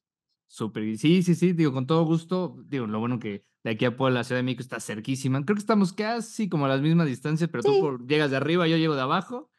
Súper. 0.48 0.96
Sí, 0.98 1.22
sí, 1.22 1.34
sí, 1.34 1.52
digo, 1.52 1.72
con 1.72 1.86
todo 1.86 2.04
gusto. 2.04 2.56
Digo, 2.66 2.86
lo 2.86 2.98
bueno 2.98 3.18
que 3.18 3.44
de 3.62 3.70
aquí 3.70 3.84
a 3.84 3.96
Puebla, 3.96 4.20
la 4.20 4.24
Ciudad 4.24 4.38
de 4.38 4.44
México 4.44 4.62
está 4.62 4.80
cerquísima. 4.80 5.44
Creo 5.44 5.54
que 5.54 5.60
estamos 5.60 5.92
casi 5.92 6.48
como 6.48 6.64
a 6.64 6.68
las 6.68 6.80
mismas 6.80 7.06
distancias, 7.06 7.48
pero 7.52 7.62
tú 7.62 7.72
Sí. 7.74 7.80
por- 7.80 8.06
llegas 8.06 8.30
de 8.30 8.38
arriba, 8.38 8.66
yo 8.66 8.76
llego 8.76 8.94
de 8.96 9.02
abajo. 9.02 9.50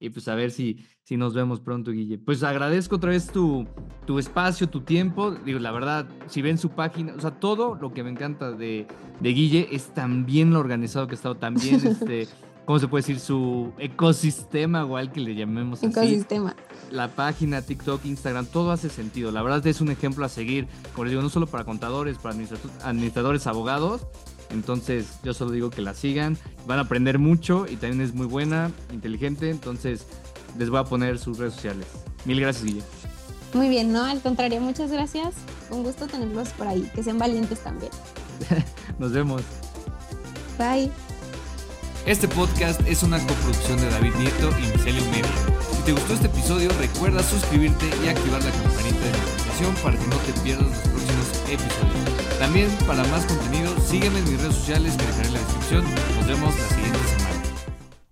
Y 0.00 0.10
pues 0.10 0.26
a 0.28 0.34
ver 0.34 0.50
si, 0.50 0.84
si 1.04 1.16
nos 1.16 1.32
vemos 1.34 1.60
pronto, 1.60 1.92
Guille. 1.92 2.18
Pues 2.18 2.42
agradezco 2.42 2.96
otra 2.96 3.10
vez 3.10 3.30
tu, 3.30 3.66
tu 4.06 4.18
espacio, 4.18 4.68
tu 4.68 4.80
tiempo. 4.82 5.30
Digo, 5.30 5.60
la 5.60 5.70
verdad, 5.70 6.08
si 6.26 6.42
ven 6.42 6.58
su 6.58 6.70
página, 6.70 7.14
o 7.14 7.20
sea, 7.20 7.38
todo 7.38 7.76
lo 7.76 7.94
que 7.94 8.02
me 8.02 8.10
encanta 8.10 8.50
de, 8.50 8.86
de 9.20 9.28
Guille 9.32 9.68
es 9.70 9.94
tan 9.94 10.26
bien 10.26 10.52
lo 10.52 10.58
organizado 10.58 11.06
que 11.06 11.12
ha 11.12 11.14
estado, 11.14 11.36
tan 11.36 11.54
bien, 11.54 11.76
este, 11.86 12.26
¿cómo 12.64 12.78
se 12.78 12.88
puede 12.88 13.02
decir? 13.02 13.20
Su 13.20 13.72
ecosistema, 13.78 14.82
igual 14.82 15.12
que 15.12 15.20
le 15.20 15.34
llamemos 15.34 15.78
así 15.78 15.86
Ecosistema. 15.86 16.54
la 16.90 17.08
página, 17.08 17.62
TikTok, 17.62 18.04
Instagram, 18.04 18.46
todo 18.46 18.70
hace 18.70 18.88
sentido. 18.88 19.30
La 19.30 19.42
verdad 19.42 19.66
es 19.66 19.80
un 19.80 19.90
ejemplo 19.90 20.24
a 20.24 20.28
seguir, 20.28 20.66
como 20.92 21.04
les 21.04 21.12
digo, 21.12 21.22
no 21.22 21.28
solo 21.28 21.46
para 21.46 21.64
contadores, 21.64 22.18
para 22.18 22.36
administradores, 22.84 23.46
abogados. 23.46 24.06
Entonces, 24.50 25.06
yo 25.22 25.34
solo 25.34 25.50
digo 25.50 25.70
que 25.70 25.82
la 25.82 25.94
sigan, 25.94 26.36
van 26.66 26.78
a 26.78 26.82
aprender 26.82 27.18
mucho 27.18 27.66
y 27.68 27.76
también 27.76 28.02
es 28.02 28.14
muy 28.14 28.26
buena, 28.26 28.70
inteligente. 28.92 29.50
Entonces, 29.50 30.06
les 30.58 30.70
voy 30.70 30.78
a 30.80 30.84
poner 30.84 31.18
sus 31.18 31.38
redes 31.38 31.54
sociales. 31.54 31.86
Mil 32.24 32.40
gracias, 32.40 32.64
Guille. 32.64 32.82
Muy 33.54 33.68
bien, 33.68 33.92
no, 33.92 34.04
al 34.04 34.20
contrario, 34.20 34.60
muchas 34.60 34.90
gracias. 34.90 35.34
Un 35.70 35.82
gusto 35.82 36.06
tenerlos 36.06 36.50
por 36.50 36.66
ahí, 36.66 36.90
que 36.94 37.02
sean 37.02 37.18
valientes 37.18 37.60
también. 37.60 37.90
Nos 38.98 39.12
vemos. 39.12 39.42
Bye. 40.58 40.90
Este 42.06 42.28
podcast 42.28 42.82
es 42.86 43.02
una 43.02 43.18
coproducción 43.18 43.80
de 43.80 43.88
David 43.88 44.14
Nieto 44.16 44.50
y 44.58 44.76
Micelio 44.76 45.02
Media. 45.06 45.24
Si 45.74 45.82
te 45.84 45.92
gustó 45.92 46.12
este 46.12 46.26
episodio, 46.26 46.70
recuerda 46.78 47.22
suscribirte 47.22 47.86
y 48.04 48.08
activar 48.08 48.44
la 48.44 48.50
campanita 48.50 49.00
de 49.00 49.10
notificación 49.10 49.74
para 49.82 49.96
que 49.96 50.06
no 50.08 50.16
te 50.18 50.32
pierdas 50.42 50.68
los 50.68 50.78
próximos 50.92 51.26
episodios. 51.48 52.38
También, 52.38 52.68
para 52.86 53.04
más 53.04 53.24
contenido, 53.24 53.74
sígueme 53.88 54.18
en 54.18 54.30
mis 54.30 54.38
redes 54.38 54.54
sociales 54.54 54.96
que 54.98 55.06
dejaré 55.06 55.28
en 55.28 55.32
la 55.32 55.40
descripción. 55.40 55.84
Nos 56.16 56.26
vemos 56.26 56.54
la 56.54 56.68
siguiente 56.68 56.83